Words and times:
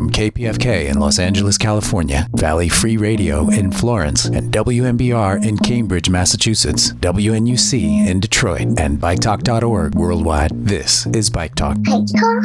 from 0.00 0.08
KPFK 0.08 0.88
in 0.88 0.98
Los 0.98 1.18
Angeles, 1.18 1.58
California, 1.58 2.26
Valley 2.32 2.70
Free 2.70 2.96
Radio 2.96 3.50
in 3.50 3.70
Florence, 3.70 4.24
and 4.24 4.50
WMBR 4.50 5.44
in 5.44 5.58
Cambridge, 5.58 6.08
Massachusetts, 6.08 6.94
WNUC 6.94 8.06
in 8.06 8.18
Detroit, 8.18 8.62
and 8.78 8.98
BikeTalk.org 8.98 9.94
worldwide. 9.94 10.52
This 10.54 11.04
is 11.08 11.28
Bike 11.28 11.54
Talk. 11.54 11.76
Bike 11.82 12.06
Talk. 12.06 12.44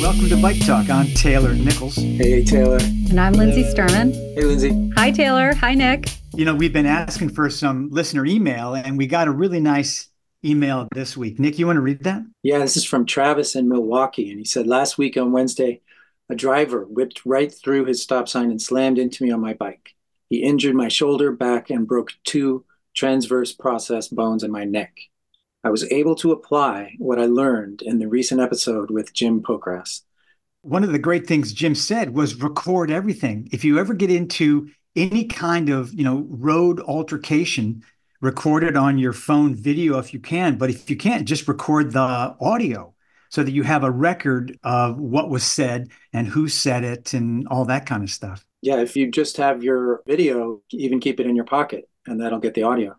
Welcome 0.00 0.28
to 0.28 0.38
Bike 0.42 0.66
Talk. 0.66 0.90
I'm 0.90 1.06
Taylor 1.14 1.54
Nichols. 1.54 1.94
Hey, 1.94 2.44
Taylor. 2.44 2.78
And 2.80 3.20
I'm 3.20 3.34
Lindsay 3.34 3.62
Sturman. 3.62 4.12
Hey, 4.34 4.42
Lindsay. 4.42 4.90
Hi, 4.96 5.12
Taylor. 5.12 5.54
Hi, 5.54 5.74
Nick. 5.74 6.10
You 6.34 6.44
know, 6.44 6.56
we've 6.56 6.72
been 6.72 6.84
asking 6.84 7.28
for 7.28 7.48
some 7.48 7.90
listener 7.90 8.26
email, 8.26 8.74
and 8.74 8.98
we 8.98 9.06
got 9.06 9.28
a 9.28 9.30
really 9.30 9.60
nice 9.60 10.09
email 10.44 10.88
this 10.94 11.16
week. 11.16 11.38
Nick, 11.38 11.58
you 11.58 11.66
want 11.66 11.76
to 11.76 11.82
read 11.82 12.04
that? 12.04 12.22
Yeah, 12.42 12.58
this 12.58 12.76
is 12.76 12.84
from 12.84 13.06
Travis 13.06 13.54
in 13.54 13.68
Milwaukee. 13.68 14.30
And 14.30 14.38
he 14.38 14.44
said, 14.44 14.66
Last 14.66 14.98
week 14.98 15.16
on 15.16 15.32
Wednesday, 15.32 15.80
a 16.28 16.34
driver 16.34 16.84
whipped 16.84 17.22
right 17.26 17.52
through 17.52 17.86
his 17.86 18.02
stop 18.02 18.28
sign 18.28 18.50
and 18.50 18.62
slammed 18.62 18.98
into 18.98 19.24
me 19.24 19.30
on 19.30 19.40
my 19.40 19.54
bike. 19.54 19.94
He 20.28 20.42
injured 20.42 20.76
my 20.76 20.88
shoulder, 20.88 21.32
back, 21.32 21.70
and 21.70 21.88
broke 21.88 22.12
two 22.24 22.64
transverse 22.94 23.52
process 23.52 24.08
bones 24.08 24.44
in 24.44 24.50
my 24.50 24.64
neck. 24.64 24.96
I 25.62 25.70
was 25.70 25.90
able 25.92 26.14
to 26.16 26.32
apply 26.32 26.94
what 26.98 27.18
I 27.18 27.26
learned 27.26 27.82
in 27.82 27.98
the 27.98 28.08
recent 28.08 28.40
episode 28.40 28.90
with 28.90 29.12
Jim 29.12 29.42
Pocrass. 29.42 30.02
One 30.62 30.84
of 30.84 30.92
the 30.92 30.98
great 30.98 31.26
things 31.26 31.52
Jim 31.52 31.74
said 31.74 32.14
was 32.14 32.40
record 32.40 32.90
everything. 32.90 33.48
If 33.52 33.64
you 33.64 33.78
ever 33.78 33.92
get 33.92 34.10
into 34.10 34.70
any 34.96 35.24
kind 35.24 35.68
of, 35.68 35.92
you 35.92 36.04
know, 36.04 36.26
road 36.28 36.80
altercation, 36.80 37.82
record 38.20 38.64
it 38.64 38.76
on 38.76 38.98
your 38.98 39.12
phone 39.12 39.54
video 39.54 39.98
if 39.98 40.12
you 40.12 40.20
can. 40.20 40.56
But 40.56 40.70
if 40.70 40.90
you 40.90 40.96
can't, 40.96 41.26
just 41.26 41.48
record 41.48 41.92
the 41.92 42.36
audio 42.40 42.94
so 43.30 43.42
that 43.42 43.52
you 43.52 43.62
have 43.62 43.84
a 43.84 43.90
record 43.90 44.58
of 44.62 44.98
what 44.98 45.30
was 45.30 45.44
said 45.44 45.88
and 46.12 46.26
who 46.26 46.48
said 46.48 46.84
it 46.84 47.14
and 47.14 47.46
all 47.48 47.64
that 47.66 47.86
kind 47.86 48.02
of 48.02 48.10
stuff. 48.10 48.44
Yeah, 48.60 48.80
if 48.80 48.96
you 48.96 49.10
just 49.10 49.36
have 49.38 49.62
your 49.62 50.02
video, 50.06 50.60
even 50.70 51.00
keep 51.00 51.20
it 51.20 51.26
in 51.26 51.36
your 51.36 51.44
pocket 51.44 51.88
and 52.06 52.20
that'll 52.20 52.40
get 52.40 52.54
the 52.54 52.64
audio. 52.64 52.96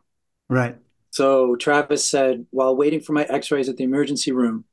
Right. 0.49 0.77
So 1.11 1.55
Travis 1.57 2.05
said, 2.05 2.45
while 2.51 2.75
waiting 2.75 3.01
for 3.01 3.13
my 3.13 3.25
x 3.25 3.51
rays 3.51 3.67
at 3.67 3.77
the 3.77 3.83
emergency 3.83 4.31
room, 4.31 4.65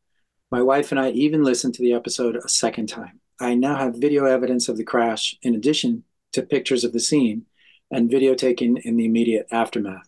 my 0.50 0.62
wife 0.62 0.92
and 0.92 1.00
I 1.00 1.10
even 1.10 1.42
listened 1.42 1.74
to 1.74 1.82
the 1.82 1.92
episode 1.92 2.36
a 2.36 2.48
second 2.48 2.88
time. 2.88 3.20
I 3.40 3.54
now 3.54 3.76
have 3.76 3.96
video 3.96 4.24
evidence 4.24 4.68
of 4.68 4.76
the 4.76 4.84
crash 4.84 5.36
in 5.42 5.54
addition 5.54 6.04
to 6.32 6.42
pictures 6.42 6.84
of 6.84 6.92
the 6.92 7.00
scene 7.00 7.46
and 7.90 8.10
video 8.10 8.34
taken 8.34 8.76
in 8.78 8.96
the 8.96 9.04
immediate 9.04 9.46
aftermath. 9.50 10.07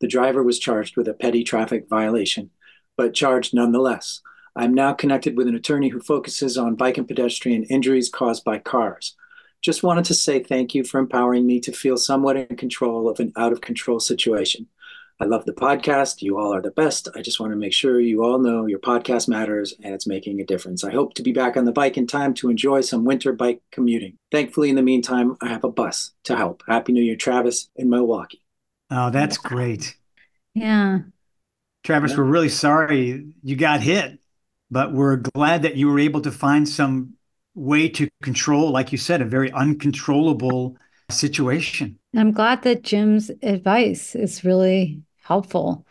The 0.00 0.08
driver 0.08 0.42
was 0.42 0.58
charged 0.58 0.96
with 0.96 1.08
a 1.08 1.14
petty 1.14 1.42
traffic 1.42 1.88
violation, 1.88 2.50
but 2.96 3.14
charged 3.14 3.54
nonetheless. 3.54 4.20
I'm 4.54 4.72
now 4.72 4.92
connected 4.94 5.36
with 5.36 5.48
an 5.48 5.54
attorney 5.54 5.90
who 5.90 6.00
focuses 6.00 6.56
on 6.56 6.76
bike 6.76 6.98
and 6.98 7.06
pedestrian 7.06 7.64
injuries 7.64 8.08
caused 8.08 8.44
by 8.44 8.58
cars. 8.58 9.14
Just 9.62 9.82
wanted 9.82 10.04
to 10.06 10.14
say 10.14 10.42
thank 10.42 10.74
you 10.74 10.84
for 10.84 10.98
empowering 10.98 11.46
me 11.46 11.60
to 11.60 11.72
feel 11.72 11.96
somewhat 11.96 12.36
in 12.36 12.56
control 12.56 13.08
of 13.08 13.20
an 13.20 13.32
out 13.36 13.52
of 13.52 13.60
control 13.60 14.00
situation. 14.00 14.66
I 15.18 15.24
love 15.24 15.46
the 15.46 15.52
podcast. 15.52 16.20
You 16.20 16.38
all 16.38 16.54
are 16.54 16.60
the 16.60 16.70
best. 16.70 17.08
I 17.14 17.22
just 17.22 17.40
want 17.40 17.52
to 17.52 17.56
make 17.56 17.72
sure 17.72 17.98
you 17.98 18.22
all 18.22 18.38
know 18.38 18.66
your 18.66 18.78
podcast 18.78 19.28
matters 19.28 19.74
and 19.82 19.94
it's 19.94 20.06
making 20.06 20.40
a 20.40 20.44
difference. 20.44 20.84
I 20.84 20.92
hope 20.92 21.14
to 21.14 21.22
be 21.22 21.32
back 21.32 21.56
on 21.56 21.64
the 21.64 21.72
bike 21.72 21.96
in 21.96 22.06
time 22.06 22.34
to 22.34 22.50
enjoy 22.50 22.82
some 22.82 23.04
winter 23.04 23.32
bike 23.32 23.62
commuting. 23.72 24.18
Thankfully, 24.30 24.68
in 24.68 24.76
the 24.76 24.82
meantime, 24.82 25.36
I 25.40 25.48
have 25.48 25.64
a 25.64 25.70
bus 25.70 26.12
to 26.24 26.36
help. 26.36 26.62
Happy 26.68 26.92
New 26.92 27.02
Year, 27.02 27.16
Travis, 27.16 27.70
in 27.76 27.88
Milwaukee. 27.88 28.42
Oh, 28.90 29.10
that's 29.10 29.38
great. 29.38 29.96
Yeah. 30.54 31.00
Travis, 31.84 32.12
Yeah. 32.12 32.18
we're 32.18 32.24
really 32.24 32.48
sorry 32.48 33.26
you 33.42 33.56
got 33.56 33.80
hit, 33.80 34.18
but 34.70 34.92
we're 34.92 35.16
glad 35.16 35.62
that 35.62 35.76
you 35.76 35.88
were 35.88 35.98
able 35.98 36.20
to 36.22 36.30
find 36.32 36.68
some 36.68 37.14
way 37.54 37.88
to 37.88 38.08
control, 38.22 38.70
like 38.70 38.92
you 38.92 38.98
said, 38.98 39.20
a 39.20 39.24
very 39.24 39.50
uncontrollable 39.52 40.76
situation. 41.10 41.98
I'm 42.14 42.32
glad 42.32 42.62
that 42.62 42.82
Jim's 42.82 43.30
advice 43.42 44.14
is 44.14 44.44
really 44.44 45.02
helpful. 45.22 45.86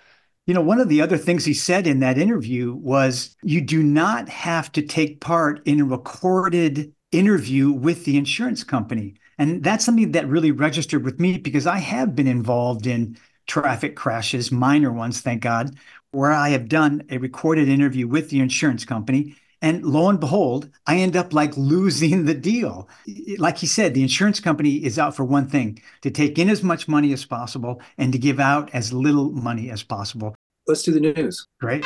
You 0.47 0.53
know, 0.53 0.62
one 0.62 0.80
of 0.80 0.90
the 0.90 1.02
other 1.02 1.18
things 1.18 1.44
he 1.44 1.53
said 1.53 1.88
in 1.88 2.02
that 2.02 2.18
interview 2.18 2.74
was 2.75 3.36
you 3.41 3.62
do 3.62 3.81
not 3.81 4.30
have 4.30 4.72
to 4.74 4.81
take 4.81 5.20
part 5.20 5.66
in 5.66 5.80
a 5.80 5.86
recorded 5.86 6.94
interview 7.12 7.72
with 7.72 8.06
the 8.06 8.18
insurance 8.18 8.64
company. 8.64 9.16
And 9.38 9.63
that's 9.63 9.85
something 9.85 10.12
that 10.13 10.28
really 10.28 10.51
registered 10.51 11.03
with 11.03 11.19
me 11.19 11.38
because 11.38 11.68
I 11.68 11.78
have 11.78 12.16
been 12.16 12.28
involved 12.28 12.88
in 12.88 13.18
traffic 13.47 13.96
crashes, 13.96 14.51
minor 14.51 14.91
ones, 14.91 15.22
thank 15.22 15.41
God, 15.41 15.75
where 16.12 16.31
I 16.31 16.50
have 16.50 16.69
done 16.69 17.03
a 17.09 17.18
recorded 17.18 17.68
interview 17.68 18.07
with 18.07 18.29
the 18.29 18.40
insurance 18.40 18.85
company. 18.85 19.35
And 19.62 19.84
lo 19.84 20.09
and 20.09 20.19
behold, 20.19 20.69
I 20.85 20.97
end 20.97 21.16
up 21.16 21.34
like 21.34 21.56
losing 21.57 22.25
the 22.25 22.34
deal. 22.34 22.90
Like 23.38 23.57
he 23.57 23.68
said, 23.68 23.94
the 23.94 24.03
insurance 24.03 24.40
company 24.40 24.84
is 24.84 25.00
out 25.00 25.16
for 25.16 25.25
one 25.25 25.47
thing 25.47 25.81
to 26.02 26.12
take 26.12 26.38
in 26.38 26.50
as 26.50 26.63
much 26.63 26.88
money 26.88 27.13
as 27.13 27.25
possible 27.25 27.81
and 27.97 28.12
to 28.13 28.19
give 28.19 28.40
out 28.40 28.69
as 28.73 28.94
little 28.94 29.31
money 29.31 29.72
as 29.72 29.84
possible. 29.84 30.35
Let's 30.67 30.84
do 30.84 30.91
the 30.91 31.00
news. 31.00 31.47
Great. 31.59 31.85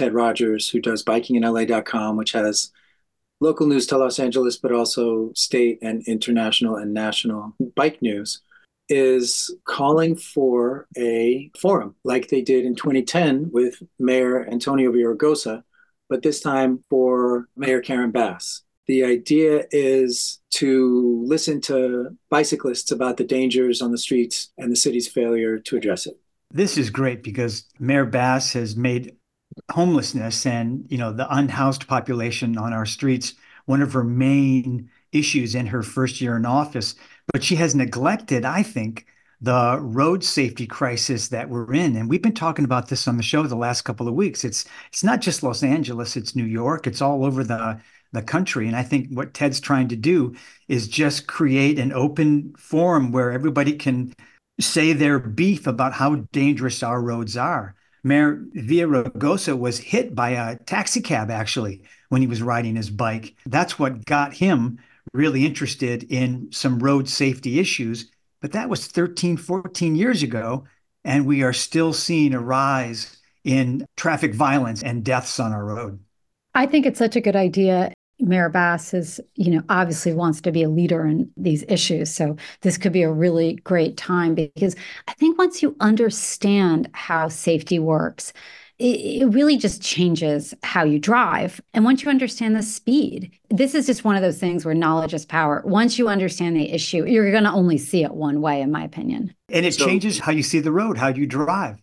Ted 0.00 0.14
Rogers, 0.14 0.70
who 0.70 0.80
does 0.80 1.04
bikinginla.com, 1.04 2.16
which 2.16 2.32
has 2.32 2.72
local 3.38 3.66
news 3.66 3.86
to 3.88 3.98
Los 3.98 4.18
Angeles, 4.18 4.56
but 4.56 4.72
also 4.72 5.30
state 5.34 5.78
and 5.82 6.02
international 6.08 6.76
and 6.76 6.94
national 6.94 7.54
bike 7.76 8.00
news, 8.00 8.40
is 8.88 9.54
calling 9.66 10.16
for 10.16 10.88
a 10.96 11.50
forum 11.60 11.96
like 12.02 12.28
they 12.28 12.40
did 12.40 12.64
in 12.64 12.74
2010 12.74 13.50
with 13.52 13.82
Mayor 13.98 14.48
Antonio 14.48 14.90
Villaraigosa, 14.90 15.64
but 16.08 16.22
this 16.22 16.40
time 16.40 16.82
for 16.88 17.46
Mayor 17.54 17.82
Karen 17.82 18.10
Bass. 18.10 18.62
The 18.86 19.04
idea 19.04 19.66
is 19.70 20.40
to 20.54 21.22
listen 21.26 21.60
to 21.60 22.16
bicyclists 22.30 22.90
about 22.90 23.18
the 23.18 23.24
dangers 23.24 23.82
on 23.82 23.92
the 23.92 23.98
streets 23.98 24.50
and 24.56 24.72
the 24.72 24.76
city's 24.76 25.08
failure 25.08 25.58
to 25.58 25.76
address 25.76 26.06
it. 26.06 26.18
This 26.50 26.78
is 26.78 26.88
great 26.88 27.22
because 27.22 27.66
Mayor 27.78 28.06
Bass 28.06 28.54
has 28.54 28.76
made 28.76 29.14
homelessness 29.70 30.46
and 30.46 30.86
you 30.88 30.98
know 30.98 31.12
the 31.12 31.32
unhoused 31.34 31.86
population 31.88 32.56
on 32.58 32.72
our 32.72 32.86
streets 32.86 33.34
one 33.66 33.82
of 33.82 33.92
her 33.92 34.04
main 34.04 34.90
issues 35.12 35.54
in 35.54 35.66
her 35.66 35.82
first 35.82 36.20
year 36.20 36.36
in 36.36 36.46
office. 36.46 36.94
But 37.32 37.44
she 37.44 37.56
has 37.56 37.74
neglected 37.74 38.44
i 38.44 38.62
think 38.62 39.06
the 39.42 39.78
road 39.80 40.22
safety 40.22 40.66
crisis 40.66 41.28
that 41.28 41.48
we're 41.48 41.72
in. 41.72 41.96
And 41.96 42.10
we've 42.10 42.20
been 42.20 42.34
talking 42.34 42.66
about 42.66 42.88
this 42.88 43.08
on 43.08 43.16
the 43.16 43.22
show 43.22 43.44
the 43.44 43.56
last 43.56 43.82
couple 43.82 44.06
of 44.06 44.14
weeks. 44.14 44.44
It's 44.44 44.66
it's 44.88 45.04
not 45.04 45.20
just 45.20 45.42
los 45.42 45.62
angeles 45.62 46.16
it's 46.16 46.36
new 46.36 46.44
york 46.44 46.86
it's 46.86 47.00
all 47.02 47.24
over 47.24 47.44
the 47.44 47.80
the 48.12 48.22
country. 48.22 48.66
And 48.66 48.76
i 48.76 48.82
think 48.82 49.08
what 49.10 49.34
ted's 49.34 49.60
trying 49.60 49.88
to 49.88 49.96
do 49.96 50.34
is 50.68 50.88
just 50.88 51.26
create 51.26 51.78
an 51.78 51.92
open 51.92 52.54
forum 52.58 53.12
where 53.12 53.32
everybody 53.32 53.72
can 53.74 54.12
say 54.60 54.92
their 54.92 55.18
beef 55.18 55.66
about 55.66 55.94
how 55.94 56.16
dangerous 56.32 56.82
our 56.82 57.00
roads 57.00 57.36
are 57.36 57.74
Mayor 58.02 58.44
Villaraigosa 58.54 59.58
was 59.58 59.78
hit 59.78 60.14
by 60.14 60.30
a 60.30 60.56
taxi 60.56 61.00
cab 61.00 61.30
actually 61.30 61.82
when 62.08 62.20
he 62.20 62.26
was 62.26 62.42
riding 62.42 62.76
his 62.76 62.90
bike. 62.90 63.34
That's 63.46 63.78
what 63.78 64.04
got 64.04 64.34
him 64.34 64.78
really 65.12 65.44
interested 65.44 66.04
in 66.04 66.48
some 66.52 66.78
road 66.78 67.08
safety 67.08 67.58
issues. 67.58 68.10
But 68.40 68.52
that 68.52 68.68
was 68.68 68.86
13, 68.86 69.36
14 69.36 69.94
years 69.96 70.22
ago. 70.22 70.64
And 71.04 71.26
we 71.26 71.42
are 71.42 71.52
still 71.52 71.92
seeing 71.92 72.34
a 72.34 72.40
rise 72.40 73.16
in 73.44 73.86
traffic 73.96 74.34
violence 74.34 74.82
and 74.82 75.04
deaths 75.04 75.40
on 75.40 75.52
our 75.52 75.64
road. 75.64 75.98
I 76.54 76.66
think 76.66 76.84
it's 76.84 76.98
such 76.98 77.16
a 77.16 77.20
good 77.20 77.36
idea. 77.36 77.92
Mayor 78.20 78.48
Bass 78.48 78.94
is, 78.94 79.20
you 79.34 79.50
know, 79.50 79.62
obviously 79.68 80.12
wants 80.12 80.40
to 80.42 80.52
be 80.52 80.62
a 80.62 80.68
leader 80.68 81.06
in 81.06 81.30
these 81.36 81.64
issues. 81.68 82.12
So 82.14 82.36
this 82.62 82.78
could 82.78 82.92
be 82.92 83.02
a 83.02 83.12
really 83.12 83.54
great 83.56 83.96
time 83.96 84.34
because 84.34 84.76
I 85.08 85.12
think 85.14 85.38
once 85.38 85.62
you 85.62 85.76
understand 85.80 86.88
how 86.92 87.28
safety 87.28 87.78
works, 87.78 88.32
it, 88.78 89.22
it 89.22 89.26
really 89.26 89.56
just 89.58 89.82
changes 89.82 90.54
how 90.62 90.84
you 90.84 90.98
drive. 90.98 91.60
And 91.74 91.84
once 91.84 92.02
you 92.02 92.10
understand 92.10 92.56
the 92.56 92.62
speed, 92.62 93.30
this 93.50 93.74
is 93.74 93.86
just 93.86 94.04
one 94.04 94.16
of 94.16 94.22
those 94.22 94.38
things 94.38 94.64
where 94.64 94.74
knowledge 94.74 95.12
is 95.12 95.26
power. 95.26 95.62
Once 95.66 95.98
you 95.98 96.08
understand 96.08 96.56
the 96.56 96.70
issue, 96.70 97.04
you're 97.06 97.30
going 97.30 97.44
to 97.44 97.52
only 97.52 97.76
see 97.78 98.02
it 98.02 98.14
one 98.14 98.40
way, 98.40 98.60
in 98.62 98.70
my 98.70 98.82
opinion. 98.84 99.34
And 99.50 99.66
it 99.66 99.74
So- 99.74 99.86
changes 99.86 100.20
how 100.20 100.32
you 100.32 100.42
see 100.42 100.60
the 100.60 100.72
road, 100.72 100.96
how 100.98 101.08
you 101.08 101.26
drive. 101.26 101.76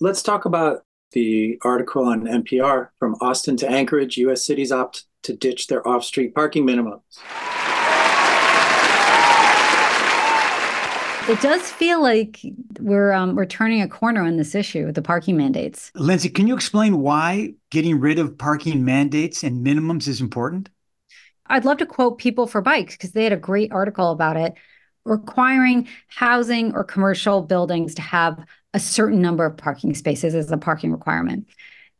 Let's 0.00 0.22
talk 0.22 0.44
about 0.44 0.82
the 1.12 1.58
article 1.62 2.04
on 2.04 2.26
NPR 2.26 2.88
from 2.98 3.14
Austin 3.20 3.56
to 3.58 3.70
Anchorage, 3.70 4.16
U.S. 4.18 4.44
cities 4.44 4.72
opt 4.72 5.04
to 5.24 5.34
ditch 5.36 5.66
their 5.68 5.86
off 5.86 6.04
street 6.04 6.34
parking 6.34 6.66
minimums. 6.66 7.02
It 11.26 11.40
does 11.40 11.70
feel 11.70 12.02
like 12.02 12.40
we're 12.78 13.12
um, 13.12 13.34
we're 13.34 13.46
turning 13.46 13.80
a 13.80 13.88
corner 13.88 14.22
on 14.22 14.36
this 14.36 14.54
issue 14.54 14.84
with 14.84 14.94
the 14.94 15.00
parking 15.02 15.38
mandates. 15.38 15.90
Lindsay, 15.94 16.28
can 16.28 16.46
you 16.46 16.54
explain 16.54 16.98
why 17.00 17.54
getting 17.70 17.98
rid 17.98 18.18
of 18.18 18.36
parking 18.36 18.84
mandates 18.84 19.42
and 19.42 19.66
minimums 19.66 20.06
is 20.06 20.20
important? 20.20 20.68
I'd 21.46 21.64
love 21.64 21.78
to 21.78 21.86
quote 21.86 22.18
People 22.18 22.46
for 22.46 22.60
Bikes 22.60 22.94
because 22.96 23.12
they 23.12 23.24
had 23.24 23.32
a 23.32 23.36
great 23.38 23.72
article 23.72 24.10
about 24.10 24.36
it. 24.36 24.54
requiring 25.06 25.88
housing 26.08 26.74
or 26.74 26.84
commercial 26.84 27.42
buildings 27.42 27.94
to 27.96 28.02
have 28.02 28.38
a 28.74 28.80
certain 28.80 29.22
number 29.22 29.46
of 29.46 29.56
parking 29.56 29.94
spaces 29.94 30.34
as 30.34 30.52
a 30.52 30.58
parking 30.58 30.92
requirement. 30.92 31.46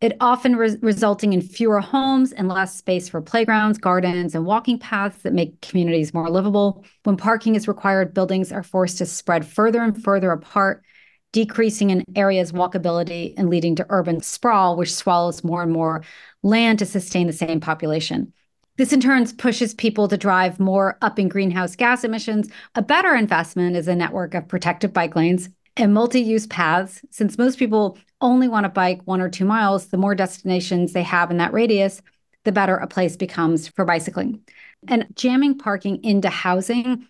It 0.05 0.19
often 0.21 0.57
re- 0.57 0.77
resulting 0.83 1.33
in 1.33 1.41
fewer 1.41 1.81
homes 1.81 2.33
and 2.33 2.47
less 2.47 2.77
space 2.77 3.09
for 3.09 3.23
playgrounds, 3.23 3.79
gardens, 3.79 4.35
and 4.35 4.45
walking 4.45 4.79
paths 4.79 5.23
that 5.23 5.33
make 5.33 5.63
communities 5.63 6.13
more 6.13 6.29
livable. 6.29 6.85
When 7.05 7.17
parking 7.17 7.55
is 7.55 7.67
required, 7.67 8.13
buildings 8.13 8.53
are 8.53 8.63
forced 8.63 8.99
to 8.99 9.07
spread 9.07 9.47
further 9.47 9.83
and 9.83 10.05
further 10.05 10.31
apart, 10.31 10.85
decreasing 11.33 11.91
an 11.91 12.05
area's 12.15 12.53
walkability 12.53 13.33
and 13.39 13.49
leading 13.49 13.77
to 13.77 13.87
urban 13.89 14.21
sprawl, 14.21 14.77
which 14.77 14.95
swallows 14.95 15.43
more 15.43 15.63
and 15.63 15.73
more 15.73 16.05
land 16.43 16.81
to 16.81 16.85
sustain 16.85 17.27
the 17.27 17.33
same 17.33 17.59
population. 17.59 18.31
This 18.77 18.93
in 18.93 19.01
turn 19.01 19.27
pushes 19.39 19.73
people 19.73 20.07
to 20.09 20.19
drive 20.19 20.61
more 20.61 20.99
up 21.01 21.19
in 21.19 21.29
greenhouse 21.29 21.77
gas 21.77 22.05
emissions. 22.05 22.51
A 22.75 22.83
better 22.83 23.15
investment 23.15 23.75
is 23.75 23.89
a 23.89 23.97
network 23.97 24.35
of 24.35 24.49
protected 24.49 24.93
bike 24.93 25.17
lanes 25.17 25.49
and 25.79 25.95
multi 25.95 26.21
use 26.21 26.47
paths. 26.47 27.01
Since 27.11 27.39
most 27.39 27.59
people 27.59 27.99
only 28.25 28.49
want 28.49 28.65
to 28.65 28.71
bike 28.71 29.03
one 29.05 29.21
or 29.21 29.29
two 29.29 29.45
miles, 29.45 29.87
the 29.87 29.97
more 29.97 30.15
destinations 30.15 30.93
they 30.93 31.05
have 31.05 31.31
in 31.31 31.37
that 31.37 31.53
radius, 31.53 32.03
the 32.45 32.53
better 32.53 32.77
a 32.77 32.87
place 32.87 33.17
becomes 33.17 33.69
for 33.69 33.85
bicycling. 33.85 34.41
And 34.89 35.07
jamming 35.15 35.59
parking 35.59 36.03
into 36.03 36.29
housing 36.29 37.07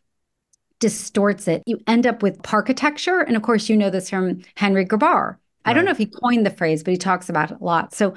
distorts 0.81 1.49
it. 1.49 1.63
You 1.67 1.81
end 1.87 2.07
up 2.07 2.23
with 2.23 2.41
architecture. 2.53 3.21
And 3.21 3.37
of 3.37 3.43
course, 3.43 3.69
you 3.69 3.77
know 3.77 3.91
this 3.91 4.11
from 4.11 4.43
Henry 4.57 4.85
Grabar. 4.85 5.29
Right. 5.31 5.39
I 5.65 5.73
don't 5.73 5.85
know 5.85 5.91
if 5.91 5.99
he 5.99 6.07
coined 6.07 6.45
the 6.45 6.51
phrase, 6.51 6.83
but 6.83 6.91
he 6.91 6.99
talks 6.99 7.29
about 7.29 7.51
it 7.51 7.59
a 7.61 7.65
lot. 7.65 7.95
So 7.95 8.15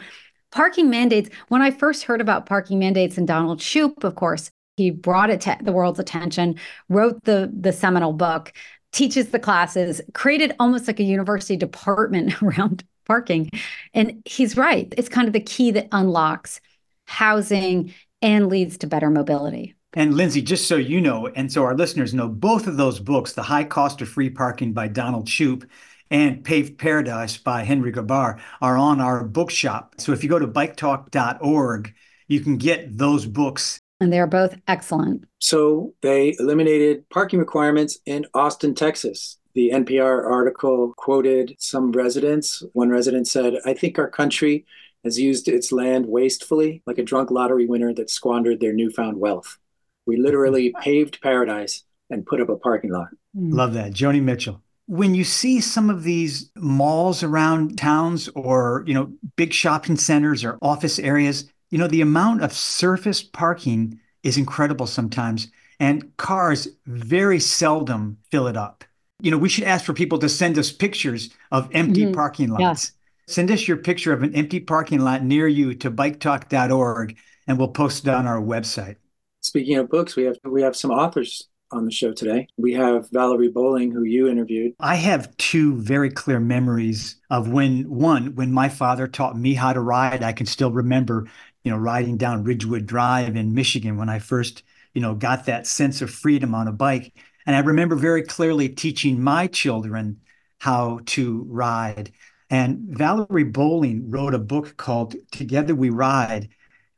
parking 0.51 0.89
mandates, 0.89 1.29
when 1.47 1.61
I 1.61 1.71
first 1.71 2.03
heard 2.03 2.19
about 2.19 2.45
parking 2.45 2.79
mandates 2.79 3.17
and 3.17 3.27
Donald 3.27 3.59
Shoup, 3.59 4.03
of 4.03 4.15
course, 4.15 4.51
he 4.75 4.91
brought 4.91 5.29
it 5.29 5.41
to 5.41 5.57
the 5.61 5.71
world's 5.71 5.99
attention, 5.99 6.55
wrote 6.89 7.23
the, 7.23 7.51
the 7.57 7.73
seminal 7.73 8.13
book, 8.13 8.53
teaches 8.91 9.29
the 9.29 9.39
classes, 9.39 10.01
created 10.13 10.55
almost 10.59 10.87
like 10.87 10.99
a 10.99 11.03
university 11.03 11.57
department 11.57 12.41
around 12.41 12.83
parking. 13.05 13.49
And 13.93 14.21
he's 14.25 14.57
right. 14.57 14.93
It's 14.97 15.09
kind 15.09 15.27
of 15.27 15.33
the 15.33 15.39
key 15.39 15.71
that 15.71 15.87
unlocks 15.91 16.59
housing 17.05 17.93
and 18.21 18.47
leads 18.47 18.77
to 18.79 18.87
better 18.87 19.09
mobility. 19.09 19.75
And 19.93 20.15
Lindsay, 20.15 20.41
just 20.41 20.67
so 20.67 20.75
you 20.75 20.99
know, 21.01 21.27
and 21.27 21.51
so 21.51 21.63
our 21.63 21.75
listeners 21.75 22.13
know, 22.13 22.27
both 22.27 22.67
of 22.67 22.77
those 22.77 22.99
books, 22.99 23.33
The 23.33 23.43
High 23.43 23.63
Cost 23.63 24.01
of 24.01 24.09
Free 24.09 24.29
Parking 24.29 24.73
by 24.73 24.89
Donald 24.89 25.27
Shoup 25.27 25.67
and 26.11 26.43
Paved 26.43 26.77
Paradise 26.77 27.37
by 27.37 27.63
Henry 27.63 27.91
Grabar 27.91 28.39
are 28.61 28.77
on 28.77 29.01
our 29.01 29.23
bookshop. 29.23 29.95
So 29.97 30.11
if 30.11 30.23
you 30.23 30.29
go 30.29 30.39
to 30.39 30.47
biketalk.org, 30.47 31.93
you 32.27 32.39
can 32.41 32.57
get 32.57 32.97
those 32.97 33.25
books. 33.25 33.79
And 33.99 34.13
they're 34.13 34.27
both 34.27 34.55
excellent. 34.67 35.25
So 35.39 35.93
they 36.01 36.35
eliminated 36.39 37.09
parking 37.09 37.39
requirements 37.39 37.97
in 38.05 38.25
Austin, 38.33 38.75
Texas. 38.75 39.37
The 39.55 39.71
NPR 39.73 40.23
article 40.29 40.93
quoted 40.97 41.55
some 41.57 41.91
residents. 41.91 42.61
One 42.73 42.89
resident 42.89 43.27
said, 43.27 43.55
I 43.65 43.73
think 43.73 43.97
our 43.97 44.09
country 44.09 44.65
has 45.03 45.19
used 45.19 45.47
its 45.47 45.71
land 45.71 46.05
wastefully, 46.05 46.83
like 46.85 46.99
a 46.99 47.03
drunk 47.03 47.31
lottery 47.31 47.65
winner 47.65 47.93
that 47.95 48.11
squandered 48.11 48.59
their 48.59 48.73
newfound 48.73 49.17
wealth. 49.19 49.57
We 50.05 50.17
literally 50.17 50.73
paved 50.81 51.21
paradise 51.21 51.83
and 52.09 52.25
put 52.25 52.39
up 52.39 52.49
a 52.49 52.55
parking 52.55 52.91
lot. 52.91 53.07
Hmm. 53.35 53.51
Love 53.51 53.73
that. 53.73 53.93
Joni 53.93 54.21
Mitchell 54.21 54.61
when 54.87 55.13
you 55.13 55.23
see 55.23 55.59
some 55.59 55.89
of 55.89 56.03
these 56.03 56.49
malls 56.55 57.21
around 57.21 57.77
towns 57.77 58.29
or 58.29 58.83
you 58.87 58.93
know 58.93 59.11
big 59.35 59.53
shopping 59.53 59.97
centers 59.97 60.43
or 60.43 60.57
office 60.61 60.97
areas 60.97 61.51
you 61.69 61.77
know 61.77 61.87
the 61.87 62.01
amount 62.01 62.41
of 62.41 62.53
surface 62.53 63.21
parking 63.21 63.99
is 64.23 64.37
incredible 64.37 64.87
sometimes 64.87 65.49
and 65.79 66.15
cars 66.17 66.67
very 66.85 67.39
seldom 67.39 68.17
fill 68.31 68.47
it 68.47 68.57
up 68.57 68.83
you 69.21 69.31
know 69.31 69.37
we 69.37 69.49
should 69.49 69.63
ask 69.63 69.85
for 69.85 69.93
people 69.93 70.19
to 70.19 70.29
send 70.29 70.57
us 70.57 70.71
pictures 70.71 71.29
of 71.51 71.69
empty 71.73 72.03
mm-hmm. 72.03 72.13
parking 72.13 72.49
lots 72.49 72.61
yeah. 72.61 73.33
send 73.33 73.51
us 73.51 73.67
your 73.67 73.77
picture 73.77 74.13
of 74.13 74.23
an 74.23 74.33
empty 74.35 74.59
parking 74.59 74.99
lot 74.99 75.23
near 75.23 75.47
you 75.47 75.73
to 75.73 75.91
biketalk.org 75.91 77.17
and 77.47 77.57
we'll 77.57 77.67
post 77.67 78.05
it 78.07 78.13
on 78.13 78.27
our 78.27 78.41
website 78.41 78.95
speaking 79.41 79.77
of 79.77 79.89
books 79.89 80.15
we 80.15 80.23
have 80.23 80.37
we 80.43 80.61
have 80.61 80.75
some 80.75 80.91
authors 80.91 81.47
on 81.71 81.85
the 81.85 81.91
show 81.91 82.13
today. 82.13 82.47
We 82.57 82.73
have 82.73 83.09
Valerie 83.11 83.49
Bolling, 83.49 83.91
who 83.91 84.03
you 84.03 84.27
interviewed. 84.27 84.73
I 84.79 84.95
have 84.95 85.35
two 85.37 85.75
very 85.75 86.09
clear 86.09 86.39
memories 86.39 87.17
of 87.29 87.49
when 87.49 87.89
one, 87.89 88.35
when 88.35 88.51
my 88.51 88.69
father 88.69 89.07
taught 89.07 89.37
me 89.37 89.53
how 89.53 89.73
to 89.73 89.81
ride. 89.81 90.23
I 90.23 90.33
can 90.33 90.45
still 90.45 90.71
remember, 90.71 91.27
you 91.67 91.73
know, 91.73 91.79
riding 91.79 92.15
down 92.15 92.45
Ridgewood 92.45 92.85
Drive 92.85 93.35
in 93.35 93.53
Michigan 93.53 93.97
when 93.97 94.07
I 94.07 94.19
first, 94.19 94.63
you 94.93 95.01
know, 95.01 95.13
got 95.13 95.47
that 95.47 95.67
sense 95.67 96.01
of 96.01 96.09
freedom 96.09 96.55
on 96.55 96.69
a 96.69 96.71
bike. 96.71 97.11
And 97.45 97.57
I 97.57 97.59
remember 97.59 97.97
very 97.97 98.23
clearly 98.23 98.69
teaching 98.69 99.21
my 99.21 99.47
children 99.47 100.21
how 100.59 101.01
to 101.07 101.45
ride. 101.49 102.13
And 102.49 102.87
Valerie 102.87 103.43
Bolling 103.43 104.09
wrote 104.09 104.33
a 104.33 104.39
book 104.39 104.77
called 104.77 105.17
Together 105.33 105.75
We 105.75 105.89
Ride, 105.89 106.47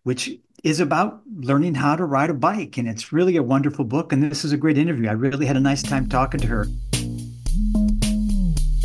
which 0.03 0.37
is 0.63 0.79
about 0.79 1.21
learning 1.35 1.73
how 1.73 1.95
to 1.95 2.05
ride 2.05 2.29
a 2.29 2.35
bike. 2.35 2.77
And 2.77 2.87
it's 2.87 3.11
really 3.11 3.37
a 3.37 3.41
wonderful 3.41 3.85
book. 3.85 4.13
And 4.13 4.21
this 4.21 4.45
is 4.45 4.51
a 4.51 4.57
great 4.57 4.77
interview. 4.77 5.09
I 5.09 5.13
really 5.13 5.47
had 5.47 5.57
a 5.57 5.59
nice 5.61 5.81
time 5.81 6.07
talking 6.07 6.41
to 6.41 6.47
her. 6.47 6.67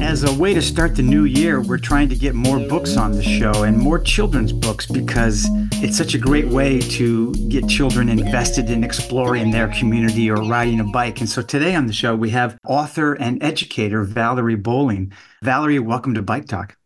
As 0.04 0.22
a 0.22 0.34
way 0.34 0.52
to 0.52 0.60
start 0.60 0.94
the 0.94 1.02
new 1.02 1.24
year, 1.24 1.62
we're 1.62 1.78
trying 1.78 2.10
to 2.10 2.14
get 2.14 2.34
more 2.34 2.60
books 2.60 2.98
on 2.98 3.12
the 3.12 3.22
show 3.22 3.64
and 3.64 3.76
more 3.76 3.98
children's 3.98 4.52
books 4.52 4.84
because 4.84 5.46
it's 5.82 5.96
such 5.96 6.12
a 6.14 6.18
great 6.18 6.46
way 6.46 6.78
to 6.78 7.32
get 7.48 7.66
children 7.68 8.10
invested 8.10 8.68
in 8.68 8.84
exploring 8.84 9.50
their 9.50 9.68
community 9.68 10.30
or 10.30 10.36
riding 10.42 10.78
a 10.78 10.84
bike. 10.84 11.20
And 11.20 11.28
so 11.28 11.40
today 11.40 11.74
on 11.74 11.86
the 11.86 11.94
show, 11.94 12.14
we 12.14 12.28
have 12.30 12.58
author 12.66 13.14
and 13.14 13.42
educator 13.42 14.04
Valerie 14.04 14.56
Bolling. 14.56 15.10
Valerie, 15.42 15.78
welcome 15.78 16.12
to 16.14 16.22
Bike 16.22 16.46
Talk. 16.46 16.76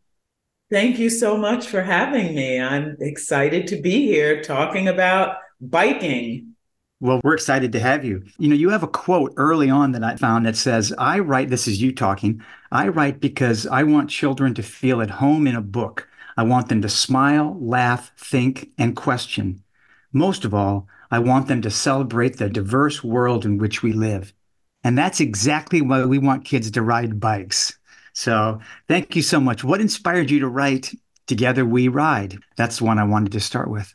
Thank 0.70 1.00
you 1.00 1.10
so 1.10 1.36
much 1.36 1.66
for 1.66 1.82
having 1.82 2.36
me. 2.36 2.60
I'm 2.60 2.96
excited 3.00 3.66
to 3.66 3.82
be 3.82 4.06
here 4.06 4.42
talking 4.42 4.86
about 4.86 5.38
biking. 5.60 6.47
Well, 7.00 7.20
we're 7.22 7.34
excited 7.34 7.70
to 7.72 7.80
have 7.80 8.04
you. 8.04 8.24
You 8.38 8.48
know, 8.48 8.56
you 8.56 8.70
have 8.70 8.82
a 8.82 8.88
quote 8.88 9.32
early 9.36 9.70
on 9.70 9.92
that 9.92 10.02
I 10.02 10.16
found 10.16 10.46
that 10.46 10.56
says, 10.56 10.92
I 10.98 11.20
write, 11.20 11.48
this 11.48 11.68
is 11.68 11.80
you 11.80 11.94
talking, 11.94 12.42
I 12.72 12.88
write 12.88 13.20
because 13.20 13.68
I 13.68 13.84
want 13.84 14.10
children 14.10 14.52
to 14.54 14.62
feel 14.64 15.00
at 15.00 15.10
home 15.10 15.46
in 15.46 15.54
a 15.54 15.60
book. 15.60 16.08
I 16.36 16.42
want 16.42 16.68
them 16.68 16.82
to 16.82 16.88
smile, 16.88 17.56
laugh, 17.60 18.12
think, 18.16 18.70
and 18.78 18.96
question. 18.96 19.62
Most 20.12 20.44
of 20.44 20.52
all, 20.54 20.88
I 21.10 21.20
want 21.20 21.46
them 21.46 21.62
to 21.62 21.70
celebrate 21.70 22.36
the 22.36 22.48
diverse 22.48 23.04
world 23.04 23.44
in 23.44 23.58
which 23.58 23.82
we 23.82 23.92
live. 23.92 24.32
And 24.82 24.98
that's 24.98 25.20
exactly 25.20 25.80
why 25.80 26.04
we 26.04 26.18
want 26.18 26.44
kids 26.44 26.70
to 26.72 26.82
ride 26.82 27.20
bikes. 27.20 27.78
So 28.12 28.60
thank 28.88 29.14
you 29.14 29.22
so 29.22 29.38
much. 29.38 29.62
What 29.62 29.80
inspired 29.80 30.30
you 30.30 30.40
to 30.40 30.48
write 30.48 30.92
Together 31.28 31.64
We 31.64 31.86
Ride? 31.86 32.38
That's 32.56 32.78
the 32.78 32.84
one 32.84 32.98
I 32.98 33.04
wanted 33.04 33.32
to 33.32 33.40
start 33.40 33.70
with. 33.70 33.94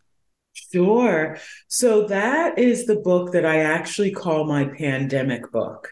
Sure. 0.73 1.37
So 1.67 2.07
that 2.07 2.57
is 2.57 2.87
the 2.87 2.95
book 2.95 3.33
that 3.33 3.45
I 3.45 3.59
actually 3.59 4.09
call 4.09 4.45
my 4.45 4.65
pandemic 4.65 5.51
book. 5.51 5.87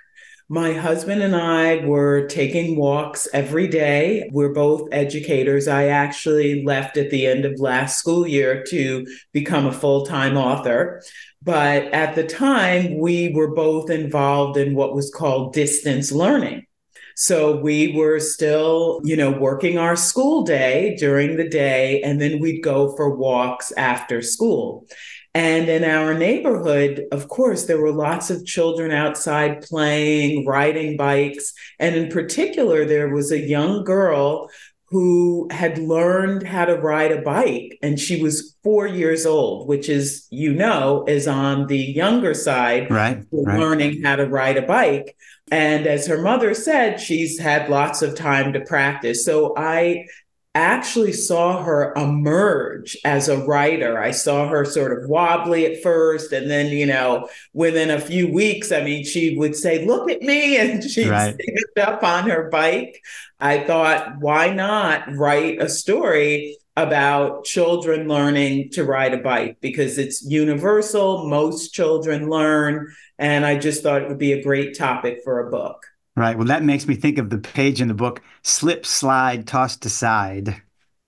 My 0.50 0.74
husband 0.74 1.22
and 1.22 1.36
I 1.36 1.86
were 1.86 2.26
taking 2.28 2.76
walks 2.76 3.28
every 3.32 3.68
day. 3.68 4.28
We're 4.34 4.54
both 4.54 4.90
educators. 4.92 5.68
I 5.68 5.90
actually 5.90 6.66
left 6.66 6.98
at 6.98 7.12
the 7.12 7.28
end 7.28 7.46
of 7.46 7.60
last 7.60 8.00
school 8.00 8.26
year 8.26 8.64
to 8.70 9.06
become 9.34 9.68
a 9.68 9.72
full 9.72 10.04
time 10.08 10.36
author. 10.36 11.04
But 11.44 11.94
at 11.94 12.16
the 12.16 12.26
time, 12.26 12.98
we 12.98 13.30
were 13.30 13.54
both 13.54 13.92
involved 13.92 14.58
in 14.58 14.74
what 14.74 14.96
was 14.96 15.12
called 15.12 15.54
distance 15.54 16.12
learning. 16.12 16.66
So 17.16 17.58
we 17.58 17.94
were 17.96 18.20
still, 18.20 19.02
you 19.04 19.16
know, 19.16 19.32
working 19.32 19.78
our 19.78 19.96
school 19.96 20.44
day 20.44 20.96
during 20.98 21.38
the 21.38 21.50
day, 21.50 22.02
and 22.02 22.20
then 22.20 22.40
we'd 22.40 22.64
go 22.64 22.96
for 22.96 23.16
walks 23.16 23.72
after 23.74 24.22
school. 24.22 24.88
And 25.34 25.70
in 25.70 25.86
our 25.86 26.14
neighborhood, 26.14 27.06
of 27.14 27.30
course, 27.30 27.64
there 27.64 27.80
were 27.80 27.94
lots 27.94 28.30
of 28.30 28.46
children 28.46 28.92
outside 28.92 29.62
playing, 29.62 30.46
riding 30.46 30.98
bikes. 30.98 31.54
And 31.80 31.96
in 31.96 32.10
particular, 32.10 32.84
there 32.84 33.08
was 33.10 33.32
a 33.32 33.40
young 33.40 33.86
girl 33.86 34.50
who 34.92 35.48
had 35.52 35.78
learned 35.78 36.44
how 36.44 36.66
to 36.66 36.76
ride 36.76 37.14
a 37.14 37.22
bike 37.22 37.80
and 37.82 37.98
she 37.98 38.22
was 38.22 38.58
four 38.62 38.86
years 38.86 39.26
old 39.26 39.68
which 39.68 39.88
is 39.88 40.28
you 40.30 40.54
know 40.54 41.06
is 41.08 41.28
on 41.28 41.66
the 41.68 41.78
younger 41.78 42.34
side 42.34 42.92
right, 42.92 43.24
right. 43.32 43.60
learning 43.60 44.04
how 44.04 44.18
to 44.18 44.28
ride 44.28 44.58
a 44.58 44.62
bike 44.62 45.16
and 45.50 45.88
as 45.88 46.06
her 46.06 46.22
mother 46.22 46.54
said 46.54 47.00
she's 47.00 47.40
had 47.40 47.70
lots 47.70 48.02
of 48.02 48.16
time 48.16 48.52
to 48.52 48.60
practice 48.66 49.26
so 49.26 49.54
i 49.56 50.06
actually 50.54 51.14
saw 51.14 51.64
her 51.64 51.94
emerge 51.96 52.98
as 53.06 53.30
a 53.30 53.46
writer. 53.46 54.00
I 54.00 54.12
saw 54.12 54.48
her 54.50 54.66
sort 54.66 54.98
of 54.98 55.10
wobbly 55.10 55.66
at 55.66 55.82
first, 55.82 56.34
and 56.34 56.50
then, 56.50 56.68
you 56.68 56.86
know, 56.86 57.30
within 57.54 57.90
a 57.90 58.02
few 58.02 58.32
weeks, 58.32 58.72
I 58.72 58.84
mean, 58.84 59.06
she 59.06 59.38
would 59.38 59.56
say, 59.56 59.86
Look 59.86 60.10
at 60.10 60.22
me, 60.22 60.58
and 60.60 60.84
she'd 60.84 61.10
right. 61.10 61.34
stand 61.34 61.88
up 61.88 62.04
on 62.04 62.30
her 62.30 62.50
bike. 62.50 63.02
I 63.40 63.64
thought, 63.64 64.20
why 64.20 64.54
not 64.54 65.16
write 65.16 65.62
a 65.62 65.70
story 65.70 66.58
about 66.78 67.44
children 67.44 68.08
learning 68.08 68.70
to 68.72 68.86
ride 68.86 69.14
a 69.14 69.18
bike 69.18 69.58
because 69.62 69.98
it's 69.98 70.24
universal. 70.24 71.28
Most 71.28 71.74
children 71.74 72.30
learn. 72.30 72.94
And 73.18 73.46
I 73.46 73.58
just 73.58 73.84
thought 73.84 74.02
it 74.02 74.08
would 74.08 74.18
be 74.18 74.34
a 74.34 74.44
great 74.44 74.78
topic 74.78 75.20
for 75.24 75.46
a 75.46 75.52
book. 75.52 75.86
Right. 76.22 76.38
Well, 76.38 76.46
that 76.50 76.62
makes 76.62 76.88
me 76.88 76.94
think 76.94 77.18
of 77.18 77.32
the 77.32 77.40
page 77.40 77.82
in 77.82 77.88
the 77.88 77.96
book 77.96 78.22
slip, 78.44 78.86
slide, 78.86 79.48
tossed 79.48 79.84
aside. 79.88 80.62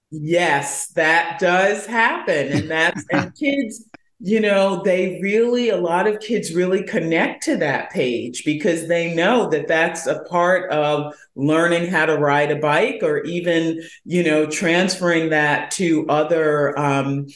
Yes, 0.10 0.88
that 0.94 1.38
does 1.38 1.86
happen. 1.86 2.48
And 2.48 2.72
that's, 2.72 3.06
and 3.12 3.32
kids, 3.36 3.88
you 4.20 4.40
know, 4.40 4.82
they 4.82 5.20
really, 5.22 5.70
a 5.70 5.78
lot 5.78 6.08
of 6.08 6.20
kids 6.20 6.56
really 6.56 6.82
connect 6.82 7.44
to 7.44 7.58
that 7.58 7.92
page 7.92 8.44
because 8.44 8.88
they 8.88 9.14
know 9.14 9.48
that 9.52 9.68
that's 9.68 10.08
a 10.08 10.24
part 10.24 10.72
of 10.72 11.14
learning 11.36 11.92
how 11.92 12.08
to 12.08 12.18
ride 12.18 12.50
a 12.50 12.56
bike 12.56 13.02
or 13.04 13.20
even, 13.20 13.84
you 14.06 14.24
know, 14.24 14.48
transferring 14.48 15.30
that 15.30 15.70
to 15.74 16.08
other, 16.10 16.76
um, 16.80 17.28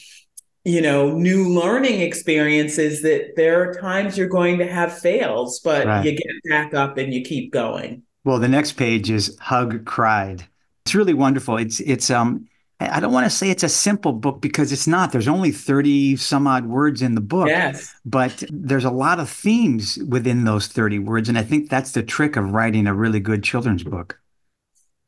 you 0.68 0.82
know, 0.82 1.12
new 1.12 1.48
learning 1.48 2.00
experiences 2.02 3.00
that 3.00 3.36
there 3.36 3.62
are 3.62 3.72
times 3.72 4.18
you're 4.18 4.28
going 4.28 4.58
to 4.58 4.66
have 4.66 4.98
fails, 4.98 5.60
but 5.60 5.86
right. 5.86 6.04
you 6.04 6.12
get 6.12 6.26
back 6.50 6.74
up 6.74 6.98
and 6.98 7.14
you 7.14 7.22
keep 7.22 7.50
going. 7.50 8.02
Well, 8.24 8.38
the 8.38 8.48
next 8.48 8.72
page 8.72 9.08
is 9.08 9.34
hug 9.40 9.86
cried. 9.86 10.46
It's 10.84 10.94
really 10.94 11.14
wonderful. 11.14 11.56
It's 11.56 11.80
it's 11.80 12.10
um 12.10 12.46
I 12.80 13.00
don't 13.00 13.12
want 13.12 13.24
to 13.24 13.30
say 13.30 13.50
it's 13.50 13.62
a 13.62 13.68
simple 13.68 14.12
book 14.12 14.42
because 14.42 14.70
it's 14.70 14.86
not. 14.86 15.10
There's 15.10 15.26
only 15.26 15.52
30 15.52 16.16
some 16.16 16.46
odd 16.46 16.66
words 16.66 17.00
in 17.00 17.14
the 17.14 17.20
book. 17.22 17.48
Yes. 17.48 17.94
But 18.04 18.44
there's 18.50 18.84
a 18.84 18.90
lot 18.90 19.18
of 19.18 19.28
themes 19.28 19.98
within 20.06 20.44
those 20.44 20.68
30 20.68 20.98
words. 21.00 21.28
And 21.30 21.38
I 21.38 21.42
think 21.42 21.70
that's 21.70 21.92
the 21.92 22.02
trick 22.02 22.36
of 22.36 22.52
writing 22.52 22.86
a 22.86 22.94
really 22.94 23.20
good 23.20 23.42
children's 23.42 23.82
book. 23.82 24.20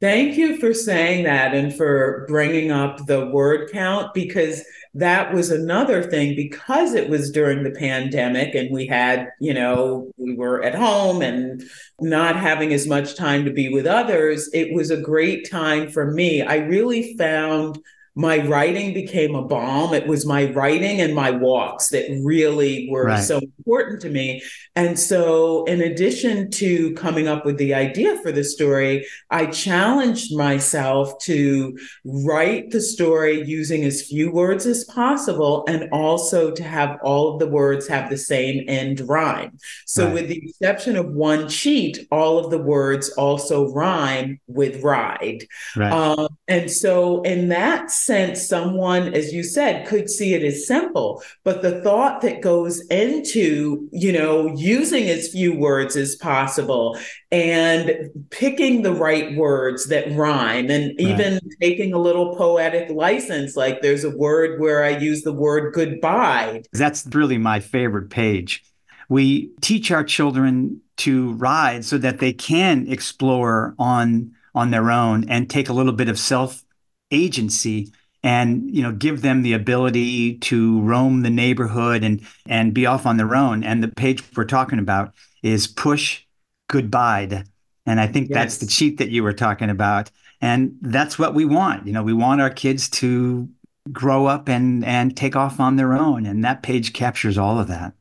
Thank 0.00 0.38
you 0.38 0.58
for 0.58 0.72
saying 0.72 1.24
that 1.24 1.54
and 1.54 1.72
for 1.74 2.24
bringing 2.26 2.70
up 2.70 3.06
the 3.06 3.26
word 3.26 3.70
count 3.70 4.14
because 4.14 4.64
that 4.94 5.32
was 5.32 5.50
another 5.50 6.02
thing 6.02 6.34
because 6.34 6.94
it 6.94 7.08
was 7.08 7.30
during 7.30 7.62
the 7.62 7.70
pandemic 7.70 8.54
and 8.54 8.70
we 8.72 8.86
had, 8.86 9.30
you 9.38 9.54
know, 9.54 10.10
we 10.16 10.34
were 10.34 10.62
at 10.64 10.74
home 10.74 11.22
and 11.22 11.62
not 12.00 12.34
having 12.34 12.72
as 12.72 12.88
much 12.88 13.14
time 13.14 13.44
to 13.44 13.52
be 13.52 13.68
with 13.68 13.86
others. 13.86 14.50
It 14.52 14.74
was 14.74 14.90
a 14.90 15.00
great 15.00 15.48
time 15.48 15.90
for 15.90 16.10
me. 16.10 16.42
I 16.42 16.56
really 16.56 17.16
found 17.16 17.78
my 18.16 18.44
writing 18.46 18.92
became 18.92 19.36
a 19.36 19.42
balm. 19.42 19.94
It 19.94 20.08
was 20.08 20.26
my 20.26 20.50
writing 20.50 21.00
and 21.00 21.14
my 21.14 21.30
walks 21.30 21.90
that 21.90 22.06
really 22.24 22.88
were 22.90 23.06
right. 23.06 23.22
so 23.22 23.40
important 23.70 24.02
to 24.02 24.10
me. 24.10 24.42
And 24.74 24.98
so, 24.98 25.64
in 25.64 25.80
addition 25.80 26.50
to 26.52 26.92
coming 26.94 27.28
up 27.28 27.44
with 27.44 27.56
the 27.56 27.74
idea 27.74 28.16
for 28.22 28.32
the 28.32 28.42
story, 28.42 29.06
I 29.30 29.46
challenged 29.46 30.36
myself 30.36 31.18
to 31.22 31.78
write 32.04 32.70
the 32.70 32.80
story 32.80 33.42
using 33.44 33.84
as 33.84 34.02
few 34.02 34.32
words 34.32 34.66
as 34.66 34.84
possible 34.84 35.64
and 35.68 35.88
also 35.92 36.50
to 36.50 36.62
have 36.62 36.98
all 37.02 37.32
of 37.32 37.38
the 37.38 37.48
words 37.48 37.86
have 37.86 38.10
the 38.10 38.16
same 38.16 38.64
end 38.68 39.00
rhyme. 39.00 39.56
So, 39.86 40.06
right. 40.06 40.14
with 40.14 40.28
the 40.28 40.48
exception 40.48 40.96
of 40.96 41.06
one 41.12 41.48
cheat, 41.48 42.08
all 42.10 42.38
of 42.38 42.50
the 42.50 42.58
words 42.58 43.10
also 43.10 43.72
rhyme 43.72 44.40
with 44.46 44.82
ride. 44.82 45.46
Right. 45.76 45.92
Um, 45.92 46.28
and 46.48 46.70
so, 46.70 47.22
in 47.22 47.48
that 47.50 47.90
sense, 47.90 48.48
someone, 48.48 49.14
as 49.14 49.32
you 49.32 49.42
said, 49.42 49.86
could 49.86 50.10
see 50.10 50.34
it 50.34 50.42
as 50.42 50.66
simple, 50.66 51.22
but 51.44 51.62
the 51.62 51.80
thought 51.82 52.20
that 52.22 52.40
goes 52.40 52.80
into, 52.88 53.59
you 53.92 54.12
know, 54.12 54.54
using 54.56 55.08
as 55.08 55.28
few 55.28 55.56
words 55.56 55.96
as 55.96 56.16
possible 56.16 56.98
and 57.30 58.10
picking 58.30 58.82
the 58.82 58.92
right 58.92 59.36
words 59.36 59.86
that 59.88 60.10
rhyme 60.12 60.70
and 60.70 60.98
even 61.00 61.34
right. 61.34 61.42
taking 61.60 61.92
a 61.92 61.98
little 61.98 62.34
poetic 62.36 62.90
license. 62.90 63.56
Like 63.56 63.82
there's 63.82 64.04
a 64.04 64.16
word 64.16 64.60
where 64.60 64.84
I 64.84 64.90
use 64.90 65.22
the 65.22 65.32
word 65.32 65.72
goodbye. 65.74 66.62
That's 66.72 67.06
really 67.12 67.38
my 67.38 67.60
favorite 67.60 68.10
page. 68.10 68.64
We 69.08 69.50
teach 69.60 69.90
our 69.90 70.04
children 70.04 70.80
to 70.98 71.32
ride 71.32 71.84
so 71.84 71.98
that 71.98 72.18
they 72.18 72.32
can 72.32 72.86
explore 72.88 73.74
on 73.78 74.32
on 74.54 74.70
their 74.70 74.90
own 74.90 75.28
and 75.28 75.48
take 75.48 75.68
a 75.68 75.72
little 75.72 75.92
bit 75.92 76.08
of 76.08 76.18
self 76.18 76.62
agency 77.10 77.92
and 78.22 78.74
you 78.74 78.82
know 78.82 78.92
give 78.92 79.22
them 79.22 79.42
the 79.42 79.52
ability 79.52 80.38
to 80.38 80.80
roam 80.82 81.22
the 81.22 81.30
neighborhood 81.30 82.04
and 82.04 82.26
and 82.46 82.74
be 82.74 82.86
off 82.86 83.06
on 83.06 83.16
their 83.16 83.34
own. 83.34 83.64
And 83.64 83.82
the 83.82 83.88
page 83.88 84.22
we're 84.36 84.44
talking 84.44 84.78
about 84.78 85.14
is 85.42 85.66
push 85.66 86.22
goodbye. 86.68 87.44
And 87.86 87.98
i 88.00 88.06
think 88.06 88.28
yes. 88.28 88.34
that's 88.34 88.58
the 88.58 88.66
cheat 88.66 88.98
that 88.98 89.10
you 89.10 89.22
were 89.22 89.32
talking 89.32 89.70
about. 89.70 90.10
And 90.42 90.76
that's 90.80 91.18
what 91.18 91.34
we 91.34 91.44
want. 91.44 91.86
You 91.86 91.92
know 91.92 92.02
we 92.02 92.12
want 92.12 92.40
our 92.40 92.50
kids 92.50 92.88
to 92.90 93.48
grow 93.90 94.26
up 94.26 94.48
and 94.48 94.84
and 94.84 95.16
take 95.16 95.36
off 95.36 95.60
on 95.60 95.76
their 95.76 95.94
own. 95.94 96.26
And 96.26 96.44
that 96.44 96.62
page 96.62 96.92
captures 96.92 97.38
all 97.38 97.58
of 97.58 97.68
that 97.68 97.94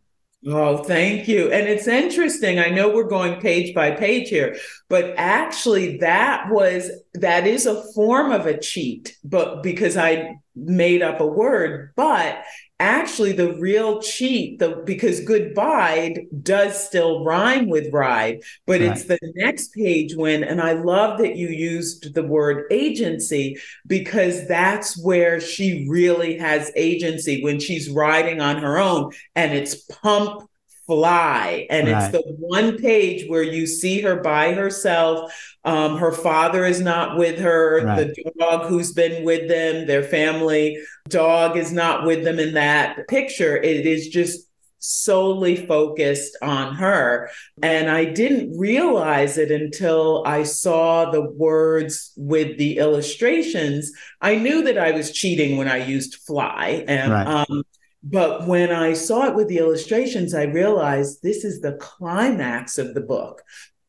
Oh, 0.48 0.78
thank 0.84 1.28
you. 1.28 1.52
And 1.52 1.68
it's 1.68 1.88
interesting. 1.88 2.60
I 2.60 2.70
know 2.70 2.90
we're 2.90 3.10
going 3.10 3.42
page 3.42 3.76
by 3.76 3.92
page 3.92 4.30
here, 4.30 4.56
but 4.88 5.14
actually 5.18 5.98
that 5.98 6.50
was 6.50 6.90
that 7.16 7.46
is 7.46 7.66
a 7.66 7.84
form 7.94 8.32
of 8.32 8.46
a 8.46 8.58
cheat, 8.58 9.18
but 9.24 9.62
because 9.62 9.98
I 9.98 10.38
made 10.56 11.02
up 11.02 11.20
a 11.20 11.26
word, 11.26 11.92
but 11.98 12.42
actually 12.80 13.34
the 13.34 13.54
real 13.56 14.02
cheat 14.02 14.58
the 14.60 14.82
because 14.86 15.20
goodbye 15.22 16.16
does 16.42 16.82
still 16.82 17.26
rhyme 17.26 17.68
with 17.68 17.92
ride 17.92 18.40
but 18.66 18.80
right. 18.80 18.92
it's 18.92 19.04
the 19.04 19.20
next 19.36 19.74
page 19.74 20.16
when 20.16 20.44
and 20.44 20.62
i 20.62 20.72
love 20.72 21.20
that 21.20 21.36
you 21.36 21.50
used 21.50 22.14
the 22.14 22.24
word 22.24 22.66
agency 22.72 23.58
because 23.86 24.48
that's 24.48 25.02
where 25.04 25.42
she 25.42 25.86
really 25.90 26.38
has 26.38 26.72
agency 26.76 27.44
when 27.44 27.60
she's 27.60 27.90
riding 27.90 28.40
on 28.40 28.62
her 28.62 28.78
own 28.78 29.12
and 29.36 29.54
it's 29.54 29.76
pump 29.76 30.50
fly. 30.90 31.68
And 31.70 31.88
right. 31.88 32.04
it's 32.04 32.12
the 32.12 32.24
one 32.40 32.80
page 32.80 33.30
where 33.30 33.44
you 33.44 33.68
see 33.68 34.02
her 34.02 34.16
by 34.16 34.54
herself. 34.54 35.32
Um, 35.64 35.98
her 35.98 36.12
father 36.12 36.66
is 36.66 36.82
not 36.82 37.16
with 37.16 37.38
her. 37.38 37.86
Right. 37.86 38.08
The 38.08 38.32
dog 38.40 38.66
who's 38.66 38.92
been 38.92 39.24
with 39.24 39.48
them, 39.48 39.86
their 39.86 40.02
family 40.02 40.80
dog 41.08 41.58
is 41.58 41.72
not 41.72 42.08
with 42.08 42.24
them 42.24 42.40
in 42.40 42.56
that 42.56 43.08
picture. 43.08 43.56
It 43.56 43.86
is 43.86 44.08
just 44.08 44.48
solely 44.80 45.68
focused 45.68 46.36
on 46.42 46.74
her. 46.74 47.30
And 47.62 47.88
I 47.88 48.06
didn't 48.06 48.58
realize 48.58 49.38
it 49.38 49.52
until 49.52 50.24
I 50.26 50.42
saw 50.42 51.12
the 51.12 51.22
words 51.22 52.14
with 52.18 52.58
the 52.58 52.80
illustrations. 52.80 53.92
I 54.22 54.38
knew 54.38 54.64
that 54.64 54.80
I 54.80 54.92
was 54.92 55.12
cheating 55.12 55.58
when 55.58 55.68
I 55.68 55.86
used 55.86 56.16
fly. 56.16 56.84
And 56.88 57.12
right. 57.12 57.28
um, 57.28 57.64
but 58.04 58.48
when 58.48 58.72
I 58.72 58.94
saw 58.94 59.28
it 59.28 59.36
with 59.36 59.48
the 59.48 59.58
illustrations, 59.58 60.34
I 60.34 60.44
realized 60.44 61.22
this 61.22 61.44
is 61.44 61.60
the 61.60 61.74
climax 61.74 62.78
of 62.78 62.94
the 62.94 63.02
book. 63.02 63.44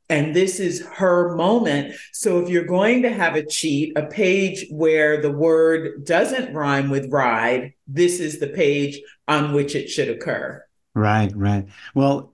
And 0.08 0.34
this 0.34 0.58
is 0.58 0.84
her 0.94 1.36
moment. 1.36 1.94
So 2.12 2.40
if 2.40 2.48
you're 2.48 2.64
going 2.64 3.02
to 3.02 3.12
have 3.12 3.36
a 3.36 3.46
cheat, 3.46 3.96
a 3.96 4.06
page 4.06 4.66
where 4.68 5.22
the 5.22 5.30
word 5.30 6.04
doesn't 6.04 6.52
rhyme 6.52 6.90
with 6.90 7.12
ride, 7.12 7.74
this 7.86 8.18
is 8.18 8.40
the 8.40 8.48
page 8.48 9.00
on 9.28 9.52
which 9.52 9.76
it 9.76 9.88
should 9.88 10.08
occur. 10.08 10.64
Right, 10.96 11.30
right. 11.36 11.68
Well, 11.94 12.32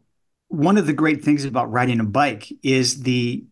one 0.49 0.79
of 0.79 0.87
the 0.87 0.95
great 0.95 1.23
things 1.23 1.45
about 1.45 1.71
riding 1.71 2.01
a 2.01 2.05
bike 2.05 2.51
is 2.63 3.03
the 3.03 3.45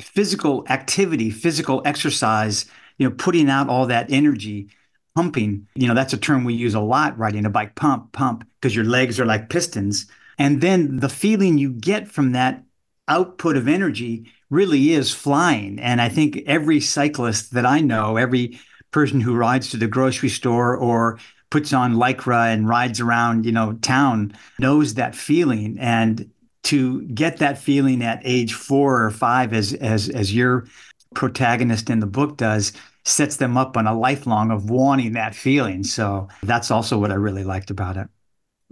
physical 0.00 0.64
activity, 0.68 1.30
physical 1.30 1.82
exercise, 1.84 2.66
you 2.98 3.08
know, 3.08 3.14
putting 3.16 3.50
out 3.50 3.68
all 3.68 3.86
that 3.86 4.12
energy 4.12 4.68
pumping. 5.16 5.66
You 5.74 5.88
know, 5.88 5.94
that's 5.94 6.12
a 6.12 6.18
term 6.18 6.44
we 6.44 6.52
use 6.52 6.74
a 6.74 6.80
lot 6.80 7.18
riding 7.18 7.46
a 7.46 7.50
bike 7.50 7.74
pump, 7.74 8.12
pump, 8.12 8.46
because 8.60 8.76
your 8.76 8.84
legs 8.84 9.18
are 9.18 9.24
like 9.24 9.48
pistons. 9.48 10.06
And 10.38 10.60
then 10.60 10.98
the 10.98 11.08
feeling 11.08 11.56
you 11.56 11.72
get 11.72 12.06
from 12.06 12.32
that 12.32 12.62
output 13.08 13.56
of 13.56 13.66
energy 13.66 14.30
really 14.50 14.92
is 14.92 15.14
flying. 15.14 15.80
And 15.80 16.02
I 16.02 16.10
think 16.10 16.42
every 16.46 16.80
cyclist 16.80 17.54
that 17.54 17.64
I 17.64 17.80
know, 17.80 18.18
every 18.18 18.60
person 18.90 19.22
who 19.22 19.34
rides 19.34 19.70
to 19.70 19.78
the 19.78 19.86
grocery 19.86 20.28
store 20.28 20.76
or 20.76 21.18
puts 21.48 21.72
on 21.72 21.94
lycra 21.94 22.52
and 22.52 22.68
rides 22.68 23.00
around, 23.00 23.46
you 23.46 23.52
know, 23.52 23.72
town 23.80 24.36
knows 24.58 24.94
that 24.94 25.14
feeling. 25.14 25.78
And 25.80 26.30
to 26.64 27.02
get 27.02 27.38
that 27.38 27.56
feeling 27.56 28.02
at 28.02 28.20
age 28.22 28.52
four 28.52 29.02
or 29.02 29.10
five, 29.10 29.54
as 29.54 29.72
as 29.74 30.10
as 30.10 30.34
your 30.34 30.66
protagonist 31.14 31.88
in 31.88 32.00
the 32.00 32.06
book 32.06 32.36
does, 32.36 32.72
sets 33.06 33.36
them 33.36 33.56
up 33.56 33.76
on 33.76 33.86
a 33.86 33.96
lifelong 33.96 34.50
of 34.50 34.68
wanting 34.68 35.12
that 35.12 35.34
feeling. 35.34 35.84
So 35.84 36.28
that's 36.42 36.70
also 36.70 36.98
what 36.98 37.12
I 37.12 37.14
really 37.14 37.44
liked 37.44 37.70
about 37.70 37.96
it. 37.96 38.08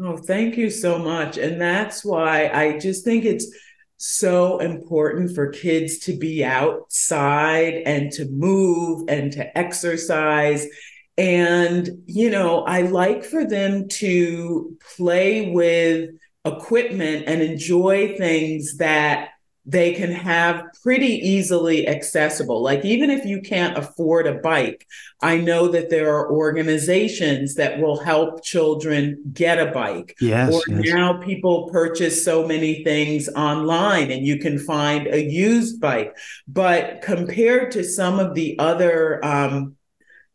Oh, 0.00 0.16
thank 0.16 0.56
you 0.56 0.70
so 0.70 0.98
much. 0.98 1.38
And 1.38 1.60
that's 1.60 2.04
why 2.04 2.48
I 2.48 2.78
just 2.78 3.04
think 3.04 3.24
it's 3.24 3.46
so 3.96 4.58
important 4.58 5.34
for 5.36 5.50
kids 5.50 5.98
to 6.00 6.16
be 6.16 6.44
outside 6.44 7.74
and 7.86 8.10
to 8.12 8.28
move 8.28 9.08
and 9.08 9.32
to 9.32 9.56
exercise. 9.56 10.66
And, 11.16 11.88
you 12.06 12.28
know, 12.28 12.64
I 12.64 12.82
like 12.82 13.24
for 13.24 13.46
them 13.46 13.86
to 13.88 14.76
play 14.96 15.52
with 15.52 16.10
equipment 16.44 17.24
and 17.28 17.40
enjoy 17.40 18.16
things 18.16 18.78
that 18.78 19.28
they 19.66 19.94
can 19.94 20.10
have 20.10 20.66
pretty 20.82 21.06
easily 21.06 21.88
accessible. 21.88 22.60
Like, 22.62 22.84
even 22.84 23.08
if 23.08 23.24
you 23.24 23.40
can't 23.40 23.78
afford 23.78 24.26
a 24.26 24.34
bike, 24.34 24.86
I 25.22 25.38
know 25.38 25.68
that 25.68 25.88
there 25.88 26.14
are 26.14 26.30
organizations 26.30 27.54
that 27.54 27.80
will 27.80 27.98
help 27.98 28.44
children 28.44 29.22
get 29.32 29.58
a 29.58 29.72
bike. 29.72 30.16
Yes. 30.20 30.52
Or 30.52 30.62
yes. 30.68 30.92
now 30.92 31.22
people 31.22 31.70
purchase 31.70 32.22
so 32.24 32.46
many 32.46 32.84
things 32.84 33.28
online 33.30 34.10
and 34.10 34.26
you 34.26 34.38
can 34.38 34.58
find 34.58 35.06
a 35.06 35.22
used 35.22 35.80
bike. 35.80 36.14
But 36.46 37.00
compared 37.00 37.70
to 37.72 37.84
some 37.84 38.18
of 38.18 38.34
the 38.34 38.58
other, 38.58 39.24
um, 39.24 39.76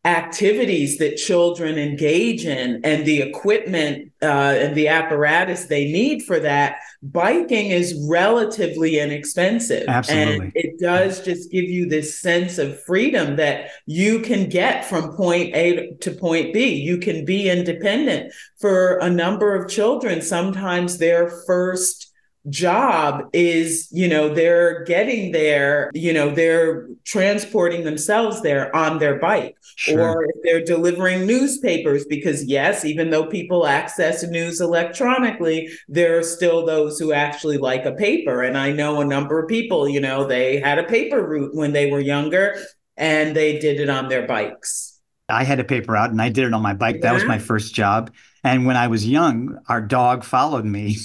activities 0.06 0.98
that 0.98 1.18
children 1.18 1.78
engage 1.78 2.46
in 2.46 2.82
and 2.86 3.06
the 3.06 3.22
equipment 3.22 4.09
uh, 4.22 4.26
and 4.58 4.76
the 4.76 4.88
apparatus 4.88 5.66
they 5.66 5.92
need 5.92 6.24
for 6.24 6.40
that, 6.40 6.80
biking 7.02 7.68
is 7.68 8.06
relatively 8.10 9.00
inexpensive. 9.00 9.88
Absolutely. 9.88 10.46
And 10.46 10.52
it 10.56 10.80
does 10.80 11.24
just 11.24 11.52
give 11.52 11.66
you 11.66 11.88
this 11.88 12.20
sense 12.20 12.58
of 12.58 12.84
freedom 12.84 13.38
that 13.38 13.70
you 13.86 14.20
can 14.20 14.50
get 14.50 14.86
from 14.86 15.16
point 15.16 15.56
A 15.56 15.92
to 16.02 16.12
point 16.12 16.54
B. 16.54 16.74
You 16.76 16.98
can 16.98 17.24
be 17.24 17.50
independent. 17.50 18.34
For 18.60 18.98
a 18.98 19.10
number 19.10 19.56
of 19.56 19.70
children, 19.70 20.22
sometimes 20.22 20.98
their 20.98 21.30
first 21.48 22.09
job 22.50 23.30
is 23.34 23.90
you 23.92 24.08
know 24.08 24.34
they're 24.34 24.84
getting 24.86 25.34
there 25.34 25.92
you 25.94 26.14
know 26.14 26.30
they're 26.34 26.88
transporting 27.04 27.84
themselves 27.84 28.42
there 28.42 28.74
on 28.74 28.98
their 29.00 29.20
bike 29.20 29.56
Sure. 29.76 30.02
or 30.02 30.24
if 30.24 30.36
they're 30.44 30.64
delivering 30.64 31.26
newspapers 31.26 32.06
because 32.06 32.46
yes 32.46 32.86
even 32.86 33.10
though 33.10 33.26
people 33.26 33.68
access 33.68 34.24
news 34.24 34.62
electronically 34.62 35.70
there 35.90 36.18
are 36.18 36.24
still 36.24 36.66
those 36.66 36.98
who 36.98 37.12
actually 37.12 37.58
like 37.58 37.86
a 37.86 37.94
paper 37.94 38.42
and 38.42 38.58
i 38.58 38.72
know 38.72 39.02
a 39.02 39.06
number 39.06 39.40
of 39.44 39.50
people 39.50 39.90
you 39.90 40.00
know 40.00 40.26
they 40.26 40.62
had 40.62 40.80
a 40.80 40.84
paper 40.84 41.22
route 41.22 41.54
when 41.54 41.74
they 41.74 41.92
were 41.92 42.00
younger 42.00 42.56
and 42.96 43.36
they 43.36 43.60
did 43.60 43.82
it 43.82 43.90
on 43.90 44.08
their 44.08 44.26
bikes 44.26 45.00
I 45.32 45.44
had 45.44 45.60
a 45.60 45.64
paper 45.64 45.96
out 45.96 46.10
and 46.10 46.20
I 46.20 46.30
did 46.30 46.46
it 46.46 46.54
on 46.56 46.64
my 46.64 46.74
bike. 46.74 47.02
That 47.02 47.14
was 47.14 47.24
my 47.24 47.38
first 47.38 47.76
job. 47.76 48.12
And 48.44 48.66
when 48.66 48.78
I 48.78 48.88
was 48.88 49.08
young, 49.08 49.60
our 49.68 49.82
dog 49.82 50.24
followed 50.24 50.66
me. 50.66 50.98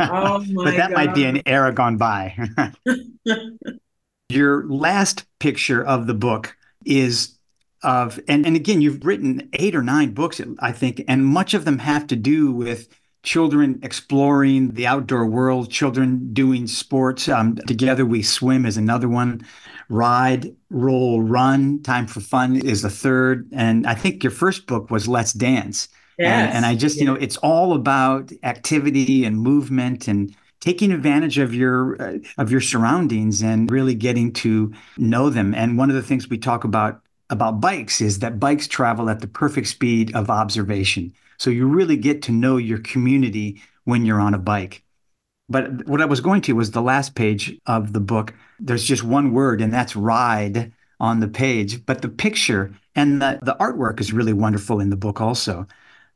oh 0.00 0.44
my 0.50 0.64
but 0.64 0.76
that 0.76 0.92
might 0.92 1.14
be 1.14 1.24
an 1.24 1.42
era 1.46 1.72
gone 1.72 1.96
by. 1.96 2.36
Your 4.28 4.66
last 4.68 5.26
picture 5.38 5.84
of 5.84 6.06
the 6.06 6.14
book 6.14 6.56
is 6.84 7.38
of, 7.82 8.20
and, 8.28 8.46
and 8.46 8.56
again, 8.56 8.80
you've 8.80 9.04
written 9.04 9.48
eight 9.54 9.74
or 9.74 9.82
nine 9.82 10.12
books, 10.12 10.40
I 10.60 10.72
think, 10.72 11.02
and 11.08 11.24
much 11.24 11.54
of 11.54 11.64
them 11.64 11.78
have 11.78 12.06
to 12.08 12.16
do 12.16 12.52
with 12.52 12.88
children 13.22 13.78
exploring 13.82 14.72
the 14.72 14.86
outdoor 14.86 15.26
world, 15.26 15.70
children 15.70 16.32
doing 16.32 16.66
sports. 16.66 17.28
Um, 17.28 17.56
Together 17.66 18.04
We 18.04 18.22
Swim 18.22 18.66
is 18.66 18.76
another 18.76 19.08
one. 19.08 19.44
Ride, 19.88 20.54
Roll, 20.70 21.22
Run, 21.22 21.82
Time 21.82 22.06
for 22.06 22.20
Fun 22.20 22.56
is 22.56 22.82
the 22.82 22.90
third. 22.90 23.48
And 23.52 23.86
I 23.86 23.94
think 23.94 24.24
your 24.24 24.30
first 24.30 24.66
book 24.66 24.90
was 24.90 25.06
Let's 25.06 25.32
Dance. 25.32 25.88
Yes. 26.18 26.48
And, 26.48 26.56
and 26.56 26.66
I 26.66 26.74
just, 26.74 26.98
you 26.98 27.04
know, 27.04 27.14
it's 27.14 27.36
all 27.38 27.74
about 27.74 28.32
activity 28.42 29.24
and 29.24 29.38
movement 29.38 30.08
and 30.08 30.34
taking 30.60 30.92
advantage 30.92 31.38
of 31.38 31.54
your 31.54 32.00
uh, 32.00 32.18
of 32.38 32.50
your 32.50 32.60
surroundings 32.60 33.42
and 33.42 33.70
really 33.70 33.94
getting 33.94 34.32
to 34.32 34.72
know 34.96 35.28
them. 35.28 35.54
And 35.54 35.76
one 35.76 35.90
of 35.90 35.96
the 35.96 36.02
things 36.02 36.28
we 36.28 36.38
talk 36.38 36.64
about 36.64 37.00
about 37.30 37.60
bikes 37.60 38.00
is 38.00 38.20
that 38.20 38.38
bikes 38.38 38.68
travel 38.68 39.10
at 39.10 39.20
the 39.20 39.26
perfect 39.26 39.66
speed 39.66 40.14
of 40.14 40.30
observation. 40.30 41.12
So 41.38 41.50
you 41.50 41.66
really 41.66 41.96
get 41.96 42.22
to 42.22 42.32
know 42.32 42.56
your 42.56 42.78
community 42.78 43.60
when 43.84 44.04
you're 44.04 44.20
on 44.20 44.34
a 44.34 44.38
bike. 44.38 44.84
But 45.48 45.86
what 45.86 46.00
I 46.00 46.04
was 46.04 46.20
going 46.20 46.42
to 46.42 46.52
was 46.54 46.70
the 46.70 46.82
last 46.82 47.14
page 47.14 47.58
of 47.66 47.92
the 47.92 48.00
book. 48.00 48.32
There's 48.60 48.84
just 48.84 49.02
one 49.02 49.32
word, 49.32 49.60
and 49.60 49.74
that's 49.74 49.96
ride 49.96 50.72
on 51.00 51.20
the 51.20 51.28
page. 51.28 51.84
But 51.84 52.00
the 52.00 52.08
picture 52.08 52.72
and 52.94 53.20
the, 53.20 53.38
the 53.42 53.56
artwork 53.58 54.00
is 54.00 54.12
really 54.12 54.32
wonderful 54.32 54.80
in 54.80 54.90
the 54.90 54.96
book 54.96 55.20
also. 55.20 55.66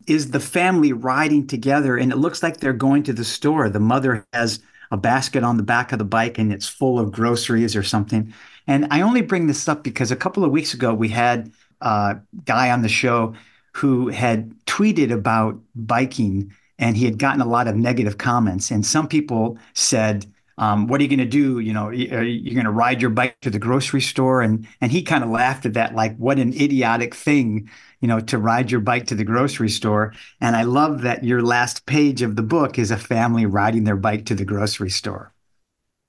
Is 0.07 0.31
the 0.31 0.41
family 0.41 0.93
riding 0.93 1.47
together, 1.47 1.97
and 1.97 2.13
it 2.13 2.17
looks 2.17 2.43
like 2.43 2.59
they're 2.59 2.73
going 2.73 3.03
to 3.05 3.13
the 3.13 3.25
store. 3.25 3.69
The 3.69 3.81
mother 3.81 4.25
has 4.33 4.61
a 4.91 4.97
basket 4.97 5.43
on 5.43 5.57
the 5.57 5.63
back 5.63 5.93
of 5.93 5.99
the 5.99 6.05
bike, 6.05 6.39
and 6.39 6.53
it's 6.53 6.69
full 6.69 6.99
of 7.01 7.11
groceries 7.11 7.75
or 7.75 7.83
something. 7.83 8.33
And 8.67 8.87
I 8.91 9.01
only 9.01 9.23
bring 9.23 9.47
this 9.47 9.69
up 9.69 9.83
because 9.83 10.11
a 10.11 10.17
couple 10.17 10.45
of 10.45 10.51
weeks 10.51 10.75
ago 10.75 10.95
we 10.95 11.09
had 11.09 11.53
a 11.81 12.19
guy 12.45 12.71
on 12.71 12.83
the 12.83 12.89
show 12.89 13.35
who 13.73 14.09
had 14.09 14.55
tweeted 14.67 15.13
about 15.13 15.61
biking 15.75 16.53
and 16.79 16.97
he 16.97 17.05
had 17.05 17.19
gotten 17.19 17.41
a 17.41 17.47
lot 17.47 17.69
of 17.69 17.77
negative 17.77 18.19
comments. 18.19 18.71
And 18.71 18.85
some 18.85 19.09
people 19.09 19.59
said, 19.75 20.27
um, 20.59 20.87
"What 20.87 21.01
are 21.01 21.05
you 21.05 21.09
going 21.09 21.19
to 21.21 21.25
do? 21.27 21.59
You 21.61 21.73
know, 21.73 21.91
you're 21.91 22.23
you 22.25 22.55
going 22.55 22.65
to 22.65 22.71
ride 22.71 23.01
your 23.01 23.11
bike 23.11 23.41
to 23.43 23.51
the 23.51 23.59
grocery 23.59 24.01
store?" 24.01 24.43
And 24.43 24.67
and 24.81 24.91
he 24.93 25.03
kind 25.03 25.25
of 25.25 25.31
laughed 25.31 25.67
at 25.67 25.75
that, 25.75 25.95
like, 25.95 26.17
"What 26.17 26.39
an 26.39 26.53
idiotic 26.55 27.15
thing, 27.15 27.69
you 28.01 28.09
know, 28.09 28.21
to 28.21 28.39
ride 28.39 28.71
your 28.71 28.81
bike 28.81 29.07
to 29.09 29.15
the 29.15 29.25
grocery 29.25 29.69
store." 29.71 30.13
And 30.41 30.57
I 30.57 30.63
love 30.63 31.03
that 31.03 31.25
your 31.25 31.43
last 31.43 31.87
page 31.87 32.23
of 32.23 32.37
the 32.37 32.43
book 32.43 32.79
is 32.79 32.91
a 32.91 32.97
family 32.99 33.47
riding 33.47 33.85
their 33.85 33.97
bike 33.97 34.27
to 34.27 34.35
the 34.35 34.45
grocery 34.45 34.91
store. 34.91 35.33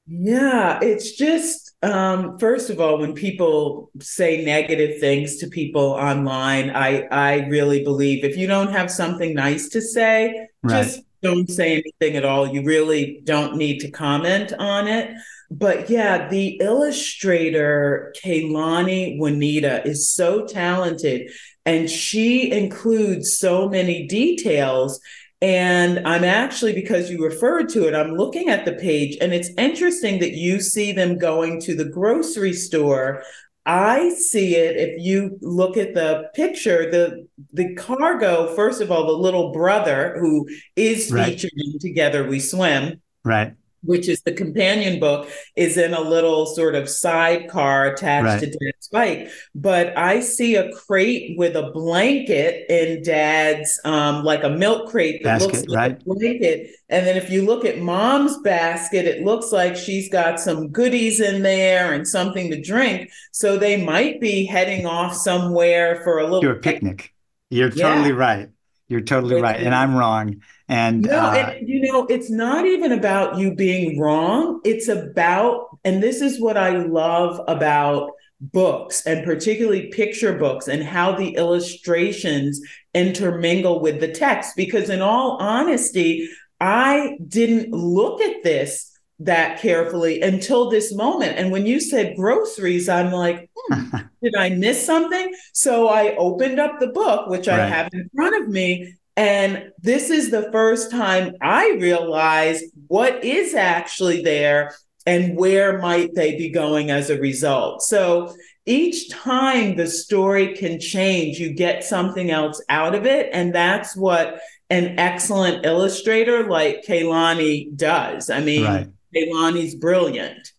Yeah, 0.10 0.80
it's 0.82 1.12
just 1.18 1.76
um, 1.84 2.40
first 2.40 2.70
of 2.70 2.80
all, 2.80 2.98
when 3.00 3.14
people 3.14 3.92
say 4.00 4.44
negative 4.44 5.00
things 5.00 5.38
to 5.38 5.48
people 5.48 5.82
online, 5.92 6.70
I 6.70 7.02
I 7.12 7.48
really 7.48 7.84
believe 7.84 8.24
if 8.24 8.38
you 8.38 8.48
don't 8.48 8.72
have 8.72 8.90
something 8.90 9.34
nice 9.34 9.68
to 9.70 9.82
say, 9.82 10.48
Right. 10.64 10.96
just 10.96 11.04
don't 11.22 11.50
say 11.50 11.74
anything 11.74 12.18
at 12.18 12.26
all. 12.26 12.48
You 12.48 12.64
really 12.64 13.22
don't 13.24 13.58
need 13.58 13.80
to 13.80 13.92
comment 13.92 14.54
on 14.58 14.88
it. 14.88 15.12
But 15.50 15.90
yeah, 15.90 16.28
the 16.28 16.60
illustrator 16.62 18.14
Kaylani 18.22 19.18
Juanita 19.18 19.86
is 19.88 20.10
so 20.10 20.46
talented 20.46 21.32
and 21.66 21.90
she 21.90 22.52
includes 22.52 23.38
so 23.38 23.70
many 23.70 24.08
details. 24.08 25.00
And 25.42 26.06
I'm 26.08 26.24
actually, 26.24 26.74
because 26.74 27.12
you 27.12 27.24
referred 27.24 27.70
to 27.70 27.88
it, 27.88 27.94
I'm 27.94 28.16
looking 28.16 28.50
at 28.50 28.66
the 28.66 28.74
page 28.74 29.18
and 29.22 29.34
it's 29.34 29.50
interesting 29.58 30.20
that 30.20 30.34
you 30.34 30.60
see 30.60 30.92
them 30.92 31.18
going 31.18 31.62
to 31.62 31.76
the 31.76 31.86
grocery 31.86 32.54
store. 32.54 33.24
I 33.68 34.12
see 34.12 34.56
it 34.56 34.78
if 34.78 35.04
you 35.06 35.38
look 35.42 35.76
at 35.76 35.94
the 35.94 36.30
picture, 36.34 36.90
the 36.90 37.28
the 37.52 37.76
cargo, 37.76 38.56
first 38.56 38.80
of 38.82 38.92
all, 38.92 39.06
the 39.08 39.12
little 39.12 39.52
brother 39.52 40.16
who 40.22 40.48
is 40.78 41.12
Right. 41.12 41.34
featured 41.34 41.52
in 41.58 41.78
Together 41.78 42.24
We 42.28 42.40
Swim, 42.40 43.02
Right. 43.26 43.54
Which 43.84 44.08
is 44.10 44.22
the 44.22 44.32
companion 44.32 45.00
book, 45.00 45.30
is 45.56 45.78
in 45.78 45.94
a 45.94 46.02
little 46.02 46.46
sort 46.46 46.76
of 46.76 46.90
sidecar 46.90 47.86
attached 47.94 48.26
Right. 48.26 48.40
to 48.40 48.46
Dad's 48.48 48.88
bike. 48.92 49.30
But 49.56 49.98
I 49.98 50.20
see 50.20 50.56
a 50.56 50.72
crate 50.72 51.38
with 51.38 51.56
a 51.56 51.72
blanket 51.72 52.66
in 52.70 53.04
Dad's, 53.04 53.80
um, 53.86 54.24
like 54.24 54.44
a 54.44 54.50
milk 54.50 54.90
crate 54.90 55.24
that 55.24 55.42
looks 55.42 55.54
Basket, 55.54 55.70
like 55.70 55.78
right. 55.78 56.02
a 56.02 56.04
blanket. 56.06 56.72
And 56.90 57.06
then 57.06 57.18
if 57.18 57.30
you 57.30 57.46
look 57.46 57.66
at 57.66 57.80
Mom's 57.80 58.38
basket, 58.40 59.06
it 59.06 59.24
looks 59.24 59.52
like 59.52 59.76
she's 59.76 60.10
got 60.10 60.40
some 60.40 60.70
goodies 60.70 61.20
in 61.20 61.44
there 61.44 61.94
and 61.94 62.08
something 62.08 62.50
to 62.52 62.62
drink. 62.62 63.10
So 63.32 63.58
they 63.58 63.84
might 63.84 64.20
be 64.22 64.46
heading 64.46 64.86
off 64.86 65.14
somewhere 65.14 66.02
for 66.04 66.20
a 66.20 66.24
little 66.24 66.42
To 66.42 66.52
a 66.52 66.56
picnic. 66.56 67.14
You're 67.50 67.70
Yeah. 67.70 67.90
totally 67.90 68.12
right. 68.14 68.50
You're 68.90 69.02
totally 69.02 69.42
right, 69.42 69.60
and 69.60 69.76
I'm 69.76 69.96
wrong. 69.96 70.38
And 70.70 71.02
No, 71.04 71.18
uh, 71.18 71.34
and 71.34 71.68
you 71.68 71.92
know, 71.92 72.06
it's 72.08 72.30
not 72.30 72.66
even 72.66 72.92
about 72.92 73.38
you 73.38 73.56
being 73.56 74.00
wrong. 74.00 74.60
It's 74.66 74.88
about, 74.88 75.78
and 75.84 76.04
this 76.04 76.22
is 76.22 76.42
what 76.42 76.58
I 76.58 76.78
love 76.78 77.42
about 77.48 78.12
books 78.40 79.06
and 79.06 79.26
particularly 79.26 79.88
picture 79.88 80.38
books 80.38 80.68
and 80.68 80.84
how 80.84 81.16
the 81.16 81.36
illustrations 81.36 82.62
intermingle 82.94 83.80
with 83.80 84.00
the 84.02 84.12
text. 84.12 84.56
Because, 84.58 84.90
in 84.90 85.02
all 85.02 85.38
honesty, 85.40 86.30
I 86.60 87.18
didn't 87.28 87.72
look 87.72 88.22
at 88.22 88.44
this 88.44 88.92
that 89.20 89.60
carefully 89.60 90.22
until 90.22 90.70
this 90.70 90.94
moment. 90.94 91.38
And 91.38 91.52
when 91.52 91.66
you 91.66 91.80
said 91.80 92.16
groceries, 92.16 92.88
I'm 92.88 93.12
like, 93.12 93.50
hmm, 93.56 93.98
did 94.24 94.36
I 94.36 94.50
miss 94.50 94.86
something? 94.86 95.34
So 95.54 95.88
I 95.88 96.16
opened 96.18 96.60
up 96.60 96.80
the 96.80 96.88
book, 96.88 97.28
which 97.30 97.48
I 97.48 97.66
have 97.66 97.90
in 97.94 98.10
front 98.16 98.44
of 98.44 98.50
me. 98.50 98.96
And 99.18 99.72
this 99.82 100.12
is 100.12 100.30
the 100.30 100.50
first 100.52 100.92
time 100.92 101.36
I 101.42 101.72
realized 101.72 102.66
what 102.88 103.24
is 103.24 103.56
actually 103.56 104.22
there 104.22 104.76
and 105.08 105.36
where 105.36 105.80
might 105.80 106.14
they 106.14 106.38
be 106.38 106.50
going 106.50 106.92
as 106.92 107.10
a 107.10 107.20
result. 107.20 107.82
So 107.82 108.34
each 108.68 109.10
time 109.10 109.76
the 109.76 109.88
story 109.88 110.56
can 110.56 110.80
change, 110.80 111.40
you 111.40 111.52
get 111.54 111.84
something 111.84 112.30
else 112.30 112.62
out 112.70 112.94
of 112.94 113.06
it. 113.06 113.30
And 113.34 113.56
that's 113.56 113.96
what 113.96 114.40
an 114.70 115.00
excellent 115.00 115.66
illustrator 115.66 116.48
like 116.48 116.84
Kaylani 116.86 117.76
does. 117.76 118.30
I 118.30 118.42
mean, 118.42 118.66
Right. 118.66 118.88
Kaylani's 119.16 119.76
brilliant. 119.76 120.52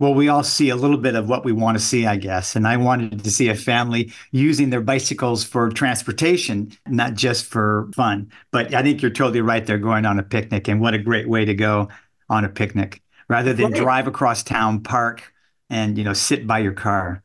Well, 0.00 0.14
we 0.14 0.28
all 0.28 0.42
see 0.42 0.70
a 0.70 0.76
little 0.76 0.96
bit 0.96 1.14
of 1.14 1.28
what 1.28 1.44
we 1.44 1.52
want 1.52 1.78
to 1.78 1.84
see, 1.84 2.06
I 2.06 2.16
guess. 2.16 2.56
And 2.56 2.66
I 2.66 2.78
wanted 2.78 3.22
to 3.22 3.30
see 3.30 3.48
a 3.50 3.54
family 3.54 4.12
using 4.32 4.70
their 4.70 4.80
bicycles 4.80 5.44
for 5.44 5.68
transportation, 5.68 6.72
not 6.88 7.14
just 7.14 7.44
for 7.44 7.88
fun. 7.94 8.32
But 8.50 8.74
I 8.74 8.82
think 8.82 9.02
you're 9.02 9.10
totally 9.12 9.42
right. 9.42 9.64
They're 9.64 9.78
going 9.78 10.06
on 10.06 10.18
a 10.18 10.22
picnic, 10.22 10.68
and 10.68 10.80
what 10.80 10.94
a 10.94 10.98
great 10.98 11.28
way 11.28 11.44
to 11.44 11.54
go 11.54 11.88
on 12.28 12.44
a 12.44 12.48
picnic. 12.48 13.02
rather 13.30 13.52
than 13.52 13.70
right. 13.70 13.80
drive 13.80 14.06
across 14.08 14.42
town, 14.42 14.82
park, 14.82 15.32
and 15.70 15.96
you 15.96 16.04
know 16.04 16.12
sit 16.12 16.46
by 16.46 16.58
your 16.58 16.72
car. 16.72 17.22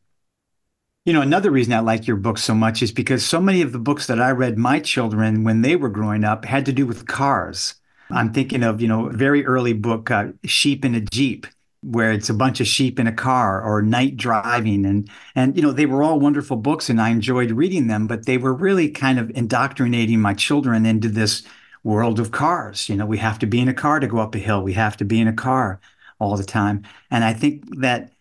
You 1.04 1.14
know, 1.14 1.22
another 1.22 1.52
reason 1.52 1.74
I 1.74 1.80
like 1.80 2.08
your 2.08 2.18
book 2.18 2.38
so 2.38 2.54
much 2.54 2.82
is 2.82 2.92
because 2.92 3.26
so 3.26 3.42
many 3.42 3.62
of 3.62 3.72
the 3.72 3.80
books 3.80 4.08
that 4.08 4.22
I 4.22 4.32
read 4.32 4.58
my 4.58 4.80
children 4.80 5.44
when 5.44 5.62
they 5.62 5.76
were 5.76 5.90
growing 5.90 6.24
up 6.24 6.46
had 6.46 6.66
to 6.66 6.74
do 6.74 6.86
with 6.86 7.08
cars. 7.08 7.76
I'm 8.12 8.34
thinking 8.34 8.64
of, 8.64 8.82
you 8.82 8.88
know, 8.88 9.08
a 9.08 9.14
very 9.14 9.46
early 9.46 9.74
book, 9.74 10.10
uh, 10.12 10.28
Sheep 10.46 10.86
in 10.86 10.96
a 10.96 11.02
Jeep, 11.02 11.48
where 11.86 12.12
it's 12.12 12.30
a 12.30 12.34
bunch 12.34 12.60
of 12.60 12.68
sheep 12.68 13.00
in 13.00 13.08
a 13.08 13.12
car 13.12 13.62
or 13.62 13.82
night 13.82 14.18
driving 14.18 14.86
and 14.86 15.10
and 15.36 15.56
you 15.56 15.62
know 15.62 15.72
they 15.72 15.86
were 15.86 16.04
all 16.04 16.20
wonderful 16.20 16.58
books 16.58 16.90
and 16.90 17.00
I 17.00 17.10
enjoyed 17.10 17.52
reading 17.52 17.88
them 17.88 18.08
but 18.08 18.26
they 18.26 18.38
were 18.38 18.54
really 18.54 18.90
kind 18.90 19.20
of 19.20 19.30
indoctrinating 19.32 20.20
my 20.20 20.34
children 20.34 20.86
into 20.86 21.10
this 21.10 21.44
world 21.84 22.20
of 22.20 22.32
cars 22.32 22.90
you 22.90 22.96
know 22.96 23.06
we 23.06 23.20
have 23.20 23.40
to 23.40 23.46
be 23.46 23.60
in 23.60 23.68
a 23.68 23.74
car 23.74 24.00
to 24.00 24.08
go 24.08 24.18
up 24.18 24.36
a 24.36 24.40
hill 24.40 24.62
we 24.62 24.74
have 24.74 24.98
to 24.98 25.06
be 25.06 25.20
in 25.20 25.28
a 25.28 25.34
car 25.34 25.80
all 26.20 26.36
the 26.36 26.44
time 26.44 26.84
and 27.12 27.24
I 27.24 27.34
think 27.34 27.80
that 27.80 28.12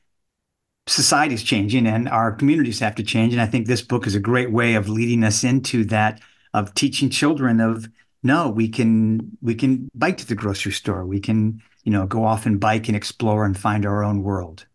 society's 0.86 1.42
changing 1.42 1.86
and 1.86 2.08
our 2.08 2.32
communities 2.32 2.80
have 2.80 2.94
to 2.96 3.02
change. 3.02 3.32
And 3.32 3.42
I 3.42 3.46
think 3.46 3.66
this 3.66 3.82
book 3.82 4.06
is 4.06 4.14
a 4.14 4.20
great 4.20 4.52
way 4.52 4.74
of 4.74 4.88
leading 4.88 5.24
us 5.24 5.44
into 5.44 5.84
that, 5.86 6.20
of 6.52 6.74
teaching 6.74 7.10
children 7.10 7.60
of 7.60 7.88
no, 8.22 8.48
we 8.48 8.68
can 8.68 9.36
we 9.42 9.54
can 9.54 9.90
bike 9.94 10.16
to 10.18 10.26
the 10.26 10.34
grocery 10.34 10.72
store. 10.72 11.04
We 11.04 11.20
can, 11.20 11.62
you 11.84 11.92
know, 11.92 12.06
go 12.06 12.24
off 12.24 12.46
and 12.46 12.58
bike 12.58 12.88
and 12.88 12.96
explore 12.96 13.44
and 13.44 13.56
find 13.56 13.86
our 13.86 14.02
own 14.02 14.22
world. 14.22 14.66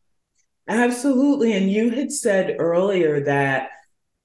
Absolutely. 0.68 1.54
And 1.54 1.72
you 1.72 1.90
had 1.90 2.12
said 2.12 2.56
earlier 2.60 3.24
that 3.26 3.72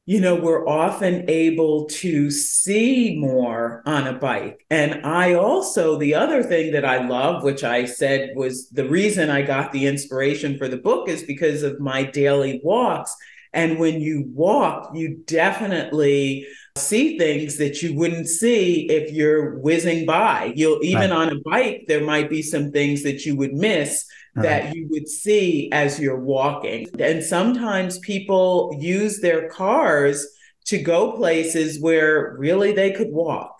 you 0.06 0.20
know, 0.20 0.34
we're 0.34 0.68
often 0.68 1.24
able 1.30 1.86
to 1.86 2.30
see 2.30 3.16
more 3.18 3.82
on 3.86 4.06
a 4.06 4.12
bike. 4.12 4.64
And 4.68 5.04
I 5.06 5.32
also, 5.32 5.98
the 5.98 6.14
other 6.14 6.42
thing 6.42 6.72
that 6.72 6.84
I 6.84 7.06
love, 7.06 7.42
which 7.42 7.64
I 7.64 7.86
said 7.86 8.32
was 8.34 8.68
the 8.68 8.86
reason 8.86 9.30
I 9.30 9.40
got 9.40 9.72
the 9.72 9.86
inspiration 9.86 10.58
for 10.58 10.68
the 10.68 10.76
book, 10.76 11.08
is 11.08 11.22
because 11.22 11.62
of 11.62 11.80
my 11.80 12.02
daily 12.02 12.60
walks. 12.62 13.16
And 13.54 13.78
when 13.78 14.00
you 14.02 14.24
walk, 14.34 14.90
you 14.94 15.22
definitely 15.24 16.46
see 16.76 17.16
things 17.16 17.56
that 17.58 17.82
you 17.82 17.94
wouldn't 17.94 18.26
see 18.26 18.88
if 18.90 19.12
you're 19.12 19.58
whizzing 19.60 20.04
by. 20.04 20.52
You'll 20.56 20.82
even 20.82 21.10
right. 21.10 21.28
on 21.28 21.28
a 21.28 21.40
bike, 21.40 21.84
there 21.86 22.04
might 22.04 22.28
be 22.28 22.42
some 22.42 22.72
things 22.72 23.04
that 23.04 23.24
you 23.24 23.36
would 23.36 23.52
miss 23.52 24.04
uh-huh. 24.36 24.42
that 24.42 24.74
you 24.74 24.88
would 24.90 25.08
see 25.08 25.70
as 25.70 26.00
you're 26.00 26.18
walking. 26.18 26.88
And 26.98 27.22
sometimes 27.22 28.00
people 28.00 28.76
use 28.80 29.20
their 29.20 29.48
cars 29.48 30.26
to 30.64 30.82
go 30.82 31.12
places 31.12 31.80
where 31.80 32.34
really 32.38 32.72
they 32.72 32.90
could 32.90 33.12
walk. 33.12 33.56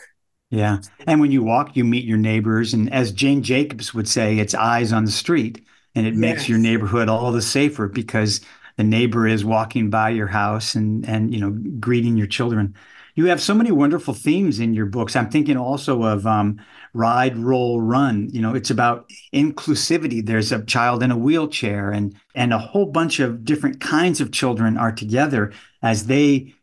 Yeah. 0.51 0.79
And 1.07 1.21
when 1.21 1.31
you 1.31 1.45
walk, 1.45 1.77
you 1.77 1.85
meet 1.85 2.05
your 2.05 2.19
neighbors. 2.19 2.75
And 2.75 2.93
as 2.93 3.13
Jane 3.13 3.45
Jacobs 3.45 3.95
would 3.95 4.09
say, 4.09 4.39
it's 4.39 4.55
eyes 4.55 4.93
on 4.93 5.05
the 5.05 5.13
street. 5.13 5.65
And 5.95 6.05
it 6.05 6.15
yes. 6.15 6.21
makes 6.21 6.49
your 6.49 6.59
neighborhood 6.59 7.09
all 7.09 7.31
the 7.31 7.43
safer 7.43 7.87
because 7.87 8.41
the 8.77 8.83
neighbor 8.83 9.29
is 9.29 9.45
walking 9.45 9.89
by 9.89 10.11
your 10.11 10.27
house 10.27 10.75
and, 10.75 11.09
and 11.09 11.33
you 11.33 11.41
know, 11.41 11.51
greeting 11.79 12.17
your 12.17 12.27
children. 12.27 12.75
You 13.17 13.27
have 13.27 13.41
so 13.41 13.55
many 13.55 13.71
wonderful 13.71 14.13
themes 14.13 14.59
in 14.59 14.75
your 14.75 14.87
books. 14.87 15.15
I'm 15.15 15.31
thinking 15.31 15.57
also 15.57 16.03
of 16.03 16.27
um, 16.27 16.61
Ride, 16.95 17.37
Roll, 17.37 17.81
Run. 17.81 18.29
You 18.33 18.43
know, 18.43 18.55
it's 18.55 18.71
about 18.71 19.09
inclusivity. 19.33 20.25
There's 20.25 20.51
a 20.51 20.65
child 20.65 21.03
in 21.03 21.13
a 21.13 21.17
wheelchair, 21.17 21.91
and 21.91 22.17
and 22.35 22.53
a 22.53 22.59
whole 22.59 22.87
bunch 22.87 23.21
of 23.21 23.45
different 23.45 23.81
kinds 23.81 24.21
of 24.21 24.33
children 24.33 24.77
are 24.77 24.93
together 24.93 25.53
as 25.83 26.07
they 26.07 26.55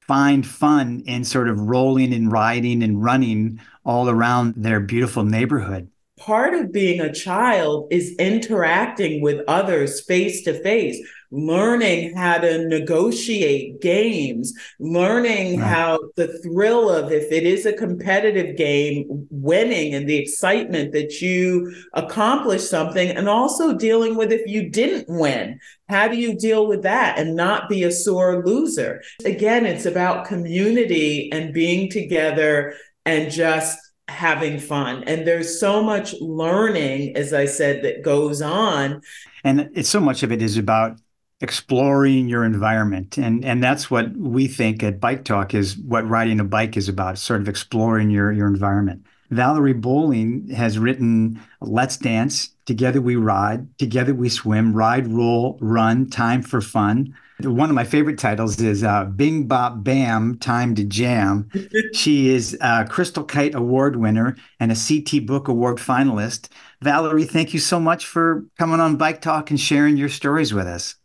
find 0.00 0.46
fun 0.46 1.02
in 1.06 1.24
sort 1.24 1.48
of 1.48 1.60
rolling 1.60 2.14
and 2.14 2.32
riding 2.32 2.82
and 2.82 3.04
running 3.04 3.60
all 3.84 4.08
around 4.08 4.54
their 4.56 4.80
beautiful 4.80 5.22
neighborhood 5.22 5.90
part 6.18 6.52
of 6.52 6.72
being 6.72 7.00
a 7.00 7.12
child 7.12 7.86
is 7.90 8.14
interacting 8.18 9.22
with 9.22 9.44
others 9.48 10.00
face 10.00 10.42
to 10.42 10.60
face 10.62 11.00
learning 11.30 12.16
how 12.16 12.38
to 12.38 12.66
negotiate 12.66 13.80
games, 13.80 14.52
learning 14.78 15.60
right. 15.60 15.66
how 15.66 15.98
the 16.16 16.28
thrill 16.38 16.90
of 16.90 17.12
if 17.12 17.30
it 17.30 17.44
is 17.44 17.66
a 17.66 17.72
competitive 17.72 18.56
game, 18.56 19.26
winning 19.30 19.94
and 19.94 20.08
the 20.08 20.16
excitement 20.16 20.92
that 20.92 21.20
you 21.20 21.74
accomplish 21.94 22.62
something, 22.62 23.10
and 23.10 23.28
also 23.28 23.76
dealing 23.76 24.16
with 24.16 24.32
if 24.32 24.46
you 24.46 24.70
didn't 24.70 25.06
win. 25.08 25.58
How 25.88 26.08
do 26.08 26.16
you 26.16 26.36
deal 26.36 26.66
with 26.66 26.82
that 26.82 27.18
and 27.18 27.36
not 27.36 27.68
be 27.68 27.82
a 27.84 27.92
sore 27.92 28.44
loser? 28.44 29.02
Again, 29.24 29.66
it's 29.66 29.86
about 29.86 30.26
community 30.26 31.30
and 31.32 31.52
being 31.54 31.90
together 31.90 32.74
and 33.04 33.30
just 33.30 33.78
having 34.08 34.58
fun. 34.58 35.04
And 35.04 35.26
there's 35.26 35.60
so 35.60 35.82
much 35.82 36.14
learning, 36.20 37.16
as 37.16 37.32
I 37.32 37.44
said, 37.44 37.84
that 37.84 38.02
goes 38.02 38.40
on. 38.42 39.02
And 39.44 39.70
it's 39.74 39.88
so 39.88 40.00
much 40.00 40.22
of 40.22 40.32
it 40.32 40.42
is 40.42 40.56
about 40.56 40.98
exploring 41.40 42.28
your 42.28 42.44
environment 42.44 43.16
and 43.16 43.44
and 43.44 43.62
that's 43.62 43.88
what 43.88 44.10
we 44.16 44.48
think 44.48 44.82
at 44.82 44.98
bike 45.00 45.24
talk 45.24 45.54
is 45.54 45.78
what 45.78 46.08
riding 46.08 46.40
a 46.40 46.44
bike 46.44 46.76
is 46.76 46.88
about 46.88 47.16
sort 47.16 47.40
of 47.40 47.48
exploring 47.48 48.10
your 48.10 48.32
your 48.32 48.48
environment 48.48 49.04
valerie 49.30 49.72
bolling 49.72 50.48
has 50.48 50.80
written 50.80 51.40
let's 51.60 51.96
dance 51.96 52.48
together 52.66 53.00
we 53.00 53.14
ride 53.14 53.66
together 53.78 54.14
we 54.14 54.28
swim 54.28 54.72
ride 54.72 55.06
roll 55.06 55.56
run 55.60 56.10
time 56.10 56.42
for 56.42 56.60
fun 56.60 57.14
one 57.40 57.70
of 57.70 57.76
my 57.76 57.84
favorite 57.84 58.18
titles 58.18 58.60
is 58.60 58.82
uh, 58.82 59.04
Bing 59.04 59.46
Bop 59.46 59.84
Bam 59.84 60.38
Time 60.38 60.74
to 60.74 60.82
Jam. 60.82 61.48
she 61.94 62.30
is 62.30 62.58
a 62.60 62.84
Crystal 62.84 63.22
Kite 63.22 63.54
Award 63.54 63.94
winner 63.94 64.36
and 64.58 64.72
a 64.72 64.74
CT 64.74 65.24
Book 65.24 65.46
Award 65.46 65.76
finalist. 65.76 66.48
Valerie, 66.82 67.24
thank 67.24 67.54
you 67.54 67.60
so 67.60 67.78
much 67.78 68.06
for 68.06 68.44
coming 68.58 68.80
on 68.80 68.96
Bike 68.96 69.20
Talk 69.20 69.50
and 69.50 69.60
sharing 69.60 69.96
your 69.96 70.08
stories 70.08 70.52
with 70.52 70.66
us. 70.66 70.96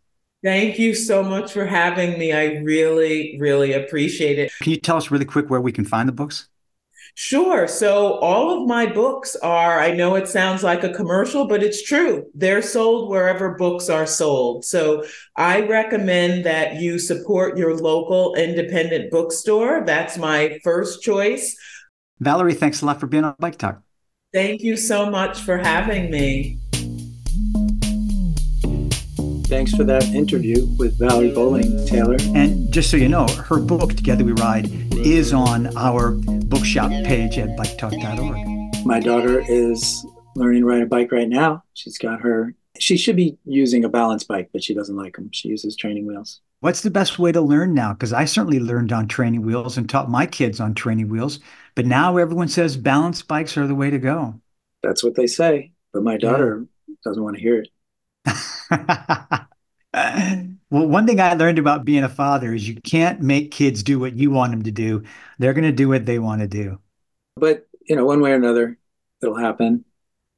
Thank 0.44 0.78
you 0.78 0.94
so 0.94 1.24
much 1.24 1.54
for 1.54 1.66
having 1.66 2.20
me. 2.20 2.34
I 2.34 2.58
really, 2.58 3.38
really 3.40 3.72
appreciate 3.72 4.38
it. 4.40 4.52
Can 4.62 4.72
you 4.72 4.80
tell 4.80 4.98
us 4.98 5.10
really 5.10 5.26
quick 5.26 5.50
where 5.50 5.62
we 5.62 5.72
can 5.72 5.86
find 5.86 6.08
the 6.08 6.14
books? 6.14 6.50
Sure. 7.16 7.68
So, 7.68 8.16
all 8.16 8.50
of 8.62 8.68
my 8.68 8.88
books 8.88 9.36
are, 9.38 9.80
I 9.80 9.92
know 9.92 10.16
it 10.16 10.28
sounds 10.28 10.64
like 10.64 10.84
a 10.84 10.92
commercial, 10.92 11.48
but 11.48 11.62
it's 11.62 11.84
true. 11.84 12.26
They're 12.34 12.64
sold 12.64 13.10
wherever 13.10 13.56
books 13.56 13.88
are 13.88 14.08
sold. 14.08 14.66
So, 14.66 15.06
I 15.38 15.62
recommend 15.62 16.44
that 16.46 16.76
you 16.76 16.98
support 16.98 17.58
your 17.58 17.78
local 17.78 18.34
independent 18.36 19.12
bookstore. 19.12 19.84
That's 19.86 20.18
my 20.18 20.60
first 20.64 21.04
choice. 21.04 21.56
Valerie, 22.20 22.56
thanks 22.56 22.82
a 22.82 22.86
lot 22.86 23.00
for 23.00 23.08
being 23.08 23.24
on 23.24 23.36
Bike 23.40 23.58
Talk. 23.58 23.82
Thank 24.34 24.62
you 24.62 24.76
so 24.76 25.10
much 25.10 25.40
for 25.42 25.58
having 25.58 26.10
me. 26.10 26.63
Thanks 29.54 29.76
for 29.76 29.84
that 29.84 30.04
interview 30.06 30.66
with 30.80 30.98
Valerie 30.98 31.32
Bolling, 31.32 31.86
Taylor. 31.86 32.18
And 32.34 32.74
just 32.74 32.90
so 32.90 32.98
you 32.98 33.08
know, 33.08 33.28
her 33.28 33.60
book, 33.60 33.94
Together 33.94 34.26
We 34.26 34.32
Ride, 34.32 34.68
is 34.96 35.32
on 35.32 35.78
our 35.78 36.14
bookshop 36.14 36.90
page 37.06 37.38
at 37.38 37.50
biketalk.org. 37.50 38.84
My 38.84 39.00
daughter 39.00 39.44
is 39.48 40.08
learning 40.36 40.64
to 40.64 40.66
ride 40.66 40.82
a 40.82 40.88
bike 40.88 41.12
right 41.12 41.30
now. 41.30 41.64
She's 41.76 42.00
got 42.00 42.20
her, 42.22 42.56
she 42.80 42.98
should 42.98 43.16
be 43.16 43.38
using 43.46 43.86
a 43.86 43.90
balance 43.90 44.24
bike, 44.24 44.50
but 44.52 44.64
she 44.64 44.74
doesn't 44.74 44.96
like 44.96 45.18
them. 45.18 45.30
She 45.32 45.50
uses 45.50 45.76
training 45.76 46.08
wheels. 46.08 46.42
What's 46.62 46.82
the 46.82 46.90
best 46.90 47.20
way 47.20 47.32
to 47.32 47.40
learn 47.40 47.76
now? 47.76 47.94
Because 47.94 48.12
I 48.12 48.26
certainly 48.26 48.60
learned 48.60 48.92
on 48.92 49.08
training 49.08 49.44
wheels 49.44 49.78
and 49.78 49.88
taught 49.88 50.10
my 50.10 50.26
kids 50.26 50.60
on 50.60 50.74
training 50.74 51.10
wheels. 51.10 51.40
But 51.76 51.86
now 51.86 52.18
everyone 52.18 52.48
says 52.48 52.76
balance 52.76 53.22
bikes 53.22 53.56
are 53.56 53.68
the 53.68 53.76
way 53.76 53.92
to 53.92 54.00
go. 54.00 54.34
That's 54.82 55.04
what 55.04 55.14
they 55.14 55.28
say. 55.28 55.74
But 55.94 56.02
my 56.02 56.18
daughter 56.18 56.66
yeah. 56.88 56.96
doesn't 57.04 57.22
want 57.22 57.36
to 57.36 57.42
hear 57.42 57.60
it. 57.60 57.70
well, 59.94 60.88
one 60.88 61.06
thing 61.06 61.20
I 61.20 61.34
learned 61.34 61.60
about 61.60 61.86
being 61.86 62.04
a 62.04 62.10
father 62.10 62.54
is 62.54 62.68
you 62.68 62.80
can't 62.82 63.22
make 63.22 63.52
kids 63.52 63.84
do 63.84 64.00
what 64.00 64.16
you 64.16 64.32
want 64.32 64.52
them 64.52 64.64
to 64.64 64.72
do. 64.72 65.04
They're 65.40 65.54
going 65.54 65.64
to 65.64 65.72
do 65.72 65.90
what 65.90 66.06
they 66.06 66.20
want 66.20 66.42
to 66.42 66.48
do. 66.48 66.80
But, 67.36 67.68
you 67.88 67.96
know, 67.96 68.06
one 68.06 68.22
way 68.22 68.32
or 68.32 68.36
another, 68.36 68.78
it'll 69.22 69.36
happen. 69.36 69.86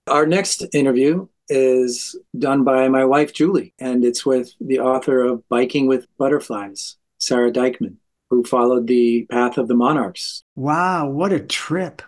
Our 0.08 0.26
next 0.26 0.66
interview 0.74 1.28
is 1.50 2.16
done 2.38 2.64
by 2.64 2.88
my 2.88 3.06
wife, 3.06 3.34
Julie, 3.34 3.74
and 3.80 4.04
it's 4.04 4.26
with 4.26 4.54
the 4.60 4.80
author 4.80 5.24
of 5.24 5.48
Biking 5.50 5.88
with 5.88 6.08
Butterflies, 6.18 6.98
Sara 7.20 7.52
Dykman, 7.52 7.98
who 8.30 8.44
followed 8.44 8.88
the 8.88 9.26
path 9.30 9.58
of 9.58 9.68
the 9.68 9.76
monarchs. 9.76 10.44
Wow, 10.56 11.10
what 11.10 11.34
a 11.34 11.40
trip! 11.40 12.02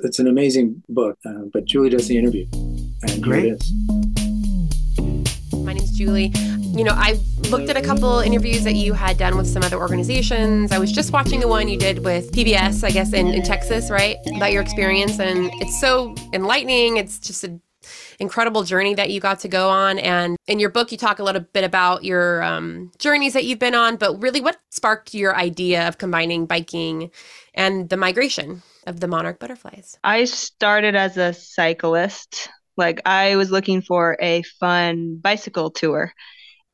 It's 0.00 0.18
an 0.18 0.26
amazing 0.26 0.82
book, 0.88 1.18
uh, 1.24 1.44
but 1.52 1.64
Julie 1.64 1.90
does 1.90 2.08
the 2.08 2.18
interview. 2.18 2.46
And 3.02 3.22
Great. 3.22 3.62
Julie. 5.94 6.32
You 6.34 6.82
know, 6.82 6.92
I 6.94 7.20
looked 7.50 7.70
at 7.70 7.76
a 7.76 7.82
couple 7.82 8.18
interviews 8.18 8.64
that 8.64 8.74
you 8.74 8.92
had 8.92 9.16
done 9.16 9.36
with 9.36 9.46
some 9.46 9.62
other 9.62 9.78
organizations. 9.78 10.72
I 10.72 10.78
was 10.78 10.90
just 10.90 11.12
watching 11.12 11.38
the 11.40 11.48
one 11.48 11.68
you 11.68 11.78
did 11.78 12.04
with 12.04 12.32
PBS, 12.32 12.82
I 12.82 12.90
guess, 12.90 13.12
in, 13.12 13.28
in 13.28 13.42
Texas, 13.42 13.90
right? 13.90 14.16
About 14.34 14.52
your 14.52 14.60
experience. 14.60 15.20
And 15.20 15.50
it's 15.62 15.80
so 15.80 16.14
enlightening. 16.32 16.96
It's 16.96 17.20
just 17.20 17.44
an 17.44 17.62
incredible 18.18 18.64
journey 18.64 18.94
that 18.94 19.10
you 19.10 19.20
got 19.20 19.40
to 19.40 19.48
go 19.48 19.68
on. 19.68 19.98
And 20.00 20.36
in 20.46 20.58
your 20.58 20.70
book, 20.70 20.90
you 20.90 20.98
talk 20.98 21.20
a 21.20 21.24
little 21.24 21.42
bit 21.42 21.62
about 21.62 22.04
your 22.04 22.42
um, 22.42 22.90
journeys 22.98 23.34
that 23.34 23.44
you've 23.44 23.58
been 23.58 23.74
on, 23.74 23.96
but 23.96 24.20
really 24.20 24.40
what 24.40 24.56
sparked 24.70 25.14
your 25.14 25.36
idea 25.36 25.86
of 25.86 25.98
combining 25.98 26.46
biking 26.46 27.10
and 27.54 27.88
the 27.88 27.96
migration 27.96 28.62
of 28.86 29.00
the 29.00 29.06
monarch 29.06 29.38
butterflies? 29.38 29.98
I 30.02 30.24
started 30.24 30.96
as 30.96 31.16
a 31.16 31.32
cyclist 31.32 32.48
Like 32.76 33.00
I 33.06 33.36
was 33.36 33.50
looking 33.50 33.82
for 33.82 34.16
a 34.20 34.42
fun 34.60 35.16
bicycle 35.16 35.70
tour. 35.70 36.12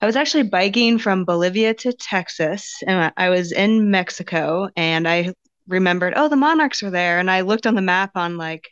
I 0.00 0.06
was 0.06 0.16
actually 0.16 0.44
biking 0.44 0.98
from 0.98 1.24
Bolivia 1.24 1.74
to 1.74 1.92
Texas, 1.92 2.72
and 2.86 3.12
I 3.16 3.28
was 3.30 3.52
in 3.52 3.90
Mexico, 3.90 4.68
and 4.76 5.06
I 5.08 5.34
remembered, 5.68 6.14
oh, 6.16 6.28
the 6.28 6.36
monarchs 6.36 6.82
are 6.82 6.90
there, 6.90 7.18
and 7.18 7.30
I 7.30 7.42
looked 7.42 7.66
on 7.66 7.74
the 7.74 7.82
map 7.82 8.12
on 8.16 8.36
like 8.38 8.68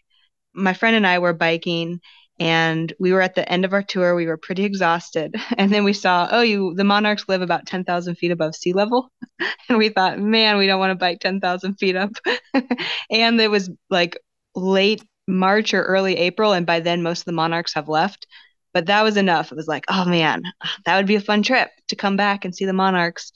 my 0.54 0.74
friend 0.74 0.96
and 0.96 1.06
I 1.06 1.18
were 1.18 1.34
biking, 1.34 2.00
and 2.40 2.92
we 3.00 3.12
were 3.12 3.20
at 3.22 3.34
the 3.34 3.50
end 3.50 3.64
of 3.64 3.72
our 3.72 3.82
tour. 3.82 4.14
We 4.14 4.26
were 4.26 4.36
pretty 4.36 4.64
exhausted, 4.64 5.34
and 5.58 5.72
then 5.72 5.84
we 5.84 5.92
saw, 5.92 6.28
oh, 6.30 6.42
you 6.42 6.74
the 6.74 6.84
monarchs 6.84 7.24
live 7.28 7.42
about 7.42 7.66
ten 7.66 7.84
thousand 7.84 8.16
feet 8.16 8.30
above 8.30 8.54
sea 8.54 8.72
level, 8.72 9.10
and 9.68 9.78
we 9.78 9.90
thought, 9.90 10.18
man, 10.18 10.58
we 10.58 10.66
don't 10.66 10.80
want 10.80 10.90
to 10.92 10.96
bike 10.96 11.20
ten 11.20 11.40
thousand 11.40 11.74
feet 11.76 11.96
up, 11.96 12.10
and 13.10 13.40
it 13.40 13.50
was 13.50 13.70
like 13.90 14.18
late 14.54 15.02
March 15.28 15.74
or 15.74 15.82
early 15.82 16.16
April, 16.16 16.52
and 16.52 16.66
by 16.66 16.80
then 16.80 17.02
most 17.02 17.20
of 17.20 17.24
the 17.26 17.32
monarchs 17.32 17.74
have 17.74 17.88
left. 17.88 18.26
But 18.74 18.86
that 18.86 19.02
was 19.02 19.16
enough. 19.16 19.50
It 19.52 19.56
was 19.56 19.68
like, 19.68 19.84
oh 19.88 20.04
man, 20.04 20.42
that 20.84 20.96
would 20.96 21.06
be 21.06 21.16
a 21.16 21.20
fun 21.20 21.42
trip 21.42 21.70
to 21.88 21.96
come 21.96 22.16
back 22.16 22.44
and 22.44 22.54
see 22.54 22.64
the 22.64 22.72
monarchs. 22.72 23.32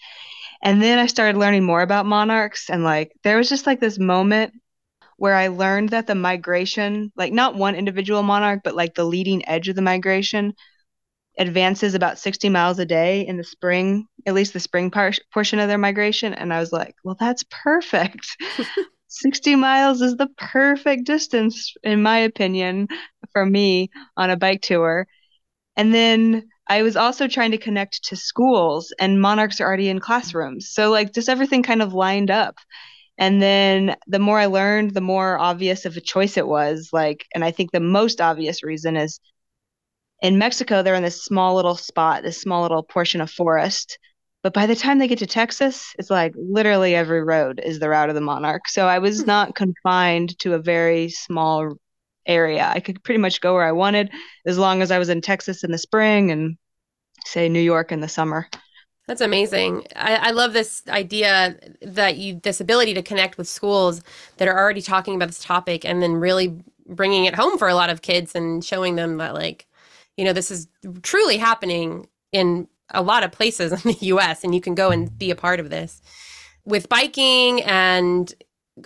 And 0.62 0.82
then 0.82 0.98
I 0.98 1.06
started 1.06 1.38
learning 1.38 1.64
more 1.64 1.82
about 1.82 2.06
monarchs, 2.06 2.70
and 2.70 2.84
like 2.84 3.12
there 3.24 3.36
was 3.36 3.48
just 3.48 3.66
like 3.66 3.80
this 3.80 3.98
moment 3.98 4.54
where 5.16 5.34
I 5.34 5.48
learned 5.48 5.90
that 5.90 6.06
the 6.06 6.14
migration, 6.14 7.12
like 7.16 7.32
not 7.32 7.54
one 7.54 7.76
individual 7.76 8.22
monarch, 8.22 8.62
but 8.64 8.74
like 8.74 8.94
the 8.94 9.04
leading 9.04 9.46
edge 9.48 9.68
of 9.68 9.76
the 9.76 9.82
migration, 9.82 10.54
advances 11.38 11.94
about 11.94 12.18
60 12.18 12.48
miles 12.48 12.78
a 12.78 12.86
day 12.86 13.26
in 13.26 13.36
the 13.36 13.44
spring, 13.44 14.06
at 14.26 14.34
least 14.34 14.52
the 14.52 14.60
spring 14.60 14.90
par- 14.90 15.12
portion 15.32 15.58
of 15.58 15.68
their 15.68 15.78
migration. 15.78 16.34
And 16.34 16.52
I 16.52 16.60
was 16.60 16.72
like, 16.72 16.94
well, 17.04 17.16
that's 17.18 17.44
perfect. 17.50 18.36
60 19.12 19.56
miles 19.56 20.00
is 20.00 20.16
the 20.16 20.28
perfect 20.38 21.04
distance, 21.04 21.74
in 21.82 22.02
my 22.02 22.18
opinion, 22.18 22.88
for 23.32 23.44
me 23.44 23.90
on 24.16 24.30
a 24.30 24.36
bike 24.36 24.62
tour. 24.62 25.06
And 25.76 25.94
then 25.94 26.48
I 26.68 26.82
was 26.82 26.96
also 26.96 27.28
trying 27.28 27.50
to 27.50 27.58
connect 27.58 28.04
to 28.04 28.16
schools, 28.16 28.92
and 28.98 29.20
monarchs 29.20 29.60
are 29.60 29.66
already 29.66 29.88
in 29.88 30.00
classrooms. 30.00 30.70
So, 30.70 30.90
like, 30.90 31.12
just 31.12 31.28
everything 31.28 31.62
kind 31.62 31.82
of 31.82 31.92
lined 31.92 32.30
up. 32.30 32.56
And 33.18 33.42
then 33.42 33.96
the 34.06 34.18
more 34.18 34.38
I 34.38 34.46
learned, 34.46 34.94
the 34.94 35.00
more 35.00 35.38
obvious 35.38 35.84
of 35.84 35.96
a 35.96 36.00
choice 36.00 36.36
it 36.36 36.46
was. 36.46 36.88
Like, 36.92 37.26
and 37.34 37.44
I 37.44 37.50
think 37.50 37.70
the 37.70 37.80
most 37.80 38.20
obvious 38.20 38.62
reason 38.62 38.96
is 38.96 39.20
in 40.22 40.38
Mexico, 40.38 40.82
they're 40.82 40.94
in 40.94 41.02
this 41.02 41.24
small 41.24 41.54
little 41.56 41.76
spot, 41.76 42.22
this 42.22 42.40
small 42.40 42.62
little 42.62 42.82
portion 42.82 43.20
of 43.20 43.30
forest 43.30 43.98
but 44.42 44.52
by 44.52 44.66
the 44.66 44.76
time 44.76 44.98
they 44.98 45.08
get 45.08 45.18
to 45.20 45.26
Texas, 45.26 45.94
it's 45.98 46.10
like 46.10 46.32
literally 46.36 46.94
every 46.94 47.22
road 47.22 47.60
is 47.64 47.78
the 47.78 47.88
route 47.88 48.08
of 48.08 48.14
the 48.14 48.20
monarch. 48.20 48.68
So 48.68 48.86
I 48.86 48.98
was 48.98 49.20
hmm. 49.20 49.26
not 49.26 49.54
confined 49.54 50.38
to 50.40 50.54
a 50.54 50.58
very 50.58 51.08
small 51.10 51.76
area. 52.26 52.70
I 52.72 52.80
could 52.80 53.02
pretty 53.02 53.18
much 53.18 53.40
go 53.40 53.54
where 53.54 53.66
I 53.66 53.72
wanted 53.72 54.10
as 54.46 54.58
long 54.58 54.82
as 54.82 54.90
I 54.90 54.98
was 54.98 55.08
in 55.08 55.20
Texas 55.20 55.64
in 55.64 55.70
the 55.70 55.78
spring 55.78 56.30
and 56.30 56.56
say 57.24 57.48
New 57.48 57.60
York 57.60 57.92
in 57.92 58.00
the 58.00 58.08
summer. 58.08 58.48
That's 59.08 59.20
amazing. 59.20 59.86
I, 59.96 60.28
I, 60.28 60.30
love 60.30 60.52
this 60.52 60.82
idea 60.88 61.58
that 61.82 62.16
you, 62.18 62.40
this 62.42 62.60
ability 62.60 62.94
to 62.94 63.02
connect 63.02 63.36
with 63.36 63.48
schools 63.48 64.00
that 64.36 64.46
are 64.46 64.56
already 64.56 64.80
talking 64.80 65.16
about 65.16 65.26
this 65.26 65.42
topic 65.42 65.84
and 65.84 66.00
then 66.00 66.14
really 66.14 66.56
bringing 66.86 67.24
it 67.24 67.34
home 67.34 67.58
for 67.58 67.68
a 67.68 67.74
lot 67.74 67.90
of 67.90 68.02
kids 68.02 68.34
and 68.36 68.64
showing 68.64 68.94
them 68.94 69.18
that, 69.18 69.34
like, 69.34 69.66
you 70.16 70.24
know, 70.24 70.32
this 70.32 70.52
is 70.52 70.68
truly 71.02 71.36
happening 71.36 72.06
in 72.30 72.68
a 72.92 73.02
lot 73.02 73.24
of 73.24 73.32
places 73.32 73.72
in 73.72 73.92
the 73.92 74.06
US 74.06 74.44
and 74.44 74.54
you 74.54 74.60
can 74.60 74.74
go 74.74 74.90
and 74.90 75.16
be 75.18 75.30
a 75.30 75.36
part 75.36 75.60
of 75.60 75.70
this. 75.70 76.00
With 76.64 76.88
biking 76.88 77.62
and 77.62 78.32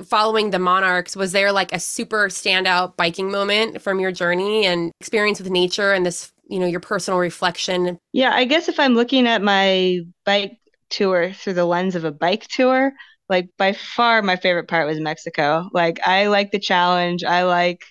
following 0.04 0.50
the 0.50 0.58
monarchs, 0.58 1.14
was 1.14 1.32
there 1.32 1.52
like 1.52 1.72
a 1.72 1.78
super 1.78 2.28
standout 2.28 2.96
biking 2.96 3.30
moment 3.30 3.82
from 3.82 4.00
your 4.00 4.12
journey 4.12 4.64
and 4.66 4.92
experience 5.00 5.40
with 5.40 5.50
nature 5.50 5.92
and 5.92 6.04
this, 6.04 6.32
you 6.48 6.58
know, 6.58 6.66
your 6.66 6.80
personal 6.80 7.18
reflection? 7.18 7.98
Yeah, 8.12 8.32
I 8.32 8.44
guess 8.44 8.68
if 8.68 8.80
I'm 8.80 8.94
looking 8.94 9.26
at 9.26 9.42
my 9.42 10.00
bike 10.24 10.58
tour 10.88 11.32
through 11.32 11.54
the 11.54 11.64
lens 11.64 11.94
of 11.94 12.04
a 12.04 12.12
bike 12.12 12.46
tour, 12.48 12.92
like 13.28 13.50
by 13.58 13.72
far 13.72 14.22
my 14.22 14.36
favorite 14.36 14.68
part 14.68 14.86
was 14.86 15.00
Mexico. 15.00 15.68
Like 15.72 16.00
I 16.06 16.28
like 16.28 16.52
the 16.52 16.58
challenge. 16.58 17.24
I 17.24 17.42
like 17.42 17.82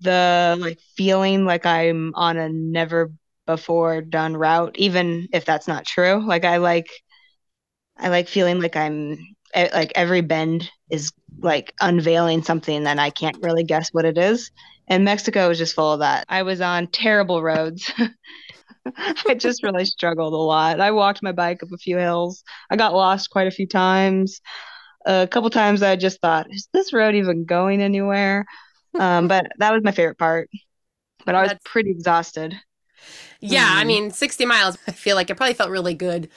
the 0.00 0.56
like 0.60 0.78
feeling 0.96 1.44
like 1.44 1.66
I'm 1.66 2.12
on 2.14 2.36
a 2.36 2.48
never 2.48 3.10
before 3.48 4.02
done 4.02 4.36
route 4.36 4.76
even 4.78 5.26
if 5.32 5.44
that's 5.46 5.66
not 5.66 5.86
true. 5.86 6.24
Like 6.24 6.44
i 6.44 6.58
like 6.58 6.88
i 7.98 8.08
like 8.08 8.28
feeling 8.28 8.60
like 8.60 8.76
i'm 8.76 9.18
like 9.54 9.90
every 9.96 10.20
bend 10.20 10.70
is 10.90 11.10
like 11.40 11.72
unveiling 11.80 12.42
something 12.42 12.84
that 12.84 12.98
i 12.98 13.10
can't 13.10 13.38
really 13.42 13.64
guess 13.64 13.88
what 13.92 14.04
it 14.04 14.18
is. 14.18 14.50
And 14.86 15.04
mexico 15.04 15.48
was 15.48 15.58
just 15.58 15.74
full 15.74 15.92
of 15.94 16.00
that. 16.00 16.24
I 16.28 16.42
was 16.42 16.60
on 16.60 16.86
terrible 16.88 17.42
roads. 17.42 17.90
I 19.26 19.34
just 19.34 19.62
really 19.62 19.84
struggled 19.84 20.32
a 20.32 20.36
lot. 20.36 20.80
I 20.80 20.90
walked 20.92 21.22
my 21.22 21.32
bike 21.32 21.62
up 21.62 21.72
a 21.72 21.76
few 21.78 21.98
hills. 21.98 22.42
I 22.70 22.76
got 22.76 22.94
lost 22.94 23.30
quite 23.30 23.46
a 23.46 23.50
few 23.50 23.66
times. 23.66 24.40
A 25.06 25.26
couple 25.30 25.48
times 25.50 25.82
i 25.82 25.96
just 25.96 26.20
thought 26.20 26.46
is 26.50 26.68
this 26.72 26.92
road 26.92 27.14
even 27.14 27.44
going 27.44 27.80
anywhere? 27.82 28.44
Um, 28.98 29.28
but 29.28 29.46
that 29.58 29.72
was 29.74 29.82
my 29.84 29.92
favorite 29.92 30.18
part. 30.18 30.48
But 31.26 31.34
i 31.34 31.42
was 31.42 31.48
That's- 31.50 31.62
pretty 31.72 31.90
exhausted 31.90 32.54
yeah, 33.40 33.64
mm. 33.64 33.76
I 33.76 33.78
mm-hmm. 33.80 33.88
mean, 33.88 34.10
60 34.10 34.46
miles, 34.46 34.76
I 34.86 34.92
feel 34.92 35.16
like 35.16 35.30
it 35.30 35.36
probably 35.36 35.54
felt 35.54 35.70
really 35.70 35.94
good 35.94 36.28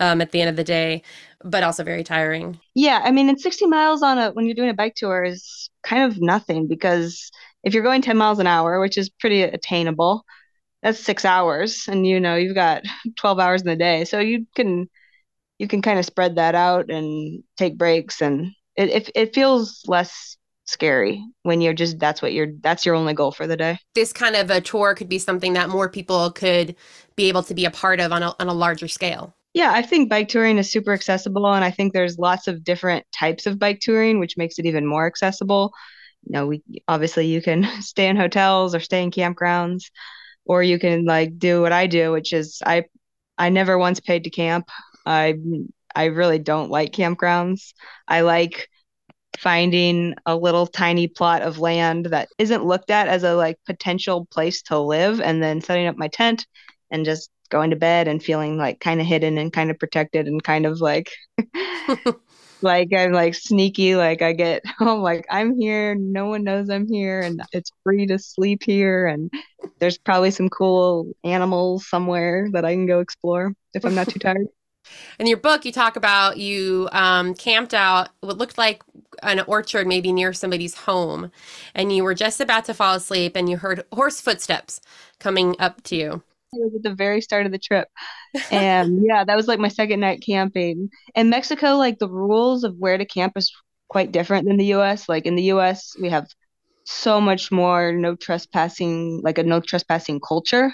um, 0.00 0.20
at 0.20 0.32
the 0.32 0.40
end 0.40 0.50
of 0.50 0.56
the 0.56 0.64
day, 0.64 1.02
but 1.44 1.62
also 1.62 1.84
very 1.84 2.04
tiring. 2.04 2.60
Yeah, 2.74 3.00
I 3.04 3.10
mean, 3.10 3.28
and 3.28 3.40
60 3.40 3.66
miles 3.66 4.02
on 4.02 4.18
a 4.18 4.30
when 4.32 4.46
you're 4.46 4.54
doing 4.54 4.70
a 4.70 4.74
bike 4.74 4.94
tour 4.94 5.24
is 5.24 5.70
kind 5.82 6.04
of 6.04 6.20
nothing 6.20 6.66
because 6.66 7.30
if 7.62 7.74
you're 7.74 7.82
going 7.82 8.02
10 8.02 8.16
miles 8.16 8.38
an 8.38 8.46
hour, 8.46 8.80
which 8.80 8.98
is 8.98 9.08
pretty 9.08 9.42
attainable, 9.42 10.24
that's 10.82 11.00
6 11.00 11.24
hours 11.24 11.86
and 11.88 12.06
you 12.06 12.20
know, 12.20 12.36
you've 12.36 12.54
got 12.54 12.84
12 13.16 13.38
hours 13.38 13.62
in 13.62 13.68
the 13.68 13.76
day. 13.76 14.04
So 14.04 14.18
you 14.20 14.46
can 14.54 14.88
you 15.58 15.68
can 15.68 15.80
kind 15.82 15.98
of 15.98 16.04
spread 16.04 16.36
that 16.36 16.54
out 16.54 16.90
and 16.90 17.42
take 17.56 17.78
breaks 17.78 18.20
and 18.20 18.52
it 18.76 18.90
it, 18.90 19.10
it 19.14 19.34
feels 19.34 19.82
less 19.86 20.36
scary 20.66 21.24
when 21.42 21.60
you're 21.60 21.72
just 21.72 21.98
that's 21.98 22.20
what 22.20 22.32
you're 22.32 22.48
that's 22.60 22.84
your 22.84 22.94
only 22.94 23.14
goal 23.14 23.32
for 23.32 23.46
the 23.46 23.56
day. 23.56 23.78
This 23.94 24.12
kind 24.12 24.36
of 24.36 24.50
a 24.50 24.60
tour 24.60 24.94
could 24.94 25.08
be 25.08 25.18
something 25.18 25.54
that 25.54 25.68
more 25.68 25.88
people 25.88 26.30
could 26.30 26.76
be 27.14 27.28
able 27.28 27.42
to 27.44 27.54
be 27.54 27.64
a 27.64 27.70
part 27.70 28.00
of 28.00 28.12
on 28.12 28.22
a, 28.22 28.34
on 28.38 28.48
a 28.48 28.54
larger 28.54 28.88
scale. 28.88 29.34
Yeah 29.54 29.72
i 29.72 29.82
think 29.82 30.10
bike 30.10 30.28
touring 30.28 30.58
is 30.58 30.70
super 30.70 30.92
accessible 30.92 31.46
and 31.54 31.64
i 31.64 31.70
think 31.70 31.92
there's 31.92 32.18
lots 32.18 32.46
of 32.46 32.62
different 32.62 33.06
types 33.12 33.46
of 33.46 33.58
bike 33.58 33.80
touring 33.80 34.18
which 34.18 34.36
makes 34.36 34.58
it 34.58 34.66
even 34.66 34.86
more 34.86 35.06
accessible. 35.06 35.72
You 36.24 36.32
know 36.32 36.46
we 36.46 36.62
obviously 36.88 37.26
you 37.26 37.40
can 37.40 37.64
stay 37.80 38.08
in 38.08 38.16
hotels 38.16 38.74
or 38.74 38.80
stay 38.80 39.02
in 39.02 39.10
campgrounds 39.10 39.84
or 40.44 40.62
you 40.62 40.78
can 40.78 41.04
like 41.04 41.38
do 41.38 41.62
what 41.62 41.72
i 41.72 41.86
do 41.86 42.12
which 42.12 42.32
is 42.32 42.60
i 42.66 42.84
i 43.38 43.48
never 43.48 43.78
once 43.78 44.00
paid 44.00 44.24
to 44.24 44.30
camp. 44.30 44.68
I 45.04 45.34
i 45.94 46.06
really 46.06 46.38
don't 46.38 46.70
like 46.70 46.92
campgrounds. 46.92 47.72
I 48.08 48.22
like 48.22 48.68
finding 49.38 50.14
a 50.26 50.36
little 50.36 50.66
tiny 50.66 51.08
plot 51.08 51.42
of 51.42 51.58
land 51.58 52.06
that 52.06 52.28
isn't 52.38 52.64
looked 52.64 52.90
at 52.90 53.08
as 53.08 53.22
a 53.22 53.34
like 53.34 53.58
potential 53.66 54.26
place 54.26 54.62
to 54.62 54.78
live 54.78 55.20
and 55.20 55.42
then 55.42 55.60
setting 55.60 55.86
up 55.86 55.96
my 55.96 56.08
tent 56.08 56.46
and 56.90 57.04
just 57.04 57.30
going 57.50 57.70
to 57.70 57.76
bed 57.76 58.08
and 58.08 58.22
feeling 58.22 58.56
like 58.56 58.80
kind 58.80 59.00
of 59.00 59.06
hidden 59.06 59.38
and 59.38 59.52
kind 59.52 59.70
of 59.70 59.78
protected 59.78 60.26
and 60.26 60.42
kind 60.42 60.66
of 60.66 60.80
like 60.80 61.10
like 62.62 62.88
I'm 62.96 63.12
like 63.12 63.34
sneaky 63.34 63.96
like 63.96 64.22
I 64.22 64.32
get 64.32 64.62
home 64.78 65.02
like 65.02 65.26
I'm 65.30 65.58
here 65.58 65.94
no 65.94 66.26
one 66.26 66.44
knows 66.44 66.70
I'm 66.70 66.88
here 66.88 67.22
and 67.22 67.40
it's 67.52 67.70
free 67.84 68.06
to 68.06 68.18
sleep 68.18 68.62
here 68.64 69.06
and 69.06 69.30
there's 69.78 69.98
probably 69.98 70.30
some 70.30 70.48
cool 70.48 71.12
animals 71.24 71.88
somewhere 71.88 72.48
that 72.52 72.64
I 72.64 72.72
can 72.72 72.86
go 72.86 73.00
explore 73.00 73.52
if 73.74 73.84
I'm 73.84 73.94
not 73.94 74.08
too 74.08 74.18
tired. 74.20 74.46
In 75.18 75.26
your 75.26 75.36
book, 75.38 75.64
you 75.64 75.72
talk 75.72 75.96
about 75.96 76.36
you 76.36 76.88
um, 76.92 77.34
camped 77.34 77.74
out 77.74 78.10
what 78.20 78.38
looked 78.38 78.58
like 78.58 78.82
an 79.22 79.40
orchard, 79.40 79.86
maybe 79.86 80.12
near 80.12 80.32
somebody's 80.32 80.74
home, 80.74 81.30
and 81.74 81.94
you 81.94 82.04
were 82.04 82.14
just 82.14 82.40
about 82.40 82.64
to 82.66 82.74
fall 82.74 82.94
asleep, 82.94 83.36
and 83.36 83.48
you 83.48 83.56
heard 83.56 83.84
horse 83.92 84.20
footsteps 84.20 84.80
coming 85.18 85.56
up 85.58 85.82
to 85.84 85.96
you. 85.96 86.22
It 86.52 86.62
was 86.62 86.74
at 86.76 86.82
the 86.82 86.94
very 86.94 87.20
start 87.20 87.46
of 87.46 87.52
the 87.52 87.58
trip, 87.58 87.88
and 88.50 89.02
yeah, 89.04 89.24
that 89.24 89.36
was 89.36 89.48
like 89.48 89.58
my 89.58 89.68
second 89.68 90.00
night 90.00 90.22
camping. 90.24 90.90
In 91.14 91.30
Mexico, 91.30 91.76
like 91.76 91.98
the 91.98 92.08
rules 92.08 92.64
of 92.64 92.76
where 92.78 92.98
to 92.98 93.04
camp 93.04 93.32
is 93.36 93.52
quite 93.88 94.12
different 94.12 94.46
than 94.46 94.56
the 94.56 94.66
U.S. 94.66 95.08
Like 95.08 95.26
in 95.26 95.36
the 95.36 95.44
U.S., 95.44 95.96
we 96.00 96.10
have 96.10 96.26
so 96.84 97.20
much 97.20 97.50
more 97.50 97.92
no 97.92 98.14
trespassing, 98.14 99.20
like 99.22 99.38
a 99.38 99.42
no 99.42 99.60
trespassing 99.60 100.20
culture 100.20 100.72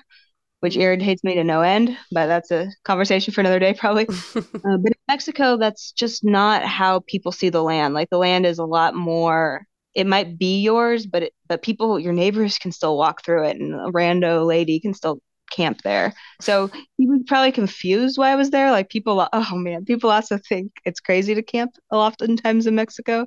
which 0.62 0.76
irritates 0.76 1.24
me 1.24 1.34
to 1.34 1.42
no 1.42 1.60
end, 1.62 1.96
but 2.12 2.28
that's 2.28 2.52
a 2.52 2.70
conversation 2.84 3.34
for 3.34 3.40
another 3.40 3.58
day, 3.58 3.74
probably. 3.74 4.06
uh, 4.36 4.42
but 4.62 4.92
in 4.92 5.02
Mexico, 5.08 5.56
that's 5.56 5.90
just 5.90 6.22
not 6.22 6.62
how 6.64 7.00
people 7.08 7.32
see 7.32 7.48
the 7.48 7.62
land. 7.62 7.94
Like 7.94 8.10
the 8.10 8.18
land 8.18 8.46
is 8.46 8.60
a 8.60 8.64
lot 8.64 8.94
more. 8.94 9.66
It 9.94 10.06
might 10.06 10.38
be 10.38 10.60
yours, 10.60 11.04
but 11.04 11.24
it, 11.24 11.34
but 11.48 11.62
people, 11.62 11.98
your 11.98 12.12
neighbors 12.12 12.58
can 12.58 12.70
still 12.70 12.96
walk 12.96 13.24
through 13.24 13.46
it, 13.46 13.56
and 13.56 13.74
a 13.74 13.90
rando 13.90 14.46
lady 14.46 14.78
can 14.78 14.94
still 14.94 15.18
camp 15.50 15.82
there. 15.82 16.14
So 16.40 16.70
he 16.96 17.08
was 17.08 17.22
probably 17.26 17.50
confused 17.50 18.16
why 18.16 18.30
I 18.30 18.36
was 18.36 18.50
there. 18.50 18.70
Like 18.70 18.88
people, 18.88 19.28
oh 19.32 19.56
man, 19.56 19.84
people 19.84 20.10
also 20.10 20.38
think 20.48 20.70
it's 20.84 21.00
crazy 21.00 21.34
to 21.34 21.42
camp 21.42 21.72
a 21.90 21.96
lot 21.96 22.12
oftentimes 22.12 22.68
in 22.68 22.76
Mexico. 22.76 23.26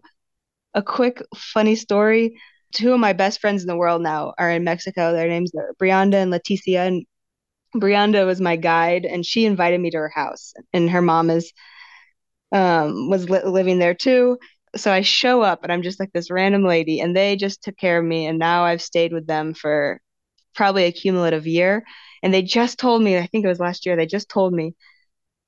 A 0.74 0.82
quick 0.82 1.22
funny 1.36 1.76
story 1.76 2.36
two 2.76 2.94
of 2.94 3.00
my 3.00 3.14
best 3.14 3.40
friends 3.40 3.64
in 3.64 3.68
the 3.68 3.78
world 3.78 4.02
now 4.02 4.34
are 4.38 4.52
in 4.52 4.64
Mexico. 4.64 5.14
Their 5.14 5.30
names 5.30 5.52
are 5.56 5.74
Brianda 5.82 6.16
and 6.16 6.32
Leticia. 6.32 6.86
And 6.86 7.06
Brianda 7.76 8.26
was 8.26 8.42
my 8.42 8.56
guide, 8.56 9.06
and 9.06 9.26
she 9.26 9.46
invited 9.46 9.80
me 9.80 9.92
to 9.92 9.98
her 9.98 10.10
house. 10.14 10.54
And 10.74 10.90
her 10.90 11.02
mom 11.02 11.30
is 11.30 11.52
um, 12.52 13.10
was 13.10 13.30
li- 13.30 13.44
living 13.44 13.80
there 13.80 13.94
too. 13.94 14.38
So 14.76 14.92
I 14.92 15.02
show 15.02 15.42
up, 15.42 15.64
and 15.64 15.72
I'm 15.72 15.84
just 15.84 16.00
like 16.00 16.12
this 16.14 16.30
random 16.32 16.64
lady, 16.64 17.00
and 17.00 17.16
they 17.16 17.36
just 17.36 17.64
took 17.64 17.78
care 17.78 18.00
of 18.00 18.06
me. 18.06 18.28
And 18.28 18.38
now 18.40 18.64
I've 18.66 18.82
stayed 18.82 19.14
with 19.14 19.28
them 19.28 19.54
for 19.54 20.02
probably 20.56 20.86
a 20.86 20.92
cumulative 20.92 21.48
year. 21.48 21.84
And 22.24 22.34
they 22.34 22.42
just 22.44 22.80
told 22.80 23.02
me, 23.04 23.18
I 23.18 23.28
think 23.28 23.46
it 23.46 23.50
was 23.50 23.60
last 23.60 23.86
year, 23.86 23.96
they 23.96 24.08
just 24.08 24.30
told 24.30 24.54
me 24.54 24.76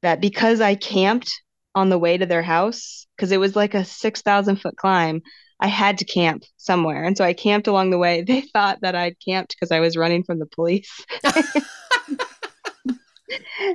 that 0.03 0.21
because 0.21 0.61
I 0.61 0.75
camped 0.75 1.31
on 1.75 1.89
the 1.89 1.99
way 1.99 2.17
to 2.17 2.25
their 2.25 2.43
house, 2.43 3.07
because 3.17 3.31
it 3.31 3.39
was 3.39 3.55
like 3.55 3.73
a 3.75 3.85
6,000 3.85 4.57
foot 4.57 4.77
climb, 4.77 5.21
I 5.59 5.67
had 5.67 5.97
to 5.99 6.05
camp 6.05 6.43
somewhere. 6.57 7.03
And 7.03 7.17
so 7.17 7.23
I 7.23 7.33
camped 7.33 7.67
along 7.67 7.89
the 7.89 7.97
way. 7.97 8.21
They 8.27 8.41
thought 8.41 8.79
that 8.81 8.95
I'd 8.95 9.15
camped 9.25 9.55
because 9.55 9.71
I 9.71 9.79
was 9.79 9.97
running 9.97 10.23
from 10.23 10.39
the 10.39 10.45
police. 10.45 11.05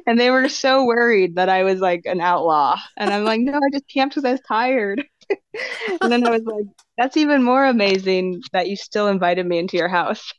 and 0.07 0.18
they 0.18 0.31
were 0.31 0.49
so 0.49 0.85
worried 0.85 1.37
that 1.37 1.49
I 1.49 1.64
was 1.64 1.81
like 1.81 2.03
an 2.05 2.21
outlaw. 2.21 2.79
And 2.97 3.12
I'm 3.12 3.25
like, 3.25 3.40
no, 3.40 3.55
I 3.55 3.71
just 3.73 3.88
camped 3.88 4.14
because 4.14 4.29
I 4.29 4.33
was 4.33 4.40
tired. 4.47 5.05
and 6.01 6.12
then 6.12 6.27
I 6.27 6.31
was 6.31 6.42
like, 6.45 6.66
that's 6.99 7.16
even 7.16 7.42
more 7.42 7.64
amazing 7.64 8.42
that 8.53 8.68
you 8.68 8.77
still 8.77 9.09
invited 9.09 9.47
me 9.47 9.59
into 9.59 9.77
your 9.77 9.88
house. 9.88 10.33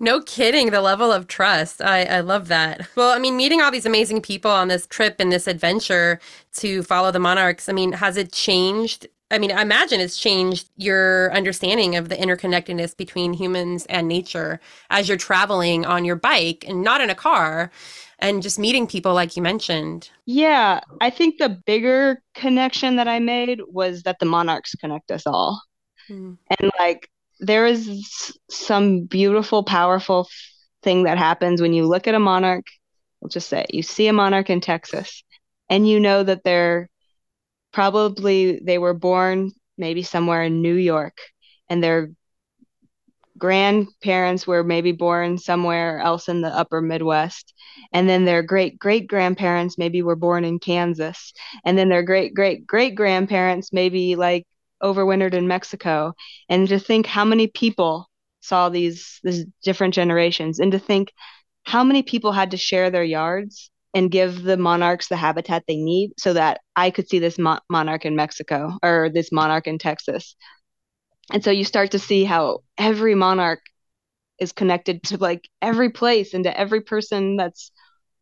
no 0.00 0.20
kidding. 0.22 0.70
The 0.70 0.80
level 0.80 1.12
of 1.12 1.26
trust. 1.26 1.82
I, 1.82 2.04
I 2.04 2.20
love 2.20 2.48
that. 2.48 2.88
Well, 2.96 3.14
I 3.14 3.18
mean, 3.18 3.36
meeting 3.36 3.60
all 3.60 3.70
these 3.70 3.86
amazing 3.86 4.22
people 4.22 4.50
on 4.50 4.68
this 4.68 4.86
trip 4.86 5.16
and 5.18 5.30
this 5.30 5.46
adventure 5.46 6.20
to 6.54 6.82
follow 6.82 7.10
the 7.10 7.18
monarchs, 7.18 7.68
I 7.68 7.72
mean, 7.72 7.92
has 7.92 8.16
it 8.16 8.32
changed 8.32 9.06
I 9.30 9.38
mean, 9.38 9.52
I 9.52 9.62
imagine 9.62 10.00
it's 10.00 10.18
changed 10.18 10.68
your 10.76 11.32
understanding 11.32 11.94
of 11.94 12.08
the 12.08 12.16
interconnectedness 12.16 12.96
between 12.96 13.32
humans 13.32 13.86
and 13.86 14.08
nature 14.08 14.60
as 14.90 15.08
you're 15.08 15.16
traveling 15.16 15.86
on 15.86 16.04
your 16.04 16.16
bike 16.16 16.64
and 16.66 16.82
not 16.82 17.00
in 17.00 17.10
a 17.10 17.14
car 17.14 17.70
and 18.18 18.42
just 18.42 18.58
meeting 18.58 18.86
people 18.86 19.14
like 19.14 19.36
you 19.36 19.42
mentioned. 19.42 20.10
Yeah, 20.26 20.80
I 21.00 21.10
think 21.10 21.38
the 21.38 21.48
bigger 21.48 22.22
connection 22.34 22.96
that 22.96 23.08
I 23.08 23.18
made 23.18 23.60
was 23.68 24.02
that 24.02 24.18
the 24.18 24.26
monarchs 24.26 24.74
connect 24.74 25.10
us 25.10 25.26
all. 25.26 25.62
Hmm. 26.08 26.34
And 26.58 26.70
like 26.78 27.08
there 27.38 27.66
is 27.66 28.36
some 28.50 29.04
beautiful, 29.04 29.62
powerful 29.62 30.28
thing 30.82 31.04
that 31.04 31.18
happens 31.18 31.62
when 31.62 31.72
you 31.72 31.86
look 31.86 32.06
at 32.06 32.14
a 32.14 32.20
monarch. 32.20 32.66
We'll 33.20 33.30
just 33.30 33.48
say 33.48 33.66
you 33.70 33.82
see 33.82 34.08
a 34.08 34.12
monarch 34.12 34.50
in 34.50 34.60
Texas 34.60 35.22
and 35.68 35.88
you 35.88 36.00
know 36.00 36.22
that 36.22 36.42
they're 36.42 36.89
probably 37.72 38.60
they 38.60 38.78
were 38.78 38.94
born 38.94 39.52
maybe 39.78 40.02
somewhere 40.02 40.42
in 40.42 40.62
New 40.62 40.74
York 40.74 41.18
and 41.68 41.82
their 41.82 42.10
grandparents 43.38 44.46
were 44.46 44.62
maybe 44.62 44.92
born 44.92 45.38
somewhere 45.38 45.98
else 46.00 46.28
in 46.28 46.42
the 46.42 46.54
upper 46.56 46.80
Midwest. 46.80 47.54
And 47.92 48.08
then 48.08 48.24
their 48.24 48.42
great 48.42 48.78
great 48.78 49.08
grandparents 49.08 49.78
maybe 49.78 50.02
were 50.02 50.16
born 50.16 50.44
in 50.44 50.58
Kansas. 50.58 51.32
And 51.64 51.76
then 51.76 51.88
their 51.88 52.02
great 52.02 52.34
great 52.34 52.66
great 52.66 52.94
grandparents 52.94 53.72
maybe 53.72 54.14
like 54.14 54.46
overwintered 54.82 55.34
in 55.34 55.48
Mexico. 55.48 56.14
And 56.48 56.68
to 56.68 56.78
think 56.78 57.06
how 57.06 57.24
many 57.24 57.46
people 57.48 58.08
saw 58.40 58.68
these 58.68 59.20
these 59.24 59.46
different 59.64 59.94
generations 59.94 60.60
and 60.60 60.72
to 60.72 60.78
think 60.78 61.12
how 61.64 61.84
many 61.84 62.02
people 62.02 62.32
had 62.32 62.50
to 62.52 62.56
share 62.56 62.90
their 62.90 63.04
yards 63.04 63.70
and 63.94 64.10
give 64.10 64.42
the 64.42 64.56
monarchs 64.56 65.08
the 65.08 65.16
habitat 65.16 65.64
they 65.66 65.76
need 65.76 66.12
so 66.18 66.32
that 66.32 66.60
I 66.76 66.90
could 66.90 67.08
see 67.08 67.18
this 67.18 67.38
mo- 67.38 67.60
monarch 67.68 68.04
in 68.04 68.16
Mexico 68.16 68.78
or 68.82 69.10
this 69.12 69.32
monarch 69.32 69.66
in 69.66 69.78
Texas. 69.78 70.36
And 71.32 71.42
so 71.42 71.50
you 71.50 71.64
start 71.64 71.92
to 71.92 71.98
see 71.98 72.24
how 72.24 72.60
every 72.78 73.14
monarch 73.14 73.60
is 74.38 74.52
connected 74.52 75.02
to 75.04 75.18
like 75.18 75.48
every 75.60 75.90
place 75.90 76.34
and 76.34 76.44
to 76.44 76.58
every 76.58 76.80
person 76.80 77.36
that's 77.36 77.70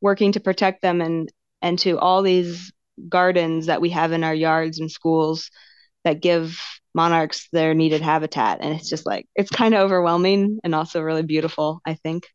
working 0.00 0.32
to 0.32 0.40
protect 0.40 0.82
them 0.82 1.00
and 1.00 1.30
and 1.62 1.78
to 1.80 1.98
all 1.98 2.22
these 2.22 2.72
gardens 3.08 3.66
that 3.66 3.80
we 3.80 3.90
have 3.90 4.12
in 4.12 4.24
our 4.24 4.34
yards 4.34 4.80
and 4.80 4.90
schools 4.90 5.50
that 6.04 6.20
give 6.20 6.60
monarchs 6.94 7.48
their 7.52 7.74
needed 7.74 8.00
habitat 8.00 8.58
and 8.60 8.74
it's 8.74 8.88
just 8.88 9.06
like 9.06 9.26
it's 9.36 9.50
kind 9.50 9.74
of 9.74 9.80
overwhelming 9.80 10.58
and 10.64 10.74
also 10.74 11.00
really 11.00 11.22
beautiful 11.22 11.80
i 11.86 11.94
think 11.94 12.26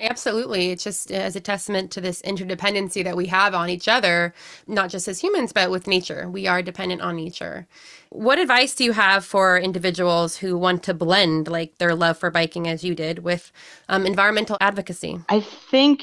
Absolutely. 0.00 0.70
It's 0.70 0.84
just 0.84 1.10
as 1.10 1.34
a 1.34 1.40
testament 1.40 1.90
to 1.92 2.00
this 2.00 2.22
interdependency 2.22 3.02
that 3.04 3.16
we 3.16 3.26
have 3.26 3.54
on 3.54 3.68
each 3.68 3.88
other, 3.88 4.32
not 4.66 4.90
just 4.90 5.08
as 5.08 5.20
humans, 5.20 5.52
but 5.52 5.70
with 5.70 5.86
nature. 5.86 6.28
We 6.28 6.46
are 6.46 6.62
dependent 6.62 7.02
on 7.02 7.16
nature. 7.16 7.66
What 8.10 8.38
advice 8.38 8.74
do 8.74 8.84
you 8.84 8.92
have 8.92 9.24
for 9.24 9.58
individuals 9.58 10.36
who 10.36 10.56
want 10.56 10.82
to 10.84 10.94
blend 10.94 11.48
like 11.48 11.78
their 11.78 11.94
love 11.94 12.18
for 12.18 12.30
biking 12.30 12.68
as 12.68 12.84
you 12.84 12.94
did 12.94 13.20
with 13.20 13.50
um, 13.88 14.06
environmental 14.06 14.56
advocacy? 14.60 15.20
I 15.28 15.40
think 15.40 16.02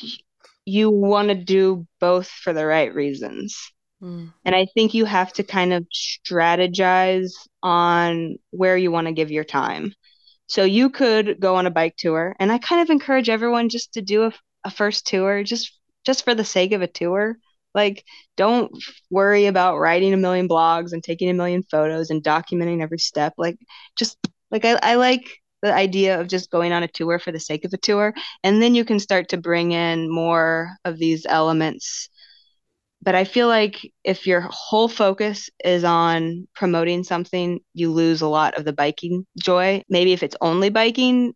you 0.66 0.90
want 0.90 1.30
to 1.30 1.36
do 1.36 1.88
both 2.00 2.28
for 2.28 2.54
the 2.54 2.66
right 2.66 2.94
reasons. 2.94 3.58
Mm. 4.02 4.34
And 4.44 4.56
I 4.56 4.68
think 4.74 4.94
you 4.94 5.06
have 5.06 5.32
to 5.34 5.44
kind 5.44 5.74
of 5.74 5.86
strategize 5.94 7.32
on 7.64 8.38
where 8.52 8.78
you 8.78 8.92
want 8.92 9.08
to 9.08 9.14
give 9.14 9.32
your 9.32 9.44
time. 9.44 9.94
So 10.48 10.64
you 10.64 10.90
could 10.90 11.40
go 11.40 11.56
on 11.56 11.66
a 11.66 11.72
bike 11.72 11.96
tour, 11.98 12.36
and 12.40 12.52
I 12.52 12.58
kind 12.60 12.82
of 12.82 12.90
encourage 12.90 13.30
everyone 13.30 13.70
just 13.70 13.94
to 13.94 14.02
do 14.02 14.26
a, 14.26 14.34
a 14.64 14.72
first 14.72 15.08
tour, 15.08 15.44
just 15.44 15.72
just 16.06 16.24
for 16.24 16.36
the 16.36 16.46
sake 16.46 16.72
of 16.72 16.82
a 16.82 16.88
tour. 16.88 17.38
Like, 17.74 18.06
don't 18.38 18.72
worry 19.10 19.48
about 19.48 19.80
writing 19.80 20.14
a 20.14 20.18
million 20.18 20.48
blogs 20.48 20.94
and 20.94 21.04
taking 21.04 21.30
a 21.30 21.34
million 21.34 21.64
photos 21.64 22.10
and 22.10 22.24
documenting 22.24 22.82
every 22.82 23.00
step. 23.00 23.34
Like, 23.38 23.58
just 23.98 24.18
like 24.52 24.64
I, 24.66 24.80
I 24.82 24.96
like 24.96 25.42
the 25.62 25.74
idea 25.74 26.20
of 26.22 26.28
just 26.28 26.52
going 26.52 26.72
on 26.72 26.84
a 26.84 26.88
tour 26.88 27.20
for 27.20 27.32
the 27.32 27.40
sake 27.40 27.66
of 27.66 27.74
a 27.74 27.78
tour, 27.78 28.14
and 28.44 28.62
then 28.62 28.76
you 28.76 28.86
can 28.86 29.00
start 29.00 29.30
to 29.30 29.38
bring 29.38 29.72
in 29.72 30.10
more 30.10 30.78
of 30.86 30.98
these 31.00 31.26
elements 31.28 32.10
but 33.02 33.16
I 33.16 33.24
feel 33.24 33.48
like 33.48 33.92
if 34.04 34.26
your 34.26 34.48
whole 34.50 34.88
focus 34.88 35.50
is 35.64 35.84
on 35.84 36.48
promoting 36.56 37.04
something, 37.04 37.60
you 37.74 37.92
lose 37.92 38.22
a 38.22 38.28
lot 38.28 38.56
of 38.58 38.66
the 38.66 38.74
biking 38.74 39.26
joy. 39.40 39.84
Maybe 39.90 40.14
if 40.14 40.24
it's 40.24 40.36
only 40.42 40.70
biking, 40.70 41.34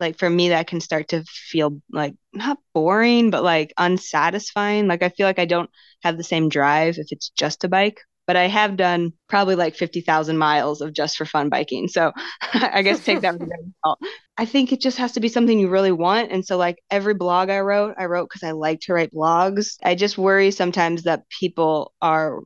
like 0.00 0.18
for 0.18 0.28
me, 0.28 0.48
that 0.50 0.66
can 0.66 0.80
start 0.80 1.08
to 1.08 1.22
feel 1.24 1.80
like 1.92 2.14
not 2.32 2.58
boring, 2.74 3.30
but 3.30 3.44
like 3.44 3.72
unsatisfying. 3.78 4.88
Like 4.88 5.02
I 5.02 5.10
feel 5.10 5.26
like 5.26 5.38
I 5.38 5.46
don't 5.46 5.70
have 6.02 6.16
the 6.16 6.24
same 6.24 6.48
drive 6.48 6.98
if 6.98 7.06
it's 7.10 7.30
just 7.30 7.64
a 7.64 7.68
bike 7.68 8.00
but 8.26 8.36
I 8.36 8.48
have 8.48 8.76
done 8.76 9.12
probably 9.28 9.54
like 9.54 9.76
50,000 9.76 10.36
miles 10.36 10.80
of 10.80 10.92
just 10.92 11.16
for 11.16 11.24
fun 11.24 11.48
biking. 11.48 11.88
So 11.88 12.12
I 12.52 12.82
guess 12.82 13.04
take 13.04 13.20
that 13.20 13.38
with 13.38 13.48
a 13.84 13.94
I 14.38 14.44
think 14.44 14.72
it 14.72 14.80
just 14.80 14.98
has 14.98 15.12
to 15.12 15.20
be 15.20 15.28
something 15.28 15.58
you 15.58 15.68
really 15.68 15.92
want. 15.92 16.30
And 16.30 16.44
so, 16.44 16.56
like 16.56 16.82
every 16.90 17.14
blog 17.14 17.48
I 17.48 17.60
wrote, 17.60 17.94
I 17.98 18.04
wrote 18.04 18.28
because 18.28 18.42
I 18.42 18.52
like 18.52 18.80
to 18.80 18.92
write 18.92 19.12
blogs. 19.12 19.76
I 19.82 19.94
just 19.94 20.18
worry 20.18 20.50
sometimes 20.50 21.04
that 21.04 21.28
people 21.30 21.94
are 22.02 22.40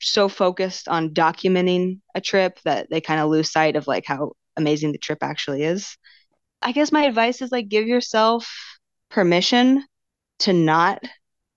so 0.00 0.28
focused 0.28 0.88
on 0.88 1.10
documenting 1.10 2.00
a 2.14 2.20
trip 2.20 2.58
that 2.64 2.88
they 2.90 3.00
kind 3.00 3.20
of 3.20 3.28
lose 3.28 3.50
sight 3.50 3.76
of 3.76 3.86
like 3.86 4.04
how 4.06 4.32
amazing 4.56 4.92
the 4.92 4.98
trip 4.98 5.18
actually 5.22 5.62
is. 5.64 5.96
I 6.62 6.72
guess 6.72 6.92
my 6.92 7.04
advice 7.04 7.42
is 7.42 7.52
like 7.52 7.68
give 7.68 7.86
yourself 7.86 8.50
permission 9.10 9.84
to 10.40 10.52
not 10.52 11.02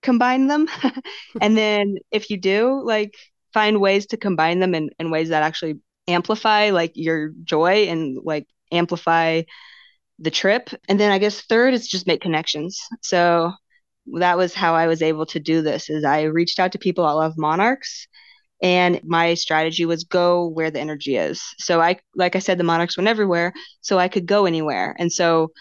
combine 0.02 0.48
them. 0.48 0.68
and 1.40 1.56
then 1.56 1.96
if 2.10 2.30
you 2.30 2.36
do, 2.36 2.82
like 2.84 3.14
find 3.54 3.80
ways 3.80 4.06
to 4.06 4.16
combine 4.16 4.60
them 4.60 4.74
in, 4.74 4.90
in 4.98 5.10
ways 5.10 5.30
that 5.30 5.42
actually 5.42 5.76
amplify 6.06 6.70
like 6.70 6.92
your 6.94 7.32
joy 7.44 7.86
and 7.88 8.18
like 8.22 8.46
amplify 8.70 9.42
the 10.18 10.30
trip. 10.30 10.70
And 10.88 10.98
then 10.98 11.12
I 11.12 11.18
guess 11.18 11.42
third 11.42 11.74
is 11.74 11.88
just 11.88 12.06
make 12.06 12.20
connections. 12.20 12.80
So 13.02 13.52
that 14.14 14.38
was 14.38 14.54
how 14.54 14.74
I 14.74 14.86
was 14.86 15.02
able 15.02 15.26
to 15.26 15.40
do 15.40 15.62
this 15.62 15.90
is 15.90 16.04
I 16.04 16.22
reached 16.22 16.58
out 16.58 16.72
to 16.72 16.78
people 16.78 17.04
I 17.04 17.12
love 17.12 17.36
monarchs 17.36 18.08
and 18.62 19.00
my 19.04 19.34
strategy 19.34 19.84
was 19.84 20.04
go 20.04 20.46
where 20.48 20.70
the 20.70 20.80
energy 20.80 21.16
is. 21.16 21.42
So 21.58 21.80
I 21.80 21.98
like 22.14 22.34
I 22.36 22.40
said 22.40 22.58
the 22.58 22.64
monarchs 22.64 22.96
went 22.96 23.08
everywhere, 23.08 23.52
so 23.80 23.98
I 23.98 24.08
could 24.08 24.26
go 24.26 24.46
anywhere. 24.46 24.96
And 24.98 25.12
so 25.12 25.52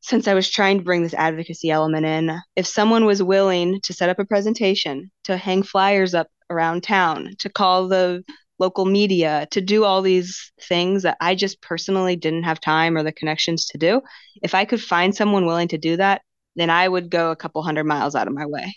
since 0.00 0.28
I 0.28 0.34
was 0.34 0.50
trying 0.50 0.78
to 0.78 0.84
bring 0.84 1.02
this 1.02 1.14
advocacy 1.14 1.70
element 1.70 2.04
in, 2.04 2.38
if 2.56 2.66
someone 2.66 3.06
was 3.06 3.22
willing 3.22 3.80
to 3.82 3.94
set 3.94 4.10
up 4.10 4.18
a 4.18 4.24
presentation, 4.26 5.10
to 5.24 5.36
hang 5.38 5.62
flyers 5.62 6.14
up 6.14 6.28
around 6.50 6.82
town, 6.82 7.30
to 7.38 7.48
call 7.48 7.88
the 7.88 8.22
local 8.58 8.84
media, 8.84 9.46
to 9.50 9.60
do 9.60 9.84
all 9.84 10.02
these 10.02 10.52
things 10.62 11.02
that 11.02 11.16
I 11.20 11.34
just 11.34 11.60
personally 11.60 12.16
didn't 12.16 12.44
have 12.44 12.60
time 12.60 12.96
or 12.96 13.02
the 13.02 13.12
connections 13.12 13.66
to 13.66 13.78
do. 13.78 14.00
If 14.42 14.54
I 14.54 14.64
could 14.64 14.82
find 14.82 15.14
someone 15.14 15.46
willing 15.46 15.68
to 15.68 15.78
do 15.78 15.96
that, 15.96 16.22
then 16.56 16.70
I 16.70 16.88
would 16.88 17.10
go 17.10 17.30
a 17.30 17.36
couple 17.36 17.62
hundred 17.62 17.84
miles 17.84 18.14
out 18.14 18.28
of 18.28 18.34
my 18.34 18.46
way 18.46 18.76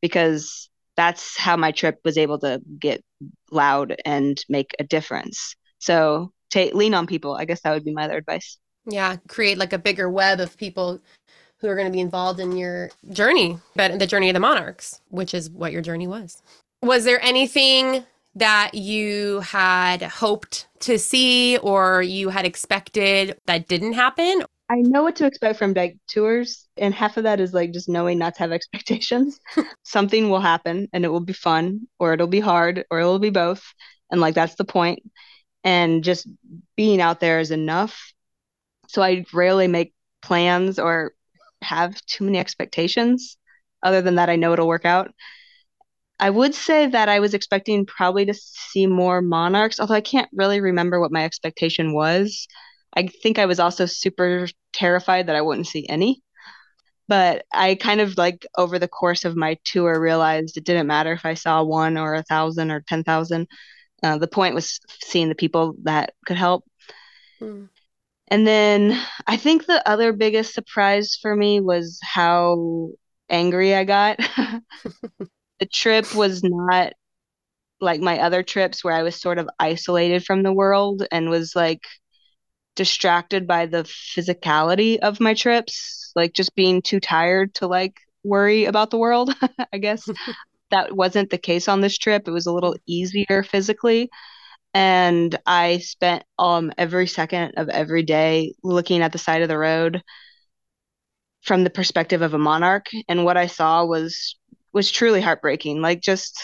because 0.00 0.70
that's 0.96 1.38
how 1.38 1.56
my 1.56 1.72
trip 1.72 1.98
was 2.04 2.18
able 2.18 2.38
to 2.40 2.60
get 2.80 3.02
loud 3.50 3.94
and 4.04 4.42
make 4.48 4.74
a 4.78 4.84
difference. 4.84 5.54
So 5.78 6.32
take 6.50 6.74
lean 6.74 6.94
on 6.94 7.06
people. 7.06 7.34
I 7.34 7.44
guess 7.44 7.60
that 7.62 7.72
would 7.72 7.84
be 7.84 7.92
my 7.92 8.04
other 8.04 8.16
advice. 8.16 8.58
Yeah, 8.86 9.16
create 9.28 9.58
like 9.58 9.72
a 9.72 9.78
bigger 9.78 10.08
web 10.08 10.40
of 10.40 10.56
people 10.56 11.00
who 11.58 11.68
are 11.68 11.74
going 11.74 11.86
to 11.86 11.92
be 11.92 12.00
involved 12.00 12.40
in 12.40 12.56
your 12.56 12.90
journey, 13.10 13.58
but 13.76 13.98
the 13.98 14.06
journey 14.06 14.30
of 14.30 14.34
the 14.34 14.40
monarchs, 14.40 15.00
which 15.08 15.34
is 15.34 15.50
what 15.50 15.72
your 15.72 15.82
journey 15.82 16.06
was. 16.06 16.42
Was 16.82 17.04
there 17.04 17.20
anything 17.22 18.04
that 18.34 18.74
you 18.74 19.40
had 19.40 20.02
hoped 20.02 20.68
to 20.80 20.98
see 20.98 21.56
or 21.58 22.02
you 22.02 22.28
had 22.28 22.44
expected 22.44 23.38
that 23.46 23.68
didn't 23.68 23.94
happen? 23.94 24.42
I 24.70 24.76
know 24.76 25.02
what 25.02 25.16
to 25.16 25.26
expect 25.26 25.58
from 25.58 25.72
bike 25.72 25.96
tours, 26.08 26.68
and 26.76 26.92
half 26.92 27.16
of 27.16 27.22
that 27.22 27.40
is 27.40 27.54
like 27.54 27.72
just 27.72 27.88
knowing 27.88 28.18
not 28.18 28.34
to 28.34 28.40
have 28.40 28.52
expectations. 28.58 29.40
Something 29.82 30.28
will 30.28 30.40
happen 30.40 30.88
and 30.92 31.04
it 31.04 31.08
will 31.08 31.20
be 31.20 31.32
fun, 31.32 31.88
or 31.98 32.12
it'll 32.12 32.26
be 32.26 32.40
hard, 32.40 32.84
or 32.90 33.00
it'll 33.00 33.18
be 33.18 33.30
both. 33.30 33.62
And 34.10 34.20
like 34.20 34.34
that's 34.34 34.56
the 34.56 34.64
point. 34.64 35.00
And 35.64 36.04
just 36.04 36.28
being 36.76 37.00
out 37.00 37.20
there 37.20 37.40
is 37.40 37.50
enough. 37.50 38.12
So 38.88 39.02
I 39.02 39.24
rarely 39.32 39.68
make 39.68 39.92
plans 40.22 40.78
or 40.78 41.12
have 41.62 42.00
too 42.06 42.24
many 42.24 42.38
expectations. 42.38 43.36
Other 43.82 44.02
than 44.02 44.16
that, 44.16 44.30
I 44.30 44.36
know 44.36 44.52
it'll 44.52 44.68
work 44.68 44.84
out. 44.84 45.12
I 46.20 46.30
would 46.30 46.54
say 46.54 46.86
that 46.86 47.08
I 47.08 47.20
was 47.20 47.34
expecting 47.34 47.86
probably 47.86 48.26
to 48.26 48.34
see 48.34 48.86
more 48.86 49.22
monarchs, 49.22 49.78
although 49.78 49.94
I 49.94 50.00
can't 50.00 50.28
really 50.32 50.60
remember 50.60 50.98
what 51.00 51.12
my 51.12 51.24
expectation 51.24 51.92
was. 51.92 52.46
I 52.96 53.06
think 53.06 53.38
I 53.38 53.46
was 53.46 53.60
also 53.60 53.86
super 53.86 54.48
terrified 54.72 55.28
that 55.28 55.36
I 55.36 55.42
wouldn't 55.42 55.68
see 55.68 55.88
any. 55.88 56.22
But 57.06 57.44
I 57.52 57.76
kind 57.76 58.00
of 58.00 58.18
like 58.18 58.46
over 58.56 58.78
the 58.78 58.88
course 58.88 59.24
of 59.24 59.36
my 59.36 59.58
tour 59.64 59.98
realized 59.98 60.56
it 60.56 60.64
didn't 60.64 60.88
matter 60.88 61.12
if 61.12 61.24
I 61.24 61.34
saw 61.34 61.62
one 61.62 61.96
or 61.96 62.14
a 62.14 62.22
thousand 62.24 62.70
or 62.70 62.82
10,000. 62.86 63.46
Uh, 64.02 64.18
the 64.18 64.28
point 64.28 64.54
was 64.54 64.78
seeing 65.02 65.28
the 65.28 65.34
people 65.34 65.74
that 65.84 66.12
could 66.26 66.36
help. 66.36 66.64
Mm. 67.40 67.68
And 68.28 68.46
then 68.46 69.00
I 69.26 69.36
think 69.36 69.64
the 69.64 69.88
other 69.88 70.12
biggest 70.12 70.52
surprise 70.52 71.16
for 71.20 71.34
me 71.34 71.60
was 71.60 71.98
how 72.02 72.90
angry 73.30 73.74
I 73.74 73.84
got. 73.84 74.18
the 75.60 75.66
trip 75.66 76.14
was 76.14 76.42
not 76.44 76.92
like 77.80 78.00
my 78.00 78.18
other 78.20 78.42
trips 78.42 78.82
where 78.84 78.94
I 78.94 79.02
was 79.02 79.20
sort 79.20 79.38
of 79.38 79.48
isolated 79.58 80.24
from 80.24 80.42
the 80.42 80.52
world 80.52 81.06
and 81.12 81.30
was 81.30 81.54
like 81.54 81.82
distracted 82.76 83.46
by 83.46 83.66
the 83.66 83.82
physicality 83.84 84.98
of 84.98 85.20
my 85.20 85.34
trips, 85.34 86.12
like 86.16 86.32
just 86.32 86.54
being 86.54 86.82
too 86.82 87.00
tired 87.00 87.54
to 87.56 87.66
like 87.66 87.94
worry 88.24 88.66
about 88.66 88.90
the 88.90 88.98
world, 88.98 89.34
I 89.72 89.78
guess. 89.78 90.08
that 90.70 90.94
wasn't 90.94 91.30
the 91.30 91.38
case 91.38 91.68
on 91.68 91.80
this 91.80 91.96
trip. 91.98 92.28
It 92.28 92.30
was 92.30 92.46
a 92.46 92.52
little 92.52 92.76
easier 92.86 93.42
physically. 93.42 94.10
And 94.74 95.36
I 95.46 95.78
spent 95.78 96.24
um 96.38 96.72
every 96.78 97.06
second 97.06 97.54
of 97.56 97.68
every 97.68 98.02
day 98.02 98.54
looking 98.62 99.02
at 99.02 99.12
the 99.12 99.18
side 99.18 99.42
of 99.42 99.48
the 99.48 99.58
road 99.58 100.02
from 101.42 101.64
the 101.64 101.70
perspective 101.70 102.22
of 102.22 102.34
a 102.34 102.38
monarch. 102.38 102.86
And 103.08 103.24
what 103.24 103.36
I 103.36 103.46
saw 103.46 103.84
was 103.84 104.36
was 104.72 104.90
truly 104.90 105.20
heartbreaking. 105.20 105.80
Like 105.80 106.00
just 106.00 106.40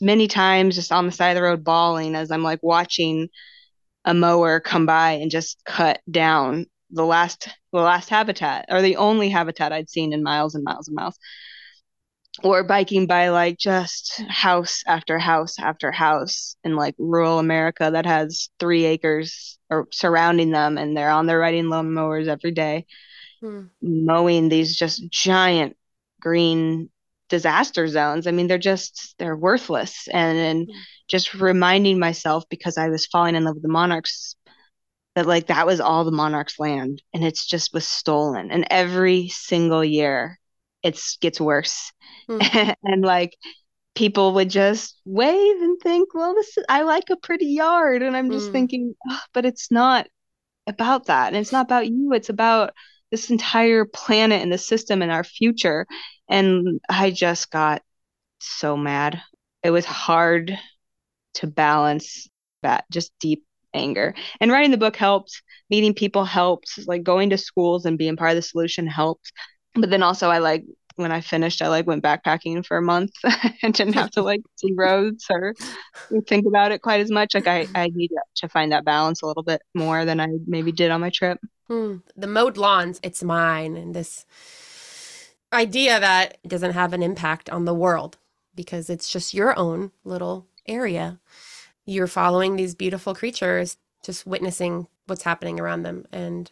many 0.00 0.28
times 0.28 0.74
just 0.74 0.92
on 0.92 1.06
the 1.06 1.12
side 1.12 1.30
of 1.30 1.36
the 1.36 1.42
road 1.42 1.64
bawling 1.64 2.14
as 2.14 2.30
I'm 2.30 2.42
like 2.42 2.62
watching 2.62 3.28
a 4.04 4.14
mower 4.14 4.60
come 4.60 4.86
by 4.86 5.12
and 5.12 5.30
just 5.30 5.62
cut 5.64 6.00
down 6.10 6.66
the 6.90 7.04
last 7.04 7.48
the 7.72 7.80
last 7.80 8.08
habitat 8.08 8.66
or 8.68 8.80
the 8.80 8.96
only 8.96 9.28
habitat 9.28 9.72
I'd 9.72 9.90
seen 9.90 10.12
in 10.12 10.22
miles 10.22 10.54
and 10.54 10.64
miles 10.64 10.88
and 10.88 10.94
miles. 10.94 11.18
Or 12.42 12.62
biking 12.64 13.06
by 13.06 13.30
like 13.30 13.58
just 13.58 14.22
house 14.28 14.82
after 14.86 15.18
house 15.18 15.58
after 15.58 15.90
house 15.90 16.56
in 16.64 16.76
like 16.76 16.94
rural 16.98 17.38
America 17.38 17.90
that 17.90 18.04
has 18.04 18.50
three 18.60 18.84
acres 18.84 19.58
or 19.70 19.88
surrounding 19.90 20.50
them 20.50 20.76
and 20.76 20.94
they're 20.94 21.10
on 21.10 21.26
their 21.26 21.38
riding 21.38 21.70
lawn 21.70 21.92
mowers 21.94 22.28
every 22.28 22.50
day, 22.52 22.84
hmm. 23.40 23.62
mowing 23.80 24.50
these 24.50 24.76
just 24.76 25.08
giant 25.10 25.78
green 26.20 26.90
disaster 27.28 27.88
zones. 27.88 28.26
I 28.26 28.30
mean, 28.30 28.46
they're 28.46 28.58
just 28.58 29.14
they're 29.18 29.36
worthless. 29.36 30.08
And, 30.12 30.38
and 30.38 30.68
mm-hmm. 30.68 30.78
just 31.08 31.34
reminding 31.34 31.98
myself 31.98 32.44
because 32.48 32.78
I 32.78 32.88
was 32.88 33.06
falling 33.06 33.34
in 33.34 33.44
love 33.44 33.54
with 33.54 33.62
the 33.62 33.68
monarchs 33.68 34.36
that 35.16 35.26
like 35.26 35.46
that 35.46 35.66
was 35.66 35.80
all 35.80 36.04
the 36.04 36.12
monarchs' 36.12 36.58
land, 36.58 37.02
and 37.12 37.24
it's 37.24 37.46
just 37.46 37.72
was 37.72 37.88
stolen. 37.88 38.50
And 38.50 38.66
every 38.70 39.28
single 39.28 39.84
year, 39.84 40.38
it 40.82 41.00
gets 41.20 41.40
worse. 41.40 41.90
Mm-hmm. 42.28 42.70
and 42.84 43.02
like 43.02 43.34
people 43.94 44.34
would 44.34 44.50
just 44.50 45.00
wave 45.06 45.62
and 45.62 45.80
think, 45.80 46.14
well, 46.14 46.34
this 46.34 46.58
is, 46.58 46.64
I 46.68 46.82
like 46.82 47.08
a 47.10 47.16
pretty 47.16 47.46
yard, 47.46 48.02
and 48.02 48.14
I'm 48.14 48.30
just 48.30 48.50
mm. 48.50 48.52
thinking, 48.52 48.94
oh, 49.10 49.20
but 49.32 49.46
it's 49.46 49.72
not 49.72 50.06
about 50.66 51.06
that, 51.06 51.28
and 51.28 51.36
it's 51.36 51.52
not 51.52 51.64
about 51.64 51.88
you. 51.88 52.12
It's 52.12 52.28
about 52.28 52.74
this 53.10 53.30
entire 53.30 53.84
planet 53.84 54.42
and 54.42 54.52
the 54.52 54.58
system 54.58 55.02
and 55.02 55.12
our 55.12 55.24
future 55.24 55.86
and 56.28 56.80
I 56.88 57.10
just 57.10 57.50
got 57.50 57.82
so 58.40 58.76
mad. 58.76 59.20
It 59.62 59.70
was 59.70 59.84
hard 59.84 60.58
to 61.34 61.46
balance 61.46 62.28
that 62.62 62.84
just 62.90 63.12
deep 63.20 63.44
anger. 63.74 64.14
And 64.40 64.50
writing 64.50 64.70
the 64.70 64.76
book 64.76 64.96
helped, 64.96 65.42
meeting 65.70 65.94
people 65.94 66.24
helped, 66.24 66.86
like 66.86 67.02
going 67.02 67.30
to 67.30 67.38
schools 67.38 67.84
and 67.84 67.98
being 67.98 68.16
part 68.16 68.30
of 68.30 68.36
the 68.36 68.42
solution 68.42 68.86
helped. 68.86 69.32
But 69.74 69.90
then 69.90 70.02
also 70.02 70.28
I 70.30 70.38
like 70.38 70.64
when 70.96 71.12
I 71.12 71.20
finished, 71.20 71.60
I 71.60 71.68
like 71.68 71.86
went 71.86 72.02
backpacking 72.02 72.64
for 72.64 72.78
a 72.78 72.82
month 72.82 73.12
and 73.62 73.74
didn't 73.74 73.94
have 73.94 74.10
to 74.12 74.22
like 74.22 74.40
see 74.56 74.72
roads 74.74 75.26
or 75.30 75.54
think 76.26 76.46
about 76.46 76.72
it 76.72 76.80
quite 76.80 77.00
as 77.00 77.10
much. 77.10 77.34
Like 77.34 77.46
I, 77.46 77.68
I 77.74 77.90
need 77.94 78.10
to 78.36 78.48
find 78.48 78.72
that 78.72 78.84
balance 78.84 79.22
a 79.22 79.26
little 79.26 79.42
bit 79.42 79.60
more 79.74 80.04
than 80.06 80.20
I 80.20 80.28
maybe 80.46 80.72
did 80.72 80.90
on 80.90 81.02
my 81.02 81.10
trip. 81.10 81.38
Hmm. 81.68 81.96
The 82.16 82.26
mowed 82.26 82.56
lawns, 82.56 83.00
it's 83.02 83.22
mine. 83.22 83.76
And 83.76 83.94
this 83.94 84.24
idea 85.52 85.98
that 86.00 86.38
it 86.44 86.48
doesn't 86.48 86.72
have 86.72 86.92
an 86.92 87.02
impact 87.02 87.50
on 87.50 87.64
the 87.64 87.74
world 87.74 88.18
because 88.54 88.88
it's 88.88 89.10
just 89.10 89.34
your 89.34 89.56
own 89.58 89.92
little 90.04 90.46
area. 90.66 91.18
You're 91.84 92.06
following 92.06 92.56
these 92.56 92.74
beautiful 92.74 93.14
creatures, 93.14 93.76
just 94.04 94.26
witnessing 94.26 94.86
what's 95.06 95.22
happening 95.22 95.60
around 95.60 95.82
them. 95.82 96.06
And 96.12 96.50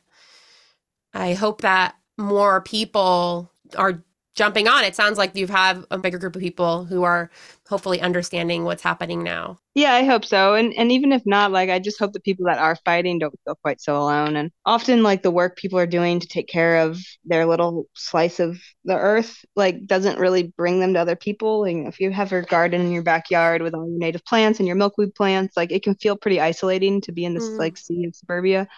I 1.12 1.34
hope 1.34 1.60
that 1.62 1.96
more 2.16 2.60
people 2.60 3.50
are 3.76 4.02
jumping 4.35 4.66
on. 4.66 4.85
It 4.85 4.97
sounds 4.97 5.16
like 5.16 5.37
you 5.37 5.47
have 5.47 5.85
a 5.91 5.99
bigger 5.99 6.18
group 6.18 6.35
of 6.35 6.43
people 6.43 6.85
who 6.85 7.05
are 7.05 7.30
hopefully 7.68 8.01
understanding 8.01 8.64
what's 8.64 8.82
happening 8.82 9.22
now. 9.22 9.59
Yeah, 9.74 9.93
I 9.93 10.05
hope 10.05 10.24
so. 10.24 10.55
And 10.55 10.72
and 10.76 10.93
even 10.93 11.12
if 11.12 11.22
not, 11.24 11.53
like 11.53 11.70
I 11.70 11.78
just 11.78 11.99
hope 11.99 12.12
the 12.12 12.20
people 12.20 12.47
that 12.47 12.59
are 12.59 12.76
fighting 12.85 13.18
don't 13.18 13.35
feel 13.45 13.55
quite 13.57 13.80
so 13.80 13.97
alone. 13.97 14.37
And 14.37 14.51
often 14.66 15.03
like 15.03 15.22
the 15.22 15.30
work 15.30 15.57
people 15.57 15.78
are 15.78 15.87
doing 15.87 16.20
to 16.20 16.26
take 16.26 16.49
care 16.49 16.78
of 16.78 16.99
their 17.24 17.47
little 17.47 17.87
slice 17.95 18.41
of 18.41 18.61
the 18.85 18.97
earth 18.97 19.45
like 19.57 19.87
doesn't 19.87 20.18
really 20.18 20.53
bring 20.57 20.80
them 20.80 20.95
to 20.95 21.01
other 21.01 21.16
people. 21.16 21.64
And 21.64 21.87
if 21.87 22.01
you 22.01 22.11
have 22.11 22.32
a 22.32 22.43
garden 22.43 22.80
in 22.80 22.93
your 22.93 23.03
backyard 23.03 23.62
with 23.62 23.74
all 23.74 23.89
your 23.89 23.99
native 23.99 24.24
plants 24.24 24.59
and 24.59 24.66
your 24.66 24.76
milkweed 24.76 25.14
plants, 25.14 25.57
like 25.57 25.72
it 25.72 25.82
can 25.82 25.95
feel 25.95 26.16
pretty 26.16 26.41
isolating 26.41 27.01
to 27.03 27.12
be 27.12 27.24
in 27.24 27.35
this 27.35 27.45
mm. 27.45 27.59
like 27.59 27.76
sea 27.76 28.05
of 28.05 28.14
suburbia. 28.14 28.68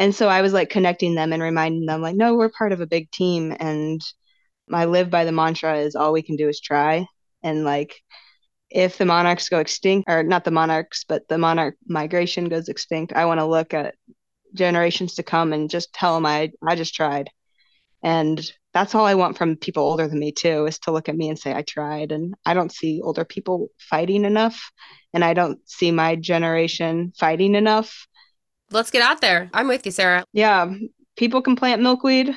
And 0.00 0.14
so 0.14 0.28
I 0.28 0.42
was 0.42 0.52
like 0.52 0.70
connecting 0.70 1.16
them 1.16 1.32
and 1.32 1.42
reminding 1.42 1.86
them 1.86 2.00
like 2.00 2.16
no, 2.16 2.34
we're 2.34 2.48
part 2.50 2.72
of 2.72 2.80
a 2.80 2.86
big 2.86 3.10
team 3.10 3.56
and 3.58 4.00
I 4.72 4.84
live 4.84 5.10
by 5.10 5.24
the 5.24 5.32
mantra 5.32 5.78
is 5.78 5.94
all 5.94 6.12
we 6.12 6.22
can 6.22 6.36
do 6.36 6.48
is 6.48 6.60
try. 6.60 7.06
And 7.42 7.64
like, 7.64 7.94
if 8.70 8.98
the 8.98 9.06
monarchs 9.06 9.48
go 9.48 9.60
extinct, 9.60 10.08
or 10.08 10.22
not 10.22 10.44
the 10.44 10.50
monarchs, 10.50 11.04
but 11.08 11.26
the 11.28 11.38
monarch 11.38 11.76
migration 11.86 12.48
goes 12.48 12.68
extinct, 12.68 13.12
I 13.14 13.24
want 13.24 13.40
to 13.40 13.46
look 13.46 13.72
at 13.72 13.94
generations 14.54 15.14
to 15.14 15.22
come 15.22 15.52
and 15.52 15.70
just 15.70 15.92
tell 15.92 16.14
them 16.14 16.26
I, 16.26 16.50
I 16.66 16.74
just 16.74 16.94
tried. 16.94 17.30
And 18.02 18.40
that's 18.74 18.94
all 18.94 19.06
I 19.06 19.14
want 19.14 19.38
from 19.38 19.56
people 19.56 19.82
older 19.82 20.06
than 20.06 20.18
me, 20.18 20.32
too, 20.32 20.66
is 20.66 20.78
to 20.80 20.92
look 20.92 21.08
at 21.08 21.16
me 21.16 21.28
and 21.28 21.38
say, 21.38 21.54
I 21.54 21.62
tried. 21.62 22.12
And 22.12 22.34
I 22.44 22.54
don't 22.54 22.72
see 22.72 23.00
older 23.02 23.24
people 23.24 23.68
fighting 23.78 24.24
enough. 24.24 24.70
And 25.14 25.24
I 25.24 25.34
don't 25.34 25.58
see 25.68 25.90
my 25.90 26.14
generation 26.16 27.12
fighting 27.18 27.54
enough. 27.54 28.06
Let's 28.70 28.90
get 28.90 29.02
out 29.02 29.20
there. 29.20 29.50
I'm 29.54 29.66
with 29.66 29.86
you, 29.86 29.92
Sara. 29.92 30.24
Yeah. 30.32 30.72
People 31.16 31.40
can 31.42 31.56
plant 31.56 31.82
milkweed 31.82 32.36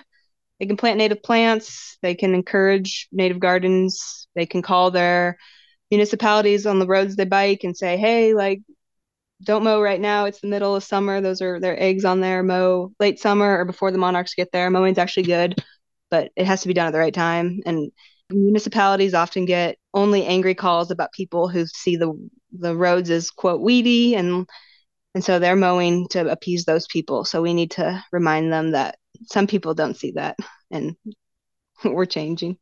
they 0.62 0.68
can 0.68 0.78
plant 0.78 1.00
native 1.00 1.24
plants. 1.24 1.98
They 2.04 2.14
can 2.14 2.36
encourage 2.36 3.08
native 3.12 3.40
gardens. 3.40 4.28
They 4.36 4.46
can 4.46 4.62
call 4.62 4.92
their 4.92 5.40
municipalities 5.90 6.68
on 6.68 6.78
the 6.78 6.86
roads 6.86 7.16
they 7.16 7.26
bike 7.26 7.66
and 7.66 7.76
say 7.76 7.98
hey 7.98 8.34
like 8.34 8.62
don't 9.44 9.64
mow 9.64 9.82
right 9.82 10.00
now. 10.00 10.26
It's 10.26 10.40
the 10.40 10.48
middle 10.48 10.76
of 10.76 10.84
summer. 10.84 11.20
Those 11.20 11.42
are 11.42 11.60
their 11.60 11.82
eggs 11.82 12.06
on 12.06 12.22
there. 12.22 12.44
Mow 12.44 12.92
late 13.00 13.20
summer 13.20 13.58
or 13.58 13.66
before 13.66 13.92
the 13.92 13.98
monarchs 13.98 14.36
get 14.36 14.52
there. 14.52 14.70
Mowing's 14.70 15.00
actually 15.00 15.24
good 15.24 15.62
but 16.12 16.32
it 16.36 16.46
has 16.46 16.62
to 16.62 16.68
be 16.68 16.76
done 16.76 16.88
at 16.88 16.92
the 16.92 17.00
right 17.00 17.14
time. 17.14 17.62
And 17.66 17.92
municipalities 18.30 19.16
often 19.16 19.46
get 19.46 19.78
only 19.96 20.26
angry 20.26 20.54
calls 20.54 20.92
about 20.92 21.12
people 21.12 21.48
who 21.48 21.66
see 21.66 21.96
the 21.96 22.14
the 22.52 22.76
roads 22.76 23.10
as 23.10 23.32
quote 23.32 23.62
weedy 23.62 24.14
and 24.14 24.48
and 25.16 25.24
so 25.24 25.40
they're 25.40 25.56
mowing 25.56 26.08
to 26.10 26.30
appease 26.30 26.66
those 26.66 26.86
people. 26.88 27.26
So 27.26 27.42
we 27.42 27.54
need 27.54 27.72
to 27.72 28.04
remind 28.12 28.54
them 28.54 28.72
that 28.72 29.00
some 29.26 29.48
people 29.48 29.74
don't 29.74 29.98
see 29.98 30.12
that 30.12 30.38
and 30.70 30.96
we're 31.84 32.06
changing. 32.06 32.58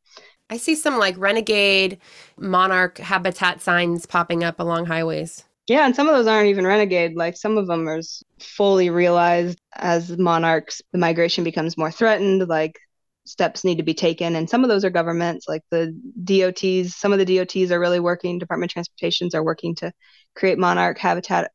I 0.50 0.58
see 0.58 0.76
some 0.76 0.98
like 0.98 1.18
renegade 1.18 2.00
monarch 2.38 2.98
habitat 2.98 3.62
signs 3.62 4.06
popping 4.06 4.44
up 4.44 4.60
along 4.60 4.88
highways. 4.88 5.44
Yeah, 5.68 5.86
and 5.86 5.96
some 5.96 6.08
of 6.08 6.16
those 6.16 6.26
aren't 6.26 6.50
even 6.50 6.66
renegade. 6.66 7.16
Like 7.16 7.38
some 7.38 7.58
of 7.58 7.68
them 7.68 7.88
are 7.88 8.02
fully 8.40 8.90
realized 8.90 9.60
as 9.76 10.18
monarchs, 10.18 10.82
the 10.92 10.98
migration 10.98 11.44
becomes 11.44 11.78
more 11.78 11.92
threatened. 11.92 12.48
Like 12.48 12.80
steps 13.26 13.64
need 13.64 13.78
to 13.78 13.84
be 13.84 13.94
taken. 13.94 14.36
And 14.36 14.50
some 14.50 14.64
of 14.64 14.70
those 14.70 14.84
are 14.84 14.90
governments, 14.90 15.46
like 15.48 15.62
the 15.70 15.96
DOTs. 16.24 16.96
Some 16.96 17.14
of 17.14 17.20
the 17.20 17.38
DOTs 17.38 17.72
are 17.72 17.80
really 17.80 18.00
working, 18.00 18.40
Department 18.40 18.72
of 18.72 18.74
Transportations 18.74 19.36
are 19.36 19.44
working 19.44 19.76
to 19.76 19.92
create 20.36 20.58
monarch 20.58 20.98
habitat 20.98 21.52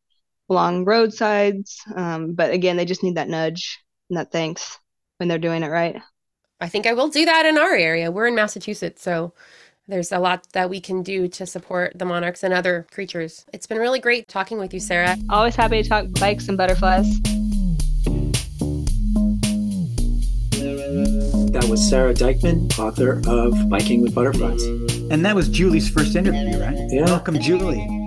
along 0.49 0.85
roadsides. 0.85 1.81
Um, 1.97 2.35
but 2.35 2.53
again, 2.53 2.77
they 2.77 2.85
just 2.85 3.03
need 3.03 3.17
that 3.17 3.29
nudge 3.29 3.81
and 4.09 4.19
that 4.19 4.31
thanks 4.31 4.79
when 5.19 5.29
they're 5.29 5.39
doing 5.39 5.63
it 5.63 5.71
right. 5.71 6.01
I 6.61 6.69
think 6.69 6.87
I 6.87 6.93
will 6.93 7.09
do 7.09 7.25
that 7.25 7.47
in 7.47 7.59
our 7.59 7.75
area. 7.75 8.11
We're 8.11 8.27
in 8.27 8.35
Massachusetts, 8.35 9.03
so 9.03 9.33
there's 9.87 10.13
a 10.13 10.19
lot 10.19 10.47
that 10.53 10.71
we 10.71 10.81
can 10.81 11.03
do 11.03 11.29
to 11.29 11.47
support 11.47 11.99
the 11.99 12.05
monarchs 12.05 12.43
and 12.43 12.55
other 12.55 12.87
creatures. 12.91 13.45
It's 13.53 13.67
been 13.67 13.79
really 13.79 14.01
great 14.01 14.29
talking 14.29 14.59
with 14.59 14.73
you, 14.73 14.81
Sara. 14.81 15.17
Always 15.29 15.57
happy 15.57 15.83
to 15.83 15.89
talk 15.89 16.07
bikes 16.19 16.49
and 16.49 16.57
butterflies. 16.57 17.21
That 21.53 21.67
was 21.69 21.87
Sara 21.89 22.15
Dykman, 22.15 22.79
author 22.79 23.21
of 23.29 23.69
Biking 23.69 24.01
with 24.01 24.15
Butterflies. 24.15 24.63
And 25.11 25.25
that 25.25 25.35
was 25.37 25.49
Julie's 25.49 25.89
first 25.89 26.17
interview, 26.17 26.59
right? 26.59 26.77
Yeah. 26.91 27.05
Welcome, 27.05 27.39
Julie. 27.41 28.04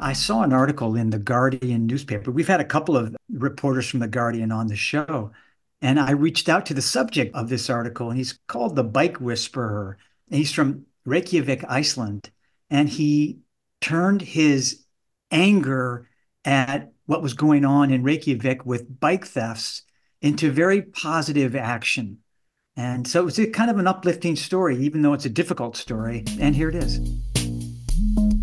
I 0.00 0.12
saw 0.12 0.42
an 0.42 0.52
article 0.52 0.94
in 0.94 1.10
the 1.10 1.18
Guardian 1.18 1.86
newspaper. 1.86 2.30
We've 2.30 2.48
had 2.48 2.60
a 2.60 2.64
couple 2.64 2.96
of 2.96 3.16
reporters 3.30 3.88
from 3.88 4.00
the 4.00 4.08
Guardian 4.08 4.52
on 4.52 4.68
the 4.68 4.76
show. 4.76 5.32
And 5.80 5.98
I 5.98 6.12
reached 6.12 6.48
out 6.48 6.66
to 6.66 6.74
the 6.74 6.82
subject 6.82 7.34
of 7.34 7.48
this 7.48 7.70
article, 7.70 8.08
and 8.08 8.18
he's 8.18 8.38
called 8.48 8.76
the 8.76 8.84
Bike 8.84 9.20
Whisperer. 9.20 9.96
And 10.30 10.38
he's 10.38 10.52
from 10.52 10.86
Reykjavik, 11.04 11.64
Iceland. 11.68 12.30
And 12.70 12.88
he 12.88 13.38
turned 13.80 14.22
his 14.22 14.84
anger 15.30 16.08
at 16.44 16.92
what 17.06 17.22
was 17.22 17.34
going 17.34 17.64
on 17.64 17.90
in 17.90 18.02
Reykjavik 18.02 18.66
with 18.66 19.00
bike 19.00 19.26
thefts 19.26 19.82
into 20.20 20.50
very 20.50 20.82
positive 20.82 21.56
action. 21.56 22.18
And 22.76 23.06
so 23.06 23.26
it's 23.26 23.40
kind 23.52 23.70
of 23.70 23.78
an 23.78 23.86
uplifting 23.86 24.36
story, 24.36 24.76
even 24.78 25.02
though 25.02 25.12
it's 25.12 25.24
a 25.24 25.30
difficult 25.30 25.76
story. 25.76 26.24
And 26.40 26.54
here 26.54 26.68
it 26.68 26.76
is. 26.76 27.00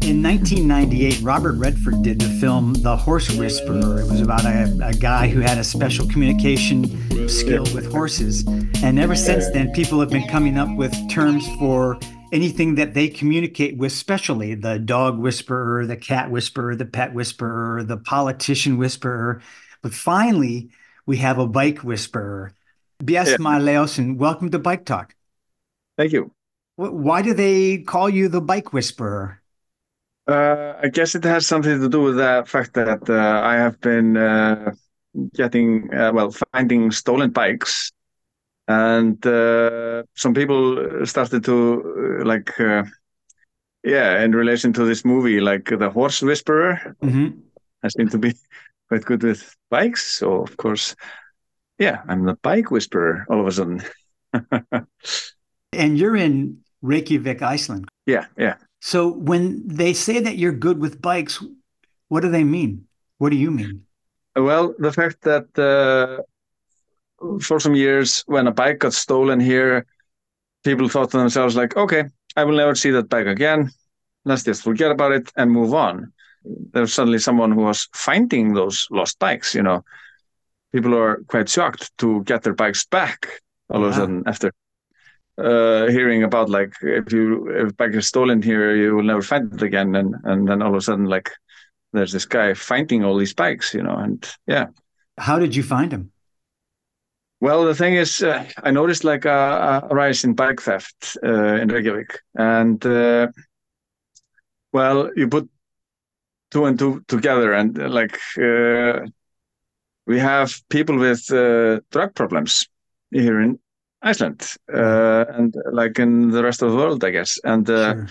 In 0.06 0.22
1998, 0.22 1.22
Robert 1.24 1.53
Redford 1.53 2.03
did 2.03 2.20
the 2.20 2.30
film 2.39 2.74
The 2.76 2.95
Horse 2.95 3.36
Whisperer. 3.36 4.01
It 4.01 4.08
was 4.08 4.22
about 4.22 4.45
a, 4.45 4.78
a 4.84 4.93
guy 4.93 5.28
who 5.28 5.39
had 5.39 5.58
a 5.58 5.64
special 5.64 6.08
communication 6.08 7.28
skill 7.28 7.64
with 7.74 7.91
horses. 7.91 8.45
And 8.84 8.99
ever 8.99 9.16
since 9.16 9.49
then, 9.49 9.72
people 9.72 9.99
have 9.99 10.12
been 10.12 10.28
coming 10.28 10.60
up 10.60 10.70
with 10.78 10.93
terms 11.10 11.47
for 11.58 11.97
anything 12.32 12.76
that 12.76 12.93
they 12.93 13.08
communicate 13.08 13.80
with 13.80 13.93
specially 13.93 14.53
the 14.53 14.78
dog 14.78 15.18
whisperer, 15.18 15.88
the 15.88 15.97
cat 15.97 16.30
whisperer, 16.30 16.76
the 16.76 16.86
pet 16.86 17.12
whisperer, 17.16 17.84
the 17.84 17.97
politician 17.97 18.78
whisperer. 18.78 19.41
But 19.82 19.95
finally, 19.95 20.70
we 21.08 21.18
have 21.18 21.39
a 21.39 21.47
bike 21.47 21.80
whisperer. 21.80 22.53
Bjartmar 23.03 23.60
Leósson, 23.60 23.97
and 23.97 24.20
welcome 24.20 24.51
to 24.51 24.60
Bike 24.60 24.86
Talk. 24.86 25.16
Thank 25.97 26.12
you. 26.12 26.32
Why 26.76 27.24
do 27.24 27.34
they 27.34 27.80
call 27.80 28.08
you 28.08 28.28
the 28.28 28.39
bike 28.39 28.72
whisperer? 28.72 29.41
Uh, 30.28 30.73
I 30.82 30.89
guess 30.89 31.13
it 31.15 31.23
has 31.23 31.45
something 31.45 31.80
to 31.80 31.89
do 31.89 32.01
with 32.01 32.15
the 32.17 32.43
fact 32.47 32.73
that 32.73 33.09
uh, 33.09 33.41
I 33.43 33.55
have 33.55 33.80
been 33.80 34.17
uh, 34.17 34.73
getting, 35.36 35.93
uh, 35.93 36.11
well, 36.13 36.32
finding 36.51 36.91
stolen 36.91 37.30
bikes. 37.30 37.91
And 38.67 39.23
uh, 39.26 40.03
some 40.15 40.34
people 40.34 41.05
started 41.05 41.43
to, 41.45 42.19
uh, 42.21 42.26
like, 42.26 42.59
uh, 42.59 42.84
yeah, 43.84 44.23
in 44.23 44.32
relation 44.32 44.73
to 44.73 44.86
this 44.86 45.05
movie, 45.05 45.39
like 45.39 45.65
The 45.65 45.89
Horse 45.91 46.23
Whisperer, 46.23 46.95
Mhm. 47.03 47.41
I 47.84 47.88
seem 47.89 48.09
to 48.09 48.17
be 48.17 48.34
quite 48.89 49.05
good 49.05 49.21
with 49.21 49.55
bikes. 49.69 50.03
So, 50.05 50.41
of 50.41 50.57
course, 50.57 50.95
yeah, 51.78 52.01
I'm 52.07 52.26
the 52.26 52.36
bike 52.41 52.71
whisperer 52.71 53.26
all 53.30 53.41
of 53.41 53.47
a 53.47 53.51
sudden. 53.51 53.84
And 55.73 55.97
you're 55.97 56.15
in 56.15 56.59
Reykjavik, 56.82 57.41
Iceland. 57.41 57.89
Yeah, 58.05 58.26
yeah. 58.38 58.55
So 58.86 59.09
when 59.09 59.67
they 59.67 59.93
say 59.93 60.19
that 60.19 60.38
you're 60.38 60.51
good 60.51 60.77
with 60.77 61.01
bikes, 61.01 61.43
what 62.07 62.21
do 62.21 62.29
they 62.29 62.43
mean? 62.43 62.86
What 63.17 63.31
do 63.31 63.36
you 63.36 63.49
mean? 63.49 63.81
Well, 64.36 64.75
the 64.77 64.93
fact 64.93 65.23
that 65.23 65.47
uh, 65.57 66.21
for 67.41 67.59
some 67.59 67.73
years, 67.73 68.23
when 68.27 68.45
a 68.45 68.51
bike 68.51 68.77
got 68.77 68.93
stolen 68.93 69.39
here, 69.39 69.88
people 70.63 70.88
thought 70.88 71.09
to 71.09 71.17
themselves, 71.17 71.55
like, 71.55 71.75
okay, 71.75 72.03
I 72.36 72.43
will 72.43 72.57
never 72.57 72.75
see 72.75 72.91
that 72.91 73.09
bike 73.09 73.25
again. 73.25 73.71
Let's 74.23 74.43
just 74.43 74.61
forget 74.61 74.91
about 74.91 75.13
it 75.13 75.31
and 75.36 75.49
move 75.49 75.73
on. 75.73 76.13
There's 76.43 76.93
suddenly 76.93 77.17
someone 77.17 77.53
who 77.53 77.61
was 77.61 77.89
finding 77.95 78.53
those 78.53 78.88
lost 78.91 79.17
bikes. 79.17 79.55
You 79.55 79.63
know, 79.63 79.83
people 80.71 80.93
are 80.95 81.23
quite 81.27 81.49
shocked 81.49 81.91
to 81.97 82.23
get 82.23 82.43
their 82.43 82.53
bikes 82.53 82.86
back 82.86 83.41
all 83.71 83.83
of 83.83 83.89
a 83.89 83.95
sudden 83.95 84.21
after 84.27 84.51
uh, 85.38 85.88
hearing 85.88 86.23
about 86.23 86.49
like 86.49 86.73
if 86.81 87.11
you 87.11 87.49
if 87.49 87.69
a 87.69 87.73
bike 87.73 87.93
is 87.93 88.07
stolen 88.07 88.41
here, 88.41 88.75
you 88.75 88.95
will 88.95 89.03
never 89.03 89.21
find 89.21 89.53
it 89.53 89.61
again, 89.61 89.95
and 89.95 90.15
and 90.23 90.47
then 90.47 90.61
all 90.61 90.69
of 90.69 90.75
a 90.75 90.81
sudden 90.81 91.05
like 91.05 91.31
there's 91.93 92.11
this 92.11 92.25
guy 92.25 92.53
finding 92.53 93.03
all 93.03 93.17
these 93.17 93.33
bikes, 93.33 93.73
you 93.73 93.83
know, 93.83 93.95
and 93.95 94.29
yeah. 94.47 94.67
How 95.17 95.39
did 95.39 95.55
you 95.55 95.63
find 95.63 95.91
him? 95.91 96.11
Well, 97.39 97.65
the 97.65 97.75
thing 97.75 97.95
is, 97.95 98.23
uh, 98.23 98.45
I 98.63 98.71
noticed 98.71 99.03
like 99.03 99.25
a, 99.25 99.88
a 99.89 99.95
rise 99.95 100.23
in 100.23 100.33
bike 100.33 100.61
theft 100.61 101.17
uh, 101.23 101.55
in 101.61 101.67
Reykjavik, 101.67 102.19
and 102.36 102.86
uh, 102.86 103.27
well, 104.73 105.09
you 105.15 105.27
put 105.27 105.49
two 106.51 106.65
and 106.65 106.79
two 106.79 107.03
together, 107.07 107.53
and 107.53 107.79
uh, 107.79 107.89
like 107.89 108.19
uh, 108.41 109.05
we 110.07 110.19
have 110.19 110.61
people 110.69 110.97
with 110.97 111.31
uh, 111.31 111.81
drug 111.91 112.15
problems 112.15 112.67
here 113.11 113.41
in 113.41 113.59
Iceland, 114.02 114.46
uh, 114.74 115.26
and 115.30 115.56
like 115.72 116.00
in 116.00 116.30
the 116.32 116.43
rest 116.43 116.62
of 116.62 116.72
the 116.72 116.78
world, 116.78 117.04
I 117.04 117.12
guess. 117.12 117.39
And 117.43 117.70
uh, 117.70 117.96
Sure. 117.96 118.08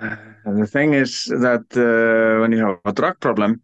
uh, 0.00 0.16
the 0.44 0.66
thing 0.66 0.94
is 0.94 1.24
that 1.26 1.64
uh, 1.76 2.40
when 2.40 2.52
you 2.52 2.58
have 2.66 2.78
a 2.84 2.92
drug 2.92 3.20
problem, 3.20 3.60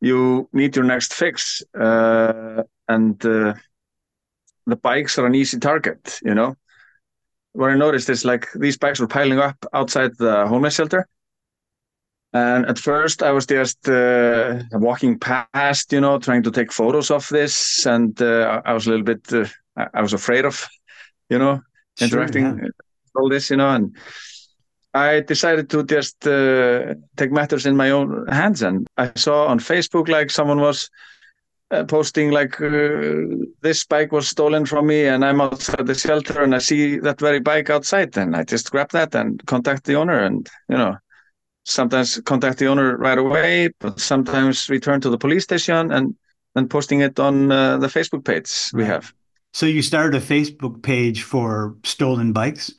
you 0.00 0.48
need 0.52 0.76
your 0.76 0.84
next 0.84 1.14
fix, 1.14 1.62
uh, 1.78 2.62
and 2.88 3.24
uh, 3.26 3.54
the 4.66 4.76
bikes 4.76 5.18
are 5.18 5.26
an 5.26 5.34
easy 5.34 5.58
target. 5.58 6.18
You 6.22 6.34
know, 6.34 6.54
what 7.52 7.70
I 7.70 7.74
noticed 7.76 8.08
is 8.10 8.24
like 8.24 8.48
these 8.54 8.76
bikes 8.76 9.00
were 9.00 9.06
piling 9.08 9.38
up 9.38 9.56
outside 9.72 10.12
the 10.18 10.46
homeless 10.46 10.74
shelter, 10.74 11.06
and 12.32 12.66
at 12.66 12.78
first 12.78 13.22
I 13.22 13.32
was 13.32 13.46
just 13.46 13.78
walking 14.72 15.18
past, 15.18 15.92
you 15.92 16.00
know, 16.00 16.18
trying 16.18 16.42
to 16.44 16.50
take 16.50 16.72
photos 16.72 17.10
of 17.10 17.28
this, 17.28 17.86
and 17.86 18.20
I 18.20 18.72
was 18.72 18.86
a 18.86 18.90
little 18.90 19.04
bit, 19.04 19.30
I 19.76 19.86
I 19.94 20.02
was 20.02 20.12
afraid 20.12 20.44
of, 20.44 20.66
you 21.28 21.38
know, 21.38 21.60
Sure, 21.96 22.06
interacting 22.06 22.58
yeah. 22.58 22.68
all 23.14 23.28
this, 23.28 23.50
you 23.50 23.56
know, 23.56 23.70
and 23.70 23.96
I 24.94 25.20
decided 25.20 25.70
to 25.70 25.84
just 25.84 26.26
uh, 26.26 26.94
take 27.16 27.32
matters 27.32 27.66
in 27.66 27.76
my 27.76 27.90
own 27.90 28.26
hands. 28.28 28.62
And 28.62 28.86
I 28.96 29.12
saw 29.14 29.46
on 29.46 29.58
Facebook 29.58 30.08
like 30.08 30.30
someone 30.30 30.60
was 30.60 30.90
uh, 31.70 31.84
posting 31.84 32.30
like 32.30 32.60
uh, 32.60 33.26
this 33.60 33.84
bike 33.84 34.12
was 34.12 34.28
stolen 34.28 34.66
from 34.66 34.86
me, 34.86 35.06
and 35.06 35.24
I'm 35.24 35.40
outside 35.40 35.86
the 35.86 35.94
shelter, 35.94 36.42
and 36.42 36.54
I 36.54 36.58
see 36.58 36.98
that 37.00 37.20
very 37.20 37.40
bike 37.40 37.70
outside. 37.70 38.16
And 38.16 38.36
I 38.36 38.44
just 38.44 38.70
grab 38.70 38.90
that 38.90 39.14
and 39.14 39.44
contact 39.46 39.84
the 39.84 39.94
owner, 39.94 40.24
and 40.24 40.48
you 40.68 40.76
know, 40.76 40.96
sometimes 41.64 42.20
contact 42.20 42.58
the 42.58 42.66
owner 42.66 42.96
right 42.96 43.18
away, 43.18 43.70
but 43.80 43.98
sometimes 43.98 44.68
return 44.68 45.00
to 45.00 45.10
the 45.10 45.18
police 45.18 45.44
station 45.44 45.90
and 45.90 46.14
then 46.54 46.68
posting 46.68 47.00
it 47.00 47.18
on 47.18 47.50
uh, 47.50 47.78
the 47.78 47.88
Facebook 47.88 48.24
page 48.24 48.70
we 48.72 48.84
have. 48.84 49.12
So 49.54 49.66
you 49.66 49.82
started 49.82 50.20
a 50.20 50.24
Facebook 50.24 50.82
page 50.82 51.22
for 51.22 51.76
stolen 51.84 52.32
bikes? 52.32 52.72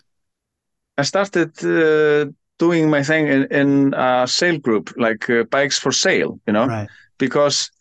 I 0.98 1.04
started 1.04 1.52
uh, 1.64 2.32
doing 2.60 2.90
my 2.90 3.02
thing 3.02 3.28
in, 3.28 3.46
in 3.46 3.94
a 3.94 4.28
sale 4.28 4.60
group, 4.60 4.94
like 4.98 5.30
uh, 5.30 5.44
bikes 5.46 5.80
for 5.80 5.94
sale, 5.94 6.38
you 6.46 6.52
know, 6.52 6.68
Right. 6.68 6.90
because 7.18 7.72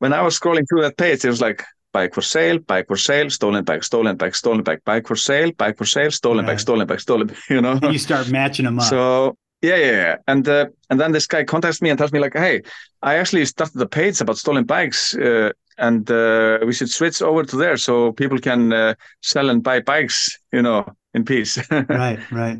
when 0.00 0.12
I 0.12 0.20
was 0.20 0.36
scrolling 0.38 0.64
through 0.68 0.82
that 0.82 0.96
page, 0.96 1.24
it 1.24 1.28
was 1.28 1.40
like 1.40 1.62
bike 1.92 2.12
for 2.12 2.22
sale, 2.22 2.58
bike 2.58 2.88
for 2.88 2.96
sale, 2.96 3.30
stolen 3.30 3.62
bike, 3.64 3.84
stolen 3.84 4.16
bike, 4.16 4.34
stolen 4.34 4.64
bike, 4.64 4.82
bike 4.84 5.06
for 5.06 5.16
sale, 5.16 5.52
bike 5.52 5.78
for 5.78 5.84
sale, 5.84 6.10
stolen 6.10 6.44
bike, 6.44 6.58
stolen 6.58 6.88
bike, 6.88 7.00
stolen, 7.00 7.30
you 7.50 7.60
know. 7.60 7.78
And 7.80 7.92
you 7.92 8.00
start 8.00 8.28
matching 8.30 8.64
them 8.64 8.80
up. 8.80 8.86
So 8.86 9.36
yeah, 9.68 9.76
yeah, 9.76 9.90
yeah. 9.92 10.16
And 10.26 10.48
uh, 10.48 10.66
and 10.90 11.00
then 11.00 11.12
this 11.12 11.26
guy 11.26 11.44
contacts 11.44 11.80
me 11.82 11.90
and 11.90 11.98
tells 11.98 12.12
me 12.12 12.20
like, 12.20 12.34
hey, 12.34 12.62
I 13.02 13.16
actually 13.20 13.44
started 13.46 13.80
a 13.80 13.86
page 13.86 14.20
about 14.20 14.36
stolen 14.38 14.64
bikes, 14.64 15.14
uh, 15.16 15.50
and 15.78 16.10
uh, 16.10 16.58
we 16.66 16.72
should 16.72 16.90
switch 16.90 17.22
over 17.22 17.42
to 17.44 17.56
there 17.56 17.76
so 17.76 18.12
people 18.12 18.38
can 18.38 18.72
uh, 18.72 18.94
sell 19.22 19.50
and 19.50 19.62
buy 19.62 19.80
bikes, 19.80 20.38
you 20.52 20.62
know, 20.62 20.84
in 21.14 21.24
peace. 21.24 21.58
right, 21.88 22.20
right. 22.30 22.58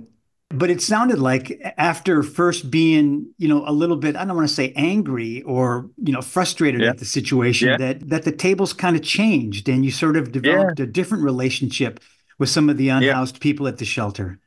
But 0.50 0.70
it 0.70 0.80
sounded 0.80 1.18
like 1.18 1.46
after 1.78 2.22
first 2.22 2.70
being, 2.70 3.26
you 3.38 3.48
know, 3.48 3.64
a 3.66 3.72
little 3.72 3.96
bit, 3.96 4.14
I 4.16 4.24
don't 4.24 4.36
want 4.36 4.48
to 4.48 4.54
say 4.54 4.72
angry 4.76 5.42
or, 5.42 5.90
you 6.06 6.12
know, 6.12 6.22
frustrated 6.22 6.80
Yeah. 6.80 6.90
at 6.90 6.98
the 6.98 7.04
situation, 7.04 7.68
Yeah. 7.68 7.76
that 7.78 8.08
that 8.08 8.22
the 8.22 8.32
tables 8.32 8.72
kind 8.72 8.94
of 8.96 9.02
changed 9.02 9.68
and 9.68 9.84
you 9.84 9.90
sort 9.90 10.16
of 10.16 10.30
developed 10.32 10.78
a 10.80 10.86
different 10.86 11.24
relationship 11.24 12.00
with 12.38 12.48
some 12.48 12.70
of 12.70 12.76
the 12.76 12.88
unhoused 12.88 13.40
people 13.40 13.66
at 13.66 13.78
the 13.78 13.84
shelter. 13.84 14.38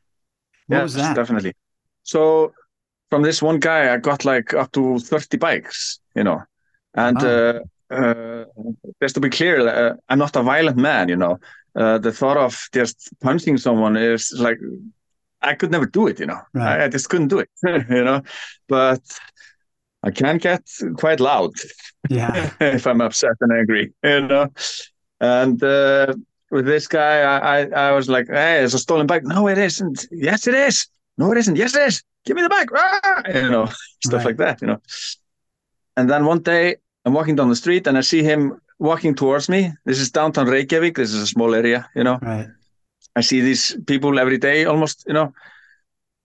What 0.67 0.83
was 0.83 0.93
that? 0.93 1.15
Definitely. 1.15 1.53
So 2.07 2.53
from 3.09 3.23
this 3.23 3.41
one 3.41 3.59
guy, 3.59 3.93
I 3.93 3.97
got 3.97 4.25
like 4.25 4.53
up 4.53 4.71
to 4.73 4.99
30 4.99 5.37
bikes, 5.37 5.99
you 6.15 6.23
know, 6.23 6.41
and 6.95 7.21
uh, 7.23 7.61
uh, 7.91 8.45
just 9.01 9.15
to 9.15 9.21
be 9.21 9.29
clear, 9.29 9.67
uh, 9.67 9.95
I'm 10.09 10.19
not 10.19 10.35
a 10.35 10.43
violent 10.43 10.77
man. 10.77 11.09
You 11.09 11.17
know, 11.17 11.39
uh, 11.75 11.99
the 11.99 12.11
thought 12.11 12.37
of 12.37 12.57
just 12.73 13.09
punching 13.21 13.57
someone 13.57 13.97
is 13.97 14.33
like 14.39 14.59
I 15.41 15.55
could 15.55 15.71
never 15.71 15.85
do 15.85 16.07
it. 16.07 16.19
You 16.19 16.27
know, 16.27 16.41
Right. 16.53 16.81
I, 16.81 16.85
I 16.85 16.89
just 16.89 17.09
couldn't 17.09 17.29
do 17.29 17.39
it. 17.39 17.49
you 17.63 18.03
know, 18.03 18.21
but 18.67 19.01
I 20.03 20.11
can 20.11 20.37
get 20.37 20.63
quite 20.97 21.19
loud 21.19 21.53
Yeah. 22.09 22.51
if 22.61 22.87
I'm 22.87 23.01
upset 23.01 23.35
and 23.41 23.51
angry. 23.51 23.93
You 24.03 24.21
know, 24.21 24.47
and 25.19 25.61
uh, 25.63 26.13
with 26.51 26.65
this 26.65 26.87
guy, 26.87 27.21
I, 27.21 27.61
I 27.61 27.89
I 27.89 27.91
was 27.91 28.09
like, 28.09 28.27
hey, 28.27 28.63
it's 28.63 28.73
a 28.73 28.79
stolen 28.79 29.07
bike. 29.07 29.23
No, 29.23 29.47
it 29.47 29.57
isn't. 29.57 30.07
Yes, 30.11 30.47
it 30.47 30.55
is. 30.55 30.87
No, 31.17 31.31
it 31.31 31.37
isn't. 31.37 31.55
Yes, 31.55 31.75
it 31.75 31.87
is. 31.87 32.03
Give 32.25 32.35
me 32.35 32.43
the 32.43 32.49
bag. 32.49 32.69
Ah! 32.75 33.23
You 33.33 33.49
know, 33.49 33.65
stuff 34.05 34.19
Right. 34.19 34.25
like 34.25 34.37
that. 34.37 34.61
You 34.61 34.67
know. 34.67 34.81
And 35.95 36.09
then 36.09 36.25
one 36.25 36.39
day, 36.41 36.75
I'm 37.05 37.13
walking 37.13 37.35
down 37.35 37.49
the 37.49 37.55
street 37.55 37.87
and 37.87 37.97
I 37.97 38.01
see 38.01 38.23
him 38.23 38.59
walking 38.79 39.15
towards 39.15 39.49
me. 39.49 39.73
This 39.85 39.99
is 39.99 40.11
downtown 40.11 40.47
Reykjavik. 40.47 40.95
This 40.95 41.13
is 41.13 41.21
a 41.23 41.27
small 41.27 41.55
area, 41.55 41.89
you 41.95 42.03
know. 42.03 42.19
Right. 42.21 42.47
I 43.15 43.21
see 43.21 43.41
these 43.41 43.75
people 43.87 44.19
every 44.19 44.37
day 44.37 44.65
almost, 44.65 45.05
you 45.07 45.13
know. 45.13 45.33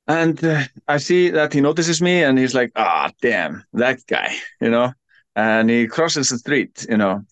And 0.08 0.42
uh, 0.44 0.62
I 0.88 0.98
see 0.98 1.30
that 1.30 1.52
he 1.52 1.60
notices 1.60 2.02
me 2.02 2.22
and 2.24 2.38
he's 2.38 2.54
like, 2.54 2.72
ah, 2.76 3.10
damn, 3.22 3.64
that 3.72 4.00
guy, 4.06 4.34
you 4.60 4.68
know. 4.70 4.92
And 5.36 5.70
he 5.70 5.86
crosses 5.86 6.28
the 6.28 6.38
street, 6.38 6.84
you 6.90 6.96
know, 6.98 7.24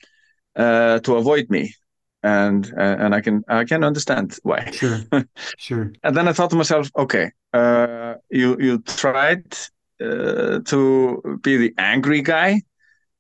uh, 0.57 1.01
to 1.01 1.17
avoid 1.17 1.51
me. 1.51 1.75
And 2.23 2.67
uh, 2.77 2.97
and 2.99 3.15
I 3.15 3.21
can 3.21 3.45
I 3.49 3.65
can 3.65 3.83
understand 3.85 4.39
why. 4.43 4.71
Sure. 4.71 5.01
Sure. 5.57 5.93
And 6.03 6.17
then 6.17 6.29
I 6.29 6.33
thought 6.33 6.51
to 6.51 6.57
myself, 6.57 6.91
okay, 6.97 7.33
uh, 7.53 8.15
you 8.31 8.57
you 8.61 8.79
tried 8.81 9.45
uh, 10.01 10.61
to 10.65 11.41
be 11.43 11.57
the 11.57 11.75
angry 11.79 12.23
guy, 12.23 12.61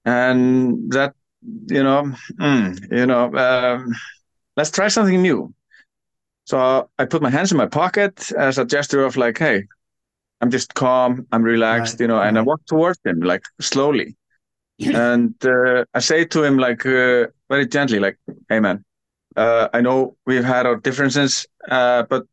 and 0.04 0.92
that 0.92 1.14
you 1.68 1.82
know, 1.82 2.12
mm, 2.38 2.92
you 2.92 3.06
know, 3.06 3.34
um, 3.34 3.92
let's 4.56 4.70
try 4.70 4.88
something 4.88 5.22
new. 5.22 5.54
So 6.46 6.90
I 6.98 7.04
put 7.06 7.22
my 7.22 7.30
hands 7.30 7.52
in 7.52 7.58
my 7.58 7.66
pocket 7.66 8.30
as 8.32 8.58
a 8.58 8.64
gesture 8.64 9.04
of 9.04 9.16
like, 9.16 9.38
hey, 9.38 9.64
I'm 10.40 10.50
just 10.50 10.74
calm, 10.74 11.26
I'm 11.32 11.42
relaxed, 11.42 11.94
Right, 11.94 12.00
you 12.00 12.08
know, 12.08 12.20
and 12.20 12.38
I 12.38 12.42
walk 12.42 12.60
towards 12.66 12.98
him 13.04 13.20
like 13.20 13.44
slowly, 13.60 14.16
and 14.92 15.34
uh, 15.44 15.84
I 15.94 16.00
say 16.00 16.24
to 16.26 16.42
him 16.44 16.58
like 16.58 16.86
uh, 16.86 17.26
very 17.50 17.66
gently, 17.66 17.98
like, 18.00 18.18
hey 18.48 18.60
man, 18.60 18.84
uh, 19.36 19.68
I 19.72 19.80
know 19.80 20.16
we've 20.26 20.44
had 20.44 20.66
our 20.66 20.76
differences, 20.76 21.46
uh, 21.68 22.04
but 22.04 22.24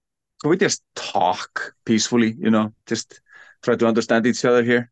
can 0.41 0.50
we 0.50 0.58
just 0.58 0.84
talk 0.95 1.74
peacefully? 1.86 2.36
You 2.39 2.52
know, 2.52 2.74
just 2.86 3.22
try 3.64 3.76
to 3.76 3.88
understand 3.88 4.26
each 4.26 4.45
other 4.45 4.64
here. 4.64 4.91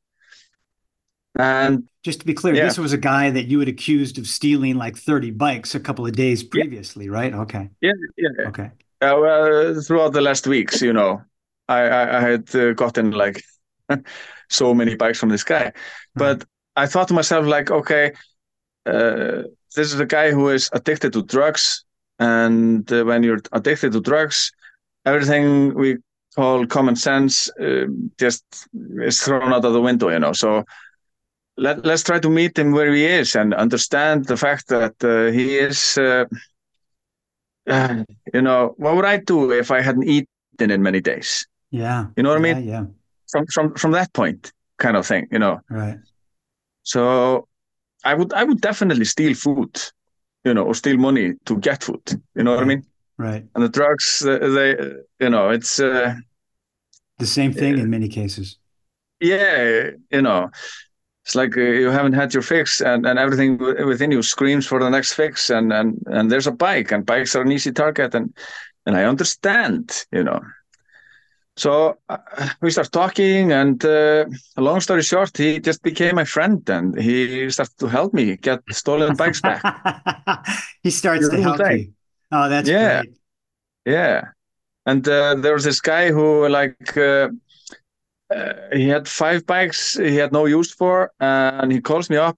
And 1.37 1.83
Just 2.03 2.19
to 2.21 2.25
be 2.25 2.33
clear, 2.33 2.55
Yeah. 2.55 2.65
this 2.65 2.77
was 2.77 2.93
a 2.93 2.97
guy 2.97 3.31
that 3.31 3.45
you 3.45 3.59
had 3.59 3.67
accused 3.67 4.17
of 4.17 4.27
stealing 4.27 4.75
like 4.75 4.95
30 4.95 5.31
bikes 5.31 5.75
a 5.75 5.79
couple 5.79 6.05
of 6.05 6.13
days 6.13 6.43
previously, 6.43 7.09
right? 7.09 7.33
Okay. 7.33 7.69
yeah, 7.81 7.91
yeah, 8.17 8.47
Okay. 8.47 8.71
uh, 9.01 9.17
well, 9.19 9.81
throughout 9.81 10.13
the 10.13 10.21
last 10.21 10.47
weeks, 10.47 10.81
you 10.81 10.93
know, 10.93 11.21
I 11.67 11.81
I, 11.81 12.17
I 12.17 12.21
had 12.21 12.55
uh, 12.55 12.73
gotten 12.73 13.11
like 13.11 13.43
so 14.49 14.73
many 14.73 14.95
bikes 14.95 15.19
from 15.19 15.29
this 15.29 15.43
guy, 15.43 15.73
but 16.15 16.45
I 16.75 16.85
thought 16.87 17.07
to 17.07 17.13
myself 17.13 17.45
like, 17.47 17.71
okay, 17.71 18.13
uh, 18.85 19.43
this 19.75 19.93
is 19.93 19.99
a 19.99 20.05
guy 20.05 20.31
who 20.31 20.49
is 20.49 20.69
addicted 20.73 21.13
to 21.13 21.23
drugs, 21.23 21.84
and 22.19 22.91
uh, 22.91 23.03
when 23.03 23.23
you're 23.23 23.41
addicted 23.51 23.91
to 23.93 24.01
drugs, 24.01 24.51
everything 25.05 25.73
we 25.75 25.97
call 26.35 26.65
common 26.65 26.95
sense 26.95 27.49
uh, 27.61 27.85
just 28.19 28.43
is 29.01 29.21
thrown 29.21 29.53
out 29.53 29.65
of 29.65 29.73
the 29.73 29.81
window, 29.81 30.09
you 30.09 30.19
know. 30.19 30.33
So 30.33 30.63
let 31.57 31.85
let's 31.85 32.03
try 32.03 32.19
to 32.19 32.29
meet 32.29 32.57
him 32.57 32.71
where 32.71 32.93
he 32.93 33.05
is 33.05 33.35
and 33.35 33.53
understand 33.53 34.25
the 34.25 34.37
fact 34.37 34.67
that 34.69 34.95
uh, 35.03 35.31
he 35.31 35.57
is. 35.57 35.97
Uh, 35.97 36.25
you 38.33 38.41
know, 38.41 38.73
what 38.77 38.95
would 38.95 39.05
I 39.05 39.17
do 39.17 39.51
if 39.51 39.71
I 39.71 39.81
hadn't 39.81 40.07
eaten 40.07 40.27
in 40.71 40.81
many 40.81 41.01
days? 41.01 41.47
Yeah. 41.71 42.07
You 42.15 42.23
know 42.23 42.29
what 42.29 42.39
I 42.39 42.41
Yeah, 42.41 42.55
mean? 42.55 42.69
yeah. 42.69 42.85
From 43.31 43.45
from 43.47 43.75
from 43.75 43.91
that 43.91 44.13
point, 44.13 44.51
kind 44.77 44.97
of 44.97 45.05
thing. 45.05 45.27
You 45.31 45.39
know, 45.39 45.61
Right. 45.69 45.99
so 46.83 47.47
I 48.03 48.13
would 48.13 48.33
I 48.33 48.43
would 48.43 48.61
definitely 48.61 49.05
steal 49.05 49.33
food, 49.35 49.75
you 50.45 50.53
know, 50.53 50.63
or 50.65 50.75
steal 50.75 50.97
money 50.97 51.33
to 51.45 51.57
get 51.57 51.83
food. 51.83 52.01
You 52.35 52.43
know 52.43 52.51
what 52.55 52.63
I 52.63 52.67
mean? 52.67 52.85
Right. 53.17 53.45
And 53.55 53.63
the 53.63 53.69
drugs, 53.69 54.25
uh, 54.25 54.39
they, 54.39 54.77
uh, 54.77 54.89
you 55.19 55.29
know, 55.29 55.49
it's 55.49 55.79
uh, 55.79 56.15
The 57.19 57.25
same 57.25 57.53
thing 57.53 57.77
in 57.77 57.89
many 57.89 58.07
cases. 58.09 58.57
yeah, 59.19 59.89
you 60.11 60.21
know, 60.21 60.49
it's 61.25 61.35
like 61.35 61.57
uh, 61.57 61.61
you 61.61 61.89
haven't 61.89 62.13
had 62.13 62.33
your 62.33 62.43
fix, 62.43 62.81
and, 62.81 63.05
and 63.05 63.17
everything 63.17 63.57
within 63.57 64.11
you 64.11 64.21
screams 64.21 64.65
for 64.67 64.79
the 64.79 64.89
next 64.89 65.13
fix, 65.13 65.49
and 65.49 65.73
and 65.73 65.97
and 66.07 66.31
there's 66.31 66.47
a 66.47 66.51
bike, 66.51 66.91
and 66.91 67.05
bikes 67.05 67.35
are 67.35 67.41
an 67.41 67.51
easy 67.51 67.71
target, 67.71 68.13
and 68.15 68.33
and 68.85 68.95
I 68.95 69.05
understand, 69.05 70.05
you 70.11 70.23
know. 70.23 70.41
So 71.57 71.97
uh, 72.09 72.17
we 72.61 72.69
start 72.71 72.91
talking, 72.91 73.51
and 73.53 73.83
uh, 73.85 74.25
long 74.57 74.81
story 74.81 75.03
short, 75.03 75.37
he 75.37 75.59
just 75.59 75.81
became 75.83 76.15
my 76.15 76.25
friend, 76.25 76.67
and 76.69 76.99
he 76.99 77.49
started 77.49 77.77
to 77.79 77.87
help 77.87 78.13
me 78.13 78.35
get 78.35 78.61
stolen 78.71 79.15
bikes 79.15 79.41
back. 79.41 79.63
he 80.83 80.91
starts 80.91 81.29
to 81.29 81.37
help 81.37 81.57
thing. 81.57 81.69
you. 81.69 81.93
Oh, 82.31 82.49
that's 82.49 82.69
Yeah. 82.69 83.01
great. 83.01 83.15
Yeah, 83.85 84.21
and 84.85 85.07
uh, 85.07 85.35
there 85.35 85.53
was 85.53 85.63
this 85.65 85.81
guy 85.81 86.11
who 86.11 86.47
like 86.49 86.97
uh, 86.97 87.29
uh, 88.33 88.53
he 88.73 88.87
had 88.87 89.07
five 89.07 89.45
bikes 89.45 89.93
he 89.97 90.15
had 90.15 90.31
no 90.31 90.45
use 90.45 90.71
for, 90.73 91.11
and 91.19 91.71
he 91.71 91.81
calls 91.81 92.09
me 92.09 92.17
up 92.17 92.37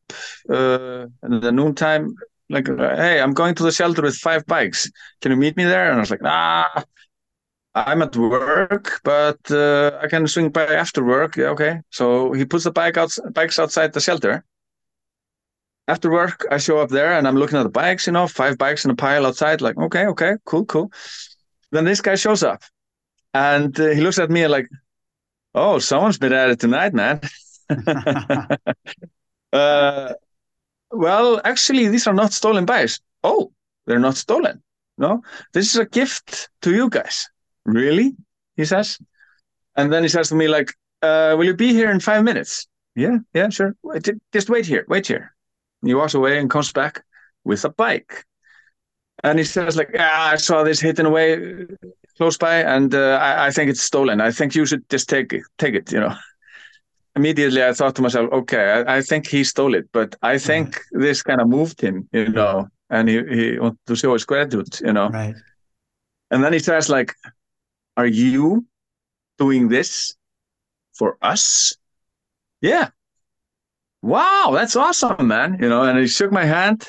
uh, 0.49 1.05
in 1.23 1.39
the 1.39 1.51
noontime, 1.51 2.13
like, 2.49 2.67
"Hey, 2.67 3.21
I'm 3.21 3.33
going 3.33 3.55
to 3.55 3.63
the 3.63 3.71
shelter 3.71 4.01
with 4.01 4.15
five 4.15 4.45
bikes. 4.45 4.89
Can 5.21 5.31
you 5.31 5.37
meet 5.37 5.55
me 5.57 5.63
there?" 5.63 5.89
And 5.89 5.97
I 5.97 5.99
was 6.01 6.11
like, 6.11 6.21
"Nah, 6.21 6.67
I'm 7.85 8.01
at 8.01 8.15
work, 8.15 9.01
but 9.03 9.39
uh, 9.51 9.99
I 10.01 10.07
can 10.07 10.27
swing 10.27 10.49
by 10.49 10.65
after 10.65 11.03
work." 11.03 11.37
Yeah, 11.37 11.49
okay. 11.49 11.81
So 11.91 12.33
he 12.33 12.45
puts 12.45 12.63
the 12.63 12.71
bike 12.71 12.97
out, 12.97 13.15
bikes 13.33 13.59
outside 13.59 13.93
the 13.93 14.01
shelter. 14.01 14.43
After 15.87 16.11
work, 16.11 16.45
I 16.51 16.57
show 16.57 16.79
up 16.79 16.89
there 16.89 17.13
and 17.13 17.27
I'm 17.27 17.37
looking 17.37 17.57
at 17.57 17.63
the 17.63 17.69
bikes, 17.69 18.07
you 18.07 18.13
know, 18.13 18.27
five 18.27 18.57
bikes 18.57 18.83
in 18.83 18.91
a 18.91 18.95
pile 18.95 19.25
outside. 19.25 19.61
Like, 19.61 19.77
okay, 19.77 20.05
okay, 20.07 20.33
cool, 20.45 20.65
cool. 20.65 20.91
Then 21.71 21.85
this 21.85 22.01
guy 22.01 22.15
shows 22.15 22.43
up 22.43 22.61
and 23.33 23.79
uh, 23.79 23.89
he 23.89 24.01
looks 24.01 24.19
at 24.19 24.29
me 24.29 24.47
like, 24.47 24.67
oh, 25.55 25.79
someone's 25.79 26.17
been 26.17 26.33
at 26.33 26.49
it 26.49 26.59
tonight, 26.59 26.93
man. 26.93 27.21
uh, 29.53 30.13
well, 30.91 31.41
actually, 31.43 31.87
these 31.87 32.07
are 32.07 32.13
not 32.13 32.33
stolen 32.33 32.65
bikes. 32.65 32.99
Oh, 33.23 33.51
they're 33.85 33.99
not 33.99 34.15
stolen. 34.15 34.61
No, 34.97 35.21
this 35.53 35.67
is 35.73 35.77
a 35.77 35.85
gift 35.85 36.49
to 36.63 36.73
you 36.73 36.89
guys. 36.89 37.29
Really? 37.67 38.15
He 38.55 38.65
says. 38.65 38.97
And 39.75 39.93
then 39.93 40.01
he 40.01 40.09
says 40.09 40.29
to 40.29 40.35
me, 40.35 40.47
like, 40.47 40.73
uh, 41.03 41.35
will 41.37 41.45
you 41.45 41.53
be 41.53 41.73
here 41.73 41.91
in 41.91 41.99
five 41.99 42.23
minutes? 42.23 42.67
Yeah, 42.95 43.17
yeah, 43.33 43.49
sure. 43.49 43.75
Wait, 43.83 44.09
Just 44.33 44.49
wait 44.49 44.65
here, 44.65 44.85
wait 44.87 45.05
here. 45.05 45.35
He 45.85 45.93
walks 45.93 46.15
away 46.15 46.39
and 46.39 46.49
comes 46.49 46.71
back 46.71 47.03
with 47.43 47.63
a 47.63 47.69
bike. 47.69 48.25
And 49.23 49.37
he 49.37 49.45
says, 49.45 49.75
like, 49.75 49.91
ah, 49.99 50.31
I 50.31 50.35
saw 50.37 50.63
this 50.63 50.79
hidden 50.79 51.05
away 51.05 51.67
close 52.17 52.37
by, 52.37 52.61
and 52.61 52.93
uh, 52.95 53.19
I, 53.21 53.47
I 53.47 53.51
think 53.51 53.69
it's 53.69 53.81
stolen. 53.81 54.21
I 54.21 54.31
think 54.31 54.55
you 54.55 54.65
should 54.65 54.87
just 54.89 55.09
take 55.09 55.33
it, 55.33 55.43
take 55.59 55.75
it, 55.75 55.91
you 55.91 55.99
know. 55.99 56.15
Immediately, 57.15 57.63
I 57.63 57.73
thought 57.73 57.95
to 57.95 58.01
myself, 58.01 58.31
okay, 58.31 58.83
I, 58.87 58.97
I 58.97 59.01
think 59.01 59.27
he 59.27 59.43
stole 59.43 59.73
it, 59.73 59.89
but 59.91 60.15
I 60.21 60.37
think 60.37 60.79
this 60.91 61.23
kind 61.23 61.41
of 61.41 61.47
moved 61.47 61.81
him, 61.81 62.07
you 62.11 62.29
know, 62.29 62.67
and 62.89 63.09
he, 63.09 63.23
he 63.29 63.59
wanted 63.59 63.79
to 63.87 63.95
show 63.95 64.13
his 64.13 64.25
gratitude, 64.25 64.79
you 64.81 64.93
know. 64.93 65.09
Right. 65.09 65.35
And 66.29 66.43
then 66.43 66.53
he 66.53 66.59
says, 66.59 66.89
like, 66.89 67.13
are 67.97 68.05
you 68.07 68.65
doing 69.37 69.67
this 69.69 70.15
for 70.93 71.17
us? 71.21 71.75
Yeah. 72.61 72.89
Wow, 74.01 74.51
that's 74.53 74.75
awesome, 74.75 75.27
man. 75.27 75.57
You 75.61 75.69
know, 75.69 75.83
and 75.83 75.99
he 75.99 76.07
shook 76.07 76.31
my 76.31 76.45
hand 76.45 76.87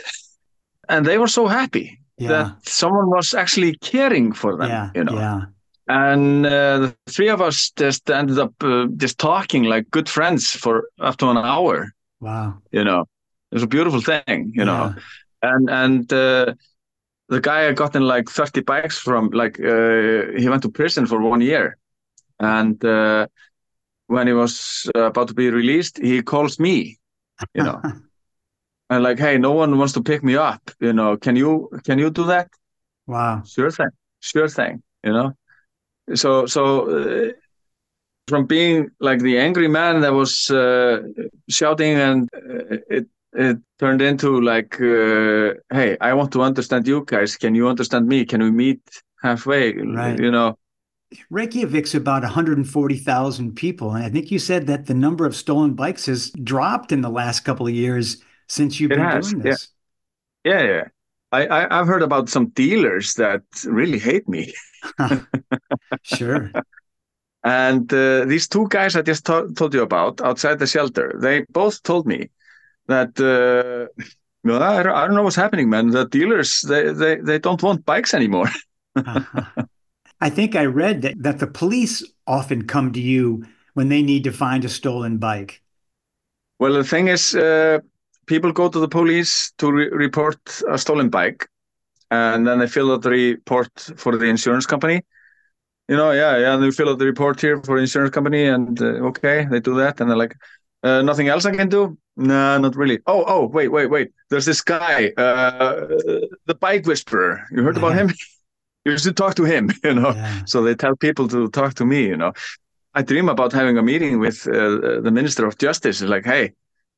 and 0.88 1.04
they 1.04 1.18
were 1.18 1.28
so 1.28 1.46
happy 1.48 1.98
Yeah. 2.18 2.28
that 2.28 2.68
someone 2.68 3.08
was 3.10 3.34
actually 3.34 3.76
caring 3.78 4.32
for 4.34 4.56
them, 4.56 4.68
Yeah. 4.70 4.90
you 4.94 5.04
know. 5.04 5.14
Yeah. 5.16 5.40
And 5.88 6.46
uh, 6.46 6.78
the 6.78 6.96
three 7.08 7.30
of 7.30 7.40
us 7.40 7.72
just 7.76 8.10
ended 8.10 8.38
up 8.38 8.52
uh, 8.62 8.86
just 8.96 9.18
talking 9.18 9.64
like 9.64 9.90
good 9.90 10.08
friends 10.08 10.50
for 10.50 10.88
up 11.00 11.16
to 11.18 11.30
an 11.30 11.38
hour, 11.38 11.92
Wow. 12.20 12.58
you 12.72 12.84
know. 12.84 13.00
It 13.50 13.54
was 13.54 13.62
a 13.62 13.66
beautiful 13.66 14.02
thing, 14.02 14.52
you 14.54 14.64
know 14.64 14.94
and 15.42 15.70
and 15.70 16.12
uh, 16.12 16.52
the 17.28 17.40
guy 17.40 17.60
had 17.60 17.76
gotten 17.76 18.02
like 18.02 18.28
30 18.28 18.60
bikes 18.62 18.98
from 18.98 19.30
like 19.30 19.58
uh, 19.60 20.32
he 20.36 20.48
went 20.48 20.62
to 20.62 20.70
prison 20.70 21.06
for 21.06 21.20
one 21.20 21.40
year. 21.40 21.76
And 22.40 22.82
uh, 22.84 23.26
when 24.06 24.26
he 24.26 24.32
was 24.32 24.90
about 24.94 25.28
to 25.28 25.34
be 25.34 25.50
released 25.50 25.98
he 25.98 26.22
calls 26.22 26.58
me 26.58 26.98
you 27.54 27.62
know. 27.62 27.80
And 28.90 29.02
like 29.02 29.18
hey 29.18 29.36
no 29.36 29.52
one 29.52 29.76
wants 29.76 29.92
to 29.94 30.02
pick 30.02 30.22
me 30.24 30.36
up 30.36 30.70
you 30.80 30.92
know. 30.92 31.16
Can 31.16 31.36
you 31.36 31.68
can 31.84 31.98
you 31.98 32.10
do 32.10 32.24
that? 32.24 32.48
Wow. 33.06 33.42
sure 33.44 33.70
thing. 33.70 33.90
Sure 34.20 34.48
thing 34.48 34.82
you 35.04 35.12
know. 35.12 35.34
So 36.14 36.46
so 36.46 36.62
uh, 36.90 37.32
from 38.28 38.46
being 38.46 38.88
like 39.00 39.20
the 39.20 39.38
angry 39.38 39.68
man 39.68 40.00
that 40.00 40.12
was 40.12 40.50
uh, 40.50 41.00
shouting 41.48 41.94
and 41.94 42.28
uh, 42.34 42.76
it 42.88 43.06
it 43.32 43.58
turned 43.78 44.02
into 44.02 44.40
like, 44.40 44.80
uh, 44.80 45.54
hey, 45.70 45.96
I 46.00 46.14
want 46.14 46.32
to 46.32 46.42
understand 46.42 46.86
you 46.86 47.04
guys. 47.06 47.36
Can 47.36 47.54
you 47.54 47.68
understand 47.68 48.06
me? 48.06 48.24
Can 48.24 48.42
we 48.42 48.50
meet 48.50 48.80
halfway? 49.22 49.74
Right. 49.74 50.18
You 50.18 50.30
know. 50.30 50.58
Reykjavik's 51.32 51.94
about 51.94 52.22
140,000 52.22 53.54
people. 53.54 53.92
And 53.94 54.04
I 54.04 54.10
think 54.10 54.30
you 54.30 54.38
said 54.38 54.66
that 54.66 54.86
the 54.86 54.94
number 54.94 55.24
of 55.24 55.34
stolen 55.34 55.74
bikes 55.74 56.06
has 56.06 56.30
dropped 56.30 56.92
in 56.92 57.00
the 57.00 57.08
last 57.10 57.40
couple 57.40 57.66
of 57.66 57.72
years 57.74 58.22
since 58.48 58.78
you've 58.78 58.92
It 58.92 58.96
been 58.96 59.04
has, 59.04 59.30
doing 59.30 59.42
yeah. 59.44 59.50
this. 59.50 59.68
Yeah, 60.44 60.62
yeah. 60.62 60.84
I, 61.32 61.46
I 61.46 61.80
I've 61.80 61.86
heard 61.86 62.02
about 62.02 62.28
some 62.28 62.48
dealers 62.48 63.14
that 63.14 63.42
really 63.64 63.98
hate 63.98 64.28
me. 64.28 64.52
Sure. 66.02 66.50
And 67.44 67.92
uh, 67.94 68.24
these 68.24 68.48
two 68.48 68.66
guys 68.68 68.96
I 68.96 69.02
just 69.02 69.24
to- 69.26 69.52
told 69.56 69.72
you 69.72 69.82
about 69.82 70.20
outside 70.20 70.58
the 70.58 70.66
shelter, 70.66 71.14
they 71.20 71.46
both 71.50 71.82
told 71.84 72.06
me 72.06 72.30
that 72.88 73.18
uh, 73.20 74.02
no, 74.44 74.60
I, 74.60 74.82
don't, 74.82 74.94
I 74.94 75.06
don't 75.06 75.14
know 75.14 75.22
what's 75.22 75.36
happening, 75.36 75.68
man. 75.68 75.90
The 75.90 76.06
dealers 76.06 76.62
they, 76.62 76.92
they, 76.92 77.16
they 77.16 77.38
don't 77.38 77.62
want 77.62 77.84
bikes 77.84 78.14
anymore. 78.14 78.50
I 80.20 80.30
think 80.30 80.56
I 80.56 80.64
read 80.64 81.02
that, 81.02 81.22
that 81.22 81.38
the 81.38 81.46
police 81.46 82.04
often 82.26 82.66
come 82.66 82.92
to 82.92 83.00
you 83.00 83.44
when 83.74 83.88
they 83.88 84.02
need 84.02 84.24
to 84.24 84.32
find 84.32 84.64
a 84.64 84.68
stolen 84.68 85.18
bike. 85.18 85.62
Well, 86.58 86.72
the 86.72 86.82
thing 86.82 87.08
is, 87.08 87.34
uh, 87.36 87.78
people 88.26 88.52
go 88.52 88.68
to 88.68 88.80
the 88.80 88.88
police 88.88 89.52
to 89.58 89.70
re- 89.70 89.90
report 89.90 90.38
a 90.68 90.76
stolen 90.76 91.08
bike, 91.08 91.48
and 92.10 92.46
then 92.46 92.58
they 92.58 92.66
fill 92.66 92.90
out 92.90 93.02
the 93.02 93.10
report 93.10 93.70
for 93.96 94.16
the 94.16 94.26
insurance 94.26 94.66
company. 94.66 95.02
You 95.88 95.96
know, 95.96 96.10
yeah, 96.10 96.36
yeah, 96.36 96.54
and 96.54 96.62
they 96.62 96.70
fill 96.70 96.90
out 96.90 96.98
the 96.98 97.06
report 97.06 97.40
here 97.40 97.62
for 97.62 97.76
the 97.76 97.82
insurance 97.82 98.12
company, 98.12 98.44
and 98.46 98.80
uh, 98.82 99.08
okay, 99.10 99.46
they 99.48 99.60
do 99.60 99.76
that, 99.76 100.00
and 100.00 100.10
they're 100.10 100.16
like, 100.16 100.34
uh, 100.82 101.02
nothing 101.02 101.28
else 101.28 101.44
I 101.44 101.54
can 101.54 101.68
do? 101.68 101.98
No, 102.16 102.58
not 102.58 102.76
really. 102.76 102.98
Oh, 103.06 103.24
oh, 103.26 103.46
wait, 103.46 103.68
wait, 103.68 103.86
wait. 103.86 104.10
There's 104.30 104.44
this 104.44 104.60
guy, 104.60 105.12
uh, 105.16 105.86
the 106.46 106.56
bike 106.60 106.86
whisperer. 106.86 107.44
You 107.50 107.62
heard 107.62 107.76
about 107.76 107.94
him? 107.94 108.10
you 108.84 108.98
should 108.98 109.16
talk 109.16 109.34
to 109.36 109.44
him. 109.44 109.70
You 109.84 109.94
know. 109.94 110.10
Yeah. 110.10 110.44
So 110.46 110.62
they 110.62 110.74
tell 110.74 110.96
people 110.96 111.28
to 111.28 111.48
talk 111.50 111.74
to 111.74 111.84
me. 111.84 112.06
You 112.06 112.16
know. 112.16 112.32
I 112.94 113.02
dream 113.02 113.28
about 113.28 113.52
having 113.52 113.78
a 113.78 113.82
meeting 113.82 114.18
with 114.18 114.46
uh, 114.48 115.00
the 115.00 115.10
Minister 115.12 115.46
of 115.46 115.58
Justice. 115.58 116.00
It's 116.00 116.10
Like, 116.10 116.24
hey, 116.24 116.52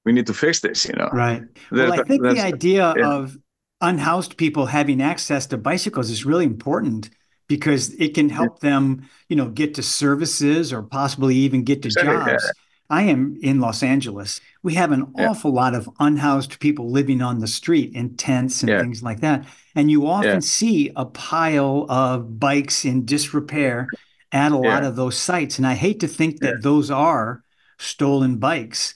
we 0.05 0.13
need 0.13 0.27
to 0.27 0.35
fix 0.35 0.61
this. 0.61 0.87
You 0.87 0.95
know. 0.95 1.09
Right. 1.13 1.43
Well, 1.71 1.93
I 1.93 2.03
think 2.05 2.23
the 2.23 2.41
idea 2.41 2.95
yeah. 2.97 3.13
of 3.13 3.37
unhoused 3.81 4.37
people 4.37 4.67
having 4.67 5.01
access 5.03 5.47
to 5.47 5.59
bicycles 5.59 6.11
is 6.11 6.25
really 6.25 6.45
important 6.45 7.11
because 7.47 7.93
it 7.95 8.15
can 8.15 8.29
help 8.29 8.61
them, 8.61 9.09
you 9.29 9.37
know, 9.37 9.49
get 9.49 9.75
to 9.75 9.83
services 9.83 10.73
or 10.73 10.83
possibly 10.83 11.35
even 11.35 11.65
get 11.65 11.83
to 11.83 11.89
Exactly, 11.89 12.15
yeah. 12.15 12.27
jobs. 12.33 12.53
I 12.91 13.03
am 13.05 13.39
in 13.41 13.61
Los 13.61 13.83
Angeles. 13.83 14.41
We 14.63 14.75
have 14.75 14.93
an 14.93 15.13
Yeah. 15.17 15.29
awful 15.29 15.53
lot 15.53 15.75
of 15.75 15.89
unhoused 16.01 16.59
people 16.61 16.91
living 16.91 17.23
on 17.23 17.39
the 17.39 17.47
street 17.47 17.95
in 17.95 18.17
tents 18.17 18.63
and 18.63 18.71
Yeah. 18.71 18.81
things 18.81 19.03
like 19.03 19.21
that. 19.21 19.47
And 19.75 19.91
you 19.91 20.07
often 20.07 20.29
Yeah. 20.31 20.41
see 20.41 20.91
a 20.97 21.05
pile 21.07 21.87
of 21.89 22.39
bikes 22.41 22.85
in 22.85 23.05
disrepair 23.05 23.89
at 24.33 24.53
a 24.53 24.57
lot 24.57 24.83
of 24.85 24.97
those 24.97 25.17
sites. 25.17 25.59
And 25.59 25.67
I 25.67 25.75
hate 25.75 26.01
to 26.01 26.09
think 26.09 26.41
that 26.41 26.63
those 26.63 26.91
are 26.91 27.43
stolen 27.79 28.37
bikes 28.37 28.95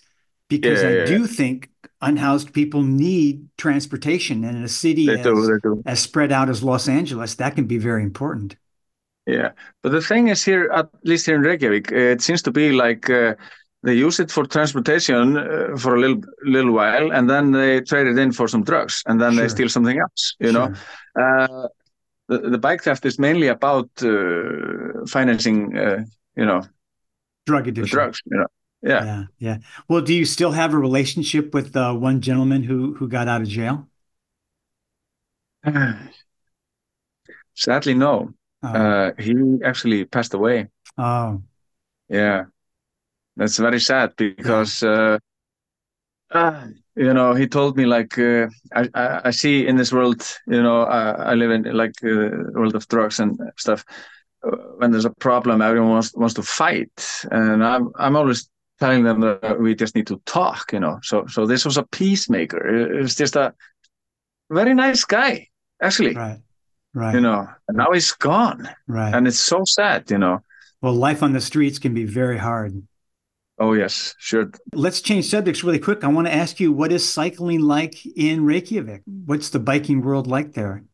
because 0.49 0.85
I 0.85 0.95
do 0.95 1.27
think 1.27 1.71
unhoused 2.03 2.53
people 2.53 2.83
need 2.83 3.47
transportation. 3.57 4.45
And 4.45 4.57
in 4.59 4.65
a 4.65 4.69
city 4.69 5.09
as, 5.19 5.25
do, 5.63 5.83
as 5.87 6.01
spread 6.01 6.33
out 6.33 6.49
as 6.51 6.63
Los 6.63 6.89
Angeles, 6.89 7.37
that 7.37 7.55
can 7.55 7.67
be 7.67 7.79
very 7.79 8.03
important. 8.03 8.57
Yeah, 9.27 9.53
but 9.83 9.93
the 9.93 10.03
thing 10.03 10.29
is 10.29 10.45
here, 10.45 10.71
at 10.71 10.91
least 11.03 11.25
here 11.25 11.37
in 11.37 11.41
Reykjavik, 11.43 11.91
uh, 11.93 11.97
it 11.97 12.21
seems 12.21 12.43
to 12.43 12.51
be 12.51 12.73
like 12.73 13.09
uh, 13.09 13.35
they 13.85 13.95
use 14.07 14.19
it 14.23 14.31
for 14.31 14.47
transportation 14.47 15.37
uh, 15.37 15.77
for 15.77 15.95
a 15.97 16.01
little 16.01 16.21
little 16.45 16.73
while, 16.73 17.13
and 17.13 17.29
then 17.29 17.53
they 17.53 17.81
trade 17.81 18.07
it 18.07 18.19
in 18.19 18.33
for 18.33 18.49
some 18.49 18.65
drugs, 18.65 19.03
and 19.07 19.21
then 19.21 19.37
they 19.37 19.49
steal 19.49 19.69
something 19.69 19.99
else. 19.99 20.35
You 20.41 20.53
know, 20.53 20.73
uh, 21.21 21.69
the 22.29 22.39
the 22.51 22.59
bike 22.59 22.83
theft 22.83 23.05
is 23.07 23.19
mainly 23.19 23.49
about 23.49 23.89
uh, 24.03 25.07
financing, 25.07 25.77
uh, 25.77 26.05
you 26.37 26.47
know, 26.47 26.63
Drug 27.47 27.69
addiction. 27.69 27.97
drugs. 27.97 28.21
You 28.31 28.39
know, 28.39 28.47
yeah. 28.83 29.05
Yeah, 29.05 29.25
yeah. 29.39 29.57
Well, 29.89 30.03
do 30.03 30.15
you 30.15 30.25
still 30.25 30.53
have 30.53 30.75
a 30.75 30.79
relationship 30.79 31.55
with 31.55 31.77
uh, 31.77 31.93
one 31.95 32.21
gentleman 32.21 32.63
who 32.63 32.95
who 32.95 33.09
got 33.09 33.29
out 33.29 33.43
of 33.43 33.49
jail? 33.49 33.89
Sadly, 37.55 37.95
no. 37.95 38.35
Oh, 38.63 38.69
Uh, 38.69 39.13
he 39.19 39.35
actually 39.65 40.05
passed 40.05 40.35
away. 40.35 40.69
oh, 40.99 41.43
Yeah, 42.09 42.45
that's 43.37 43.59
very 43.59 43.81
sad 43.81 44.13
because 44.17 44.83
uh, 44.83 45.19
uh, 46.31 46.67
you 46.97 47.13
know 47.13 47.35
he 47.35 47.47
told 47.47 47.77
me 47.77 47.85
like 47.87 48.19
uh, 48.19 48.47
I, 48.75 48.89
I 48.95 49.21
I 49.27 49.31
see 49.31 49.67
in 49.67 49.77
this 49.77 49.93
world 49.93 50.23
you 50.47 50.63
know 50.63 50.83
I, 50.83 51.33
I 51.33 51.35
live 51.35 51.51
in 51.51 51.65
like 51.77 51.95
uh, 52.05 52.31
world 52.53 52.75
of 52.75 52.89
drugs 52.89 53.21
and 53.21 53.39
stuff. 53.57 53.85
Uh, 54.47 54.57
when 54.79 54.91
there's 54.91 55.07
a 55.07 55.11
problem, 55.11 55.63
everyone 55.63 55.91
wants 55.91 56.15
wants 56.15 56.35
to 56.35 56.43
fight, 56.43 57.23
and 57.31 57.65
I'm 57.65 57.91
I'm 57.97 58.17
always 58.17 58.49
telling 58.79 59.05
them 59.05 59.21
that 59.21 59.61
we 59.61 59.75
just 59.75 59.95
need 59.95 60.07
to 60.09 60.21
talk. 60.27 60.73
You 60.73 60.81
know, 60.81 60.99
so 61.03 61.27
so 61.27 61.47
this 61.47 61.65
was 61.65 61.77
a 61.77 61.85
peacemaker. 61.85 62.93
It 62.97 63.01
was 63.01 63.15
just 63.15 63.37
a 63.37 63.55
very 64.51 64.75
nice 64.75 65.05
guy 65.05 65.49
actually. 65.83 66.15
right, 66.15 66.41
right, 66.95 67.15
You 67.15 67.21
know, 67.21 67.47
and 67.69 67.77
now 67.77 67.93
he's 67.93 68.13
gone, 68.13 68.69
right. 68.87 69.15
and 69.15 69.27
it's 69.27 69.41
so 69.41 69.63
sad. 69.65 70.11
You 70.11 70.19
know. 70.19 70.41
Well, 70.81 70.95
life 70.95 71.23
on 71.23 71.33
the 71.33 71.41
streets 71.41 71.79
can 71.79 71.95
be 71.95 72.05
very 72.05 72.39
hard. 72.39 72.83
Oh 73.59 73.73
yes, 73.73 74.15
sure. 74.19 74.51
Let's 74.73 75.01
change 75.01 75.27
subjects 75.27 75.63
really 75.63 75.79
quick. 75.79 76.03
I 76.03 76.09
want 76.09 76.27
to 76.27 76.35
ask 76.35 76.59
you, 76.59 76.73
what 76.73 76.93
is 76.93 77.09
cycling 77.09 77.61
like 77.61 78.05
in 78.17 78.45
Reykjavik? 78.45 79.03
What's 79.27 79.51
the 79.51 79.61
biking 79.61 80.03
world 80.03 80.27
like 80.27 80.55
there? 80.55 80.85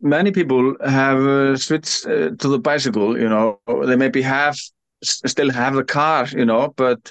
many 0.00 0.30
people 0.30 0.74
have 0.84 1.20
uh, 1.20 1.56
switched 1.56 2.06
uh, 2.06 2.30
to 2.38 2.48
the 2.48 2.58
bicycle 2.58 3.18
you 3.18 3.28
know 3.28 3.58
they 3.84 3.96
maybe 3.96 4.22
have 4.22 4.56
still 5.02 5.50
have 5.50 5.74
the 5.74 5.84
car 5.84 6.26
you 6.32 6.44
know 6.44 6.72
but 6.76 7.10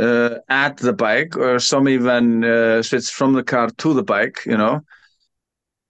uh, 0.00 0.36
at 0.48 0.76
the 0.78 0.92
bike 0.92 1.36
or 1.36 1.58
some 1.58 1.88
even 1.88 2.44
uh, 2.44 2.82
switch 2.82 3.10
from 3.10 3.32
the 3.32 3.42
car 3.42 3.68
to 3.78 3.94
the 3.94 4.02
bike 4.02 4.40
you 4.46 4.56
know 4.56 4.80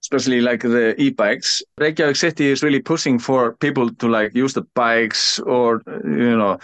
especially 0.03 0.41
like 0.41 0.61
the 0.61 0.99
e-bikes 1.01 1.61
reykjavik 1.77 2.15
city 2.15 2.47
is 2.47 2.61
really 2.61 2.81
pushing 2.81 3.17
for 3.17 3.55
people 3.55 3.89
to 3.89 4.07
like 4.07 4.35
use 4.35 4.53
the 4.53 4.65
bikes 4.75 5.39
or 5.39 5.81
uh, 5.87 5.99
you 6.03 6.37
know 6.37 6.57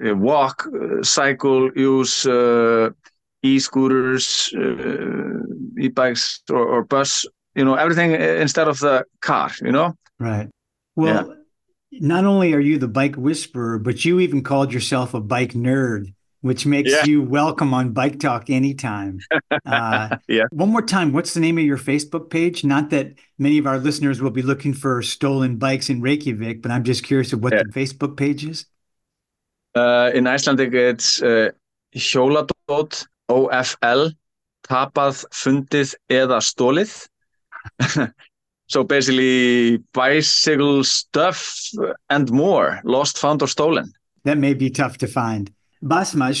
walk 0.00 0.66
uh, 0.66 1.02
cycle 1.02 1.70
use 1.76 2.26
uh, 2.26 2.90
e-scooters 3.42 4.52
uh, 4.56 5.80
e-bikes 5.80 6.42
or, 6.50 6.64
or 6.66 6.84
bus 6.84 7.24
you 7.54 7.64
know 7.64 7.74
everything 7.74 8.12
uh, 8.14 8.18
instead 8.18 8.68
of 8.68 8.78
the 8.80 9.04
car 9.20 9.50
you 9.62 9.72
know 9.72 9.94
Right. 10.20 10.48
Well, 10.96 11.36
not 11.92 12.24
only 12.24 12.52
are 12.52 12.58
you 12.60 12.76
the 12.76 12.88
bike 12.88 13.14
whisperer, 13.14 13.78
but 13.78 14.04
you 14.04 14.18
even 14.18 14.42
called 14.42 14.72
yourself 14.72 15.14
a 15.14 15.20
bike 15.20 15.52
nerd, 15.52 16.12
which 16.40 16.66
makes 16.66 16.90
Yeah. 16.90 17.04
you 17.04 17.22
welcome 17.22 17.72
on 17.72 17.92
Bike 17.92 18.18
Talk 18.18 18.50
anytime. 18.50 19.20
Uh, 19.64 20.16
Yeah. 20.26 20.46
One 20.50 20.70
more 20.70 20.82
time, 20.82 21.12
what's 21.12 21.34
the 21.34 21.40
name 21.40 21.56
of 21.56 21.62
your 21.64 21.78
Facebook 21.78 22.30
page? 22.30 22.64
Not 22.64 22.90
that 22.90 23.14
many 23.38 23.58
of 23.58 23.66
our 23.68 23.78
listeners 23.78 24.20
will 24.20 24.32
be 24.32 24.42
looking 24.42 24.74
for 24.74 25.02
stolen 25.02 25.56
bikes 25.56 25.88
in 25.88 26.00
Reykjavik, 26.00 26.60
but 26.62 26.72
I'm 26.72 26.82
just 26.82 27.04
curious 27.04 27.32
of 27.32 27.40
what 27.40 27.52
Yeah. 27.52 27.62
the 27.62 27.70
Facebook 27.80 28.16
page 28.16 28.44
is. 28.44 28.66
Uh, 29.78 30.10
in 30.14 30.26
Icelandic 30.26 30.74
it's 30.74 31.22
uh, 31.22 31.50
hjóladót 31.94 33.04
OFL 33.30 34.10
tapað, 34.68 35.22
fundið 35.32 35.94
eða 36.10 36.40
stólið 36.42 36.94
so 38.72 38.82
basically 38.84 39.78
bicycle 39.94 40.82
stuff 40.84 41.44
and 42.10 42.32
more 42.32 42.80
lost 42.84 43.18
found 43.18 43.42
or 43.42 43.48
stolen 43.48 43.92
That 44.24 44.38
may 44.38 44.54
be 44.54 44.68
tough 44.68 44.98
to 44.98 45.06
find. 45.06 45.50
Bjartmar, 45.82 46.34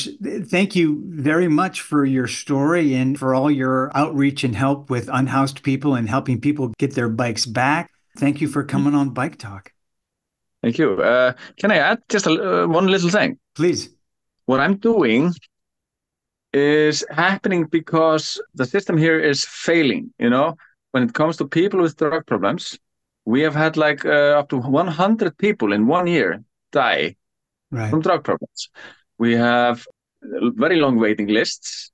thank 0.50 0.74
you 0.74 1.02
very 1.06 1.48
much 1.48 1.80
for 1.80 2.04
your 2.04 2.26
story 2.26 2.94
and 2.94 3.18
for 3.18 3.34
all 3.34 3.50
your 3.50 3.90
outreach 3.96 4.42
and 4.44 4.54
help 4.54 4.90
with 4.90 5.08
unhoused 5.12 5.62
people 5.62 5.94
and 5.94 6.08
helping 6.08 6.40
people 6.40 6.74
get 6.78 6.94
their 6.94 7.08
bikes 7.08 7.46
back. 7.46 7.90
Thank 8.18 8.40
you 8.40 8.48
for 8.48 8.64
coming 8.64 8.94
on 8.94 9.10
Bike 9.10 9.38
Talk. 9.38 9.72
Thank 10.68 10.78
you 10.78 11.00
uh, 11.02 11.32
can 11.60 11.70
I 11.70 11.76
add 11.78 12.00
just 12.08 12.26
a, 12.26 12.64
uh, 12.64 12.66
one 12.66 12.86
little 12.86 13.10
thing 13.10 13.38
Please. 13.54 13.90
what 14.46 14.60
I'm 14.60 14.76
doing 14.76 15.32
is 16.52 17.04
happening 17.10 17.66
because 17.66 18.40
the 18.54 18.64
system 18.64 18.96
here 18.96 19.20
is 19.20 19.44
failing. 19.44 20.12
You 20.18 20.30
know, 20.30 20.56
when 20.92 21.02
it 21.02 21.14
comes 21.14 21.36
to 21.38 21.46
people 21.46 21.80
with 21.80 21.96
drug 21.96 22.26
problems, 22.26 22.78
we 23.24 23.42
have 23.42 23.54
had 23.54 23.76
like 23.76 24.04
uh, 24.04 24.38
up 24.38 24.48
to 24.50 24.58
100 24.58 25.36
people 25.38 25.72
in 25.72 25.86
one 25.86 26.06
year 26.06 26.42
die 26.72 27.16
Right. 27.70 27.90
from 27.90 28.00
drug 28.00 28.24
problems. 28.24 28.70
We 29.18 29.34
have 29.34 29.86
very 30.22 30.76
long 30.76 30.98
waiting 30.98 31.26
lists 31.28 31.92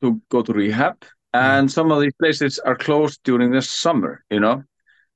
to 0.00 0.22
go 0.30 0.40
to 0.42 0.52
rehab, 0.54 1.04
and 1.34 1.70
some 1.70 1.92
of 1.92 2.00
these 2.00 2.14
places 2.18 2.58
are 2.58 2.74
closed 2.74 3.20
during 3.24 3.52
the 3.52 3.60
summer. 3.60 4.24
You 4.30 4.40
know, 4.40 4.64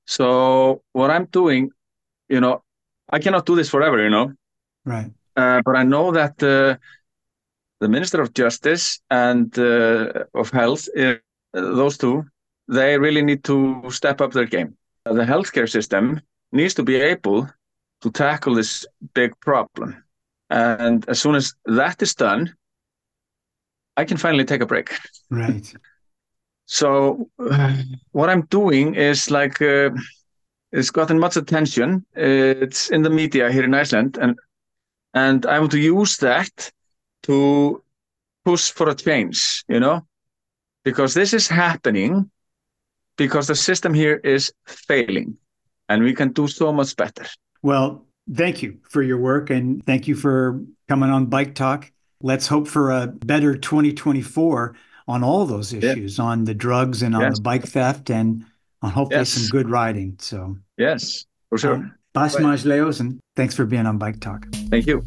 so 0.07 0.83
what 0.93 1.11
I'm 1.11 1.25
doing, 1.27 1.71
you 2.29 2.41
know, 2.43 2.63
I 3.11 3.19
cannot 3.19 3.47
do 3.47 3.57
this 3.57 3.71
forever. 3.71 4.03
You 4.03 4.11
know, 4.11 4.33
Right. 4.85 5.11
uh, 5.37 5.63
but 5.65 5.77
I 5.77 5.83
know 5.83 6.13
that 6.13 6.43
uh, 6.43 6.77
the 7.81 7.89
Minister 7.89 8.21
of 8.21 8.33
Justice 8.35 9.01
and 9.11 9.57
uh, 9.59 10.25
of 10.35 10.51
Health, 10.51 10.89
uh, 10.97 11.15
those 11.53 11.99
two, 11.99 12.25
they 12.69 12.99
really 12.99 13.23
need 13.23 13.45
to 13.45 13.83
step 13.91 14.21
up 14.21 14.33
their 14.33 14.47
game. 14.47 14.77
The 15.05 15.25
healthcare 15.25 15.69
system 15.69 16.21
needs 16.53 16.75
to 16.75 16.83
be 16.83 16.97
able 16.97 17.49
to 18.03 18.11
tackle 18.11 18.55
this 18.55 18.85
big 19.15 19.39
problem. 19.41 20.03
And 20.51 21.09
as 21.09 21.21
soon 21.21 21.35
as 21.35 21.55
that 21.65 22.03
is 22.03 22.15
done, 22.15 22.55
I 23.97 24.05
can 24.05 24.17
finally 24.17 24.45
take 24.45 24.63
a 24.63 24.67
break. 24.67 24.91
Right. 25.31 25.73
So 26.67 27.31
uh, 27.39 27.77
what 28.13 28.29
I'm 28.29 28.43
doing 28.47 28.95
is 28.95 29.31
like 29.31 29.63
uh, 29.63 29.91
it's 30.73 30.91
gotten 30.91 31.19
much 31.19 31.37
attention. 31.37 32.05
It's 32.15 32.91
in 32.91 33.03
the 33.03 33.11
media 33.11 33.51
here 33.51 33.65
in 33.65 33.75
Iceland, 33.75 34.19
and 34.21 34.39
and 35.15 35.47
I 35.47 35.59
want 35.59 35.73
to 35.73 35.81
use 35.81 36.17
that 36.19 36.71
to 37.25 37.83
push 38.45 38.71
for 38.71 38.89
a 38.89 38.95
change. 38.95 39.65
You 39.69 39.81
know, 39.81 40.07
because 40.85 41.15
this 41.15 41.33
is 41.33 41.49
happening 41.49 42.31
because 43.17 43.47
the 43.47 43.55
system 43.55 43.95
here 43.95 44.21
is 44.23 44.53
failing, 44.67 45.39
and 45.89 46.03
we 46.03 46.15
can 46.15 46.33
do 46.33 46.47
so 46.49 46.73
much 46.73 46.97
better. 46.97 47.27
Well, 47.63 48.07
thank 48.33 48.63
you 48.63 48.79
for 48.89 49.03
your 49.03 49.19
work, 49.19 49.51
and 49.51 49.85
thank 49.85 50.07
you 50.09 50.15
for 50.15 50.61
coming 50.89 51.11
on 51.11 51.27
Bike 51.27 51.55
Talk. 51.55 51.91
Let's 52.23 52.47
hope 52.47 52.69
for 52.69 52.91
a 52.91 53.07
better 53.07 53.57
2024 53.57 54.75
on 55.09 55.23
all 55.23 55.47
those 55.47 55.73
issues, 55.73 56.19
yeah. 56.19 56.25
on 56.25 56.45
the 56.45 56.55
drugs 56.55 57.03
and 57.03 57.15
on 57.15 57.23
yes. 57.23 57.37
the 57.37 57.43
bike 57.43 57.65
theft, 57.65 58.11
and 58.11 58.45
on 58.83 58.91
hopefully 58.91 59.21
yes. 59.21 59.31
some 59.31 59.49
good 59.49 59.69
riding. 59.69 60.17
So 60.19 60.57
yes, 60.77 61.25
for 61.49 61.59
sure. 61.59 61.75
Um, 61.75 61.95
Bjartmar 62.15 62.57
Leósson, 62.65 63.19
thanks 63.37 63.55
for 63.55 63.67
being 63.67 63.87
on 63.87 63.99
Bike 63.99 64.21
Talk. 64.21 64.47
Thank 64.71 64.87
you. 64.87 65.05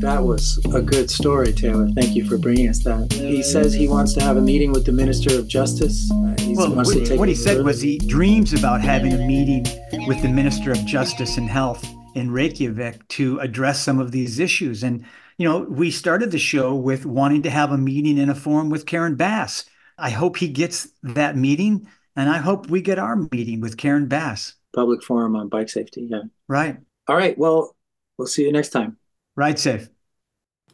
That 0.00 0.22
was 0.22 0.64
a 0.72 0.80
good 0.80 1.10
story, 1.10 1.52
Taylor. 1.52 1.88
Thank 1.96 2.14
you 2.14 2.24
for 2.24 2.38
bringing 2.38 2.68
us 2.68 2.84
that. 2.84 3.12
He 3.12 3.42
says 3.42 3.74
he 3.74 3.88
wants 3.88 4.14
to 4.14 4.22
have 4.22 4.36
a 4.36 4.40
meeting 4.40 4.70
with 4.70 4.86
the 4.86 4.92
Minister 4.92 5.36
of 5.36 5.48
Justice. 5.48 6.08
Uh, 6.10 6.36
well, 6.54 6.72
what, 6.72 7.18
what 7.18 7.28
he 7.28 7.34
said 7.34 7.64
was 7.64 7.80
he 7.80 7.98
dreams 7.98 8.52
about 8.54 8.80
having 8.80 9.12
a 9.12 9.18
meeting 9.18 9.66
with 10.06 10.22
the 10.22 10.28
Minister 10.28 10.70
of 10.70 10.78
Justice 10.86 11.36
and 11.36 11.50
Health 11.50 11.84
in 12.14 12.30
Reykjavik 12.30 13.08
to 13.08 13.40
address 13.40 13.82
some 13.82 13.98
of 13.98 14.12
these 14.12 14.38
issues. 14.38 14.84
And, 14.84 15.04
you 15.36 15.48
know, 15.48 15.66
we 15.68 15.90
started 15.90 16.30
the 16.30 16.38
show 16.38 16.76
with 16.76 17.04
wanting 17.04 17.42
to 17.42 17.50
have 17.50 17.72
a 17.72 17.78
meeting 17.78 18.18
in 18.18 18.30
a 18.30 18.36
forum 18.36 18.70
with 18.70 18.86
Karen 18.86 19.16
Bass. 19.16 19.64
I 19.98 20.10
hope 20.10 20.36
he 20.36 20.48
gets 20.48 20.88
that 21.02 21.36
meeting, 21.36 21.88
and 22.14 22.30
I 22.30 22.38
hope 22.38 22.70
we 22.70 22.80
get 22.80 22.98
our 22.98 23.16
meeting 23.32 23.60
with 23.60 23.76
Karen 23.76 24.06
Bass. 24.06 24.54
Public 24.74 25.02
forum 25.02 25.34
on 25.34 25.48
bike 25.48 25.68
safety. 25.68 26.06
Yeah. 26.10 26.22
Right. 26.46 26.78
All 27.08 27.16
right. 27.16 27.36
Well, 27.36 27.74
we'll 28.16 28.28
see 28.28 28.44
you 28.44 28.52
next 28.52 28.70
time. 28.70 28.96
Ride 29.34 29.58
safe. 29.58 29.88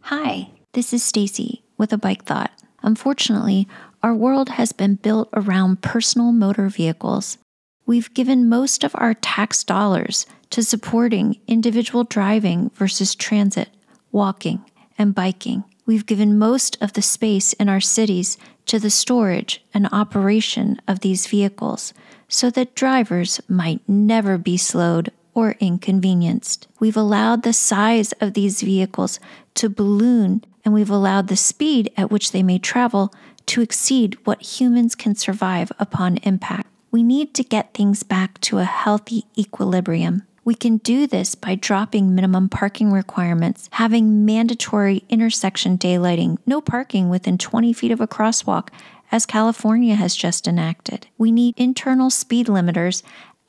Hi, 0.02 0.50
this 0.72 0.92
is 0.92 1.02
Stacy 1.02 1.64
with 1.78 1.92
a 1.92 1.98
bike 1.98 2.24
thought. 2.24 2.50
Unfortunately, 2.82 3.66
our 4.02 4.14
world 4.14 4.50
has 4.50 4.72
been 4.72 4.96
built 4.96 5.30
around 5.32 5.80
personal 5.80 6.32
motor 6.32 6.68
vehicles. 6.68 7.38
We've 7.86 8.12
given 8.12 8.48
most 8.48 8.84
of 8.84 8.94
our 8.96 9.14
tax 9.14 9.64
dollars 9.64 10.26
to 10.50 10.62
supporting 10.62 11.40
individual 11.46 12.04
driving 12.04 12.70
versus 12.74 13.14
transit, 13.14 13.70
walking, 14.12 14.64
and 14.98 15.14
biking. 15.14 15.64
We've 15.86 16.06
given 16.06 16.38
most 16.38 16.78
of 16.80 16.94
the 16.94 17.02
space 17.02 17.52
in 17.54 17.68
our 17.68 17.80
cities 17.80 18.38
to 18.66 18.78
the 18.78 18.90
storage 18.90 19.62
and 19.74 19.88
operation 19.92 20.80
of 20.88 21.00
these 21.00 21.26
vehicles 21.26 21.92
so 22.28 22.50
that 22.50 22.74
drivers 22.74 23.40
might 23.48 23.86
never 23.86 24.38
be 24.38 24.56
slowed 24.56 25.10
or 25.34 25.56
inconvenienced. 25.60 26.68
We've 26.80 26.96
allowed 26.96 27.42
the 27.42 27.52
size 27.52 28.12
of 28.12 28.34
these 28.34 28.62
vehicles 28.62 29.20
to 29.54 29.68
balloon, 29.68 30.44
and 30.64 30.72
we've 30.72 30.90
allowed 30.90 31.28
the 31.28 31.36
speed 31.36 31.92
at 31.96 32.10
which 32.10 32.32
they 32.32 32.42
may 32.42 32.58
travel 32.58 33.12
to 33.46 33.60
exceed 33.60 34.16
what 34.24 34.58
humans 34.58 34.94
can 34.94 35.14
survive 35.14 35.70
upon 35.78 36.16
impact. 36.18 36.68
We 36.90 37.02
need 37.02 37.34
to 37.34 37.42
get 37.42 37.74
things 37.74 38.02
back 38.02 38.40
to 38.42 38.58
a 38.58 38.64
healthy 38.64 39.24
equilibrium. 39.36 40.22
We 40.44 40.54
can 40.54 40.76
do 40.76 41.06
this 41.06 41.34
by 41.34 41.54
dropping 41.54 42.14
minimum 42.14 42.50
parking 42.50 42.92
requirements, 42.92 43.70
having 43.72 44.26
mandatory 44.26 45.02
intersection 45.08 45.78
daylighting, 45.78 46.36
no 46.44 46.60
parking 46.60 47.08
within 47.08 47.38
20 47.38 47.72
feet 47.72 47.90
of 47.90 48.00
a 48.00 48.06
crosswalk, 48.06 48.68
as 49.10 49.24
California 49.24 49.94
has 49.94 50.14
just 50.14 50.46
enacted. 50.46 51.06
We 51.16 51.32
need 51.32 51.54
internal 51.56 52.10
speed 52.10 52.48
limiters, 52.48 53.02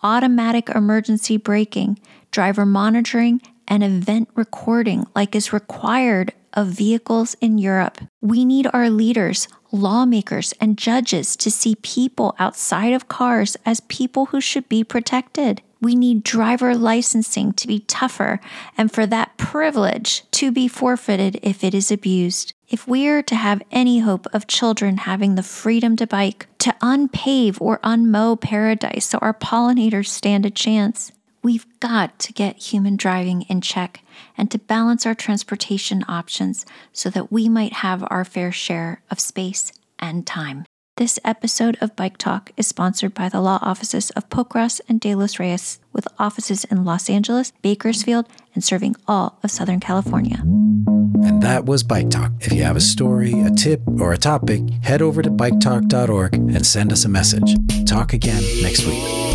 automatic 0.03 0.69
emergency 0.69 1.35
braking, 1.35 1.99
driver 2.31 2.65
monitoring, 2.65 3.41
and 3.67 3.83
event 3.83 4.29
recording, 4.35 5.05
like 5.13 5.35
is 5.35 5.51
required 5.51 6.31
of 6.53 6.67
vehicles 6.67 7.35
in 7.41 7.57
Europe. 7.57 7.99
We 8.21 8.45
need 8.45 8.67
our 8.71 8.89
leaders, 8.89 9.49
lawmakers, 9.71 10.53
and 10.61 10.77
judges 10.77 11.35
to 11.37 11.51
see 11.51 11.75
people 11.75 12.35
outside 12.39 12.93
of 12.93 13.09
cars 13.09 13.57
as 13.65 13.81
people 13.81 14.27
who 14.27 14.39
should 14.39 14.69
be 14.69 14.85
protected. 14.85 15.61
We 15.85 15.93
need 15.93 16.23
driver 16.23 16.73
licensing 16.73 17.53
to 17.53 17.67
be 17.67 17.81
tougher 17.81 18.39
and 18.75 18.91
for 18.91 19.05
that 19.05 19.37
privilege 19.37 20.23
to 20.31 20.51
be 20.51 20.67
forfeited 20.67 21.39
if 21.43 21.63
it 21.63 21.75
is 21.75 21.91
abused. 21.91 22.55
If 22.67 22.87
we 22.87 23.07
are 23.07 23.21
to 23.21 23.35
have 23.35 23.61
any 23.69 23.99
hope 23.99 24.25
of 24.33 24.47
children 24.47 24.97
having 24.97 25.35
the 25.35 25.43
freedom 25.43 25.95
to 25.97 26.07
bike, 26.07 26.47
to 26.57 26.75
unpave 26.81 27.61
or 27.61 27.77
unmow 27.83 28.41
paradise 28.41 29.05
so 29.05 29.19
our 29.19 29.35
pollinators 29.35 30.07
stand 30.07 30.43
a 30.43 30.49
chance, 30.49 31.11
we've 31.43 31.67
got 31.79 32.17
to 32.17 32.33
get 32.33 32.57
human 32.57 32.95
driving 32.95 33.43
in 33.43 33.61
check 33.61 34.01
and 34.35 34.49
to 34.49 34.57
balance 34.57 35.05
our 35.05 35.13
transportation 35.13 36.03
options 36.07 36.65
so 36.93 37.11
that 37.11 37.31
we 37.31 37.47
might 37.47 37.73
have 37.73 38.03
our 38.09 38.25
fair 38.25 38.51
share 38.51 39.03
of 39.11 39.19
space 39.19 39.71
and 39.99 40.25
time. 40.25 40.65
This 40.97 41.19
episode 41.25 41.77
of 41.81 41.93
Bike 41.97 42.17
Talk 42.17 42.51
is 42.55 42.67
sponsored 42.67 43.13
by 43.13 43.27
the 43.27 43.41
law 43.41 43.59
offices 43.61 44.11
of 44.11 44.29
Pocrass 44.29 44.79
and 44.87 44.97
De 44.97 45.13
Los 45.13 45.39
Reyes, 45.39 45.77
with 45.91 46.07
offices 46.17 46.63
in 46.63 46.85
Los 46.85 47.09
Angeles, 47.09 47.51
Bakersfield, 47.61 48.29
and 48.53 48.63
serving 48.63 48.95
all 49.05 49.37
of 49.43 49.51
Southern 49.51 49.81
California. 49.81 50.37
And 50.39 51.43
that 51.43 51.65
was 51.65 51.83
Bike 51.83 52.09
Talk. 52.09 52.31
If 52.39 52.53
you 52.53 52.63
have 52.63 52.77
a 52.77 52.79
story, 52.79 53.33
a 53.41 53.49
tip, 53.49 53.81
or 53.99 54.13
a 54.13 54.17
topic, 54.17 54.61
head 54.83 55.01
over 55.01 55.21
to 55.21 55.29
biketalk.org 55.29 56.33
and 56.33 56.65
send 56.65 56.93
us 56.93 57.03
a 57.03 57.09
message. 57.09 57.57
Talk 57.85 58.13
again 58.13 58.41
next 58.61 58.85
week. 58.85 59.34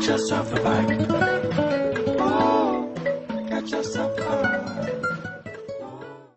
Get 0.00 0.08
yourself 0.08 0.50
a 0.54 0.60
bike. 0.62 1.06
Oh, 2.18 2.90
got 3.50 3.68
yourself 3.68 4.18
a 4.18 4.22
bike. 4.22 4.59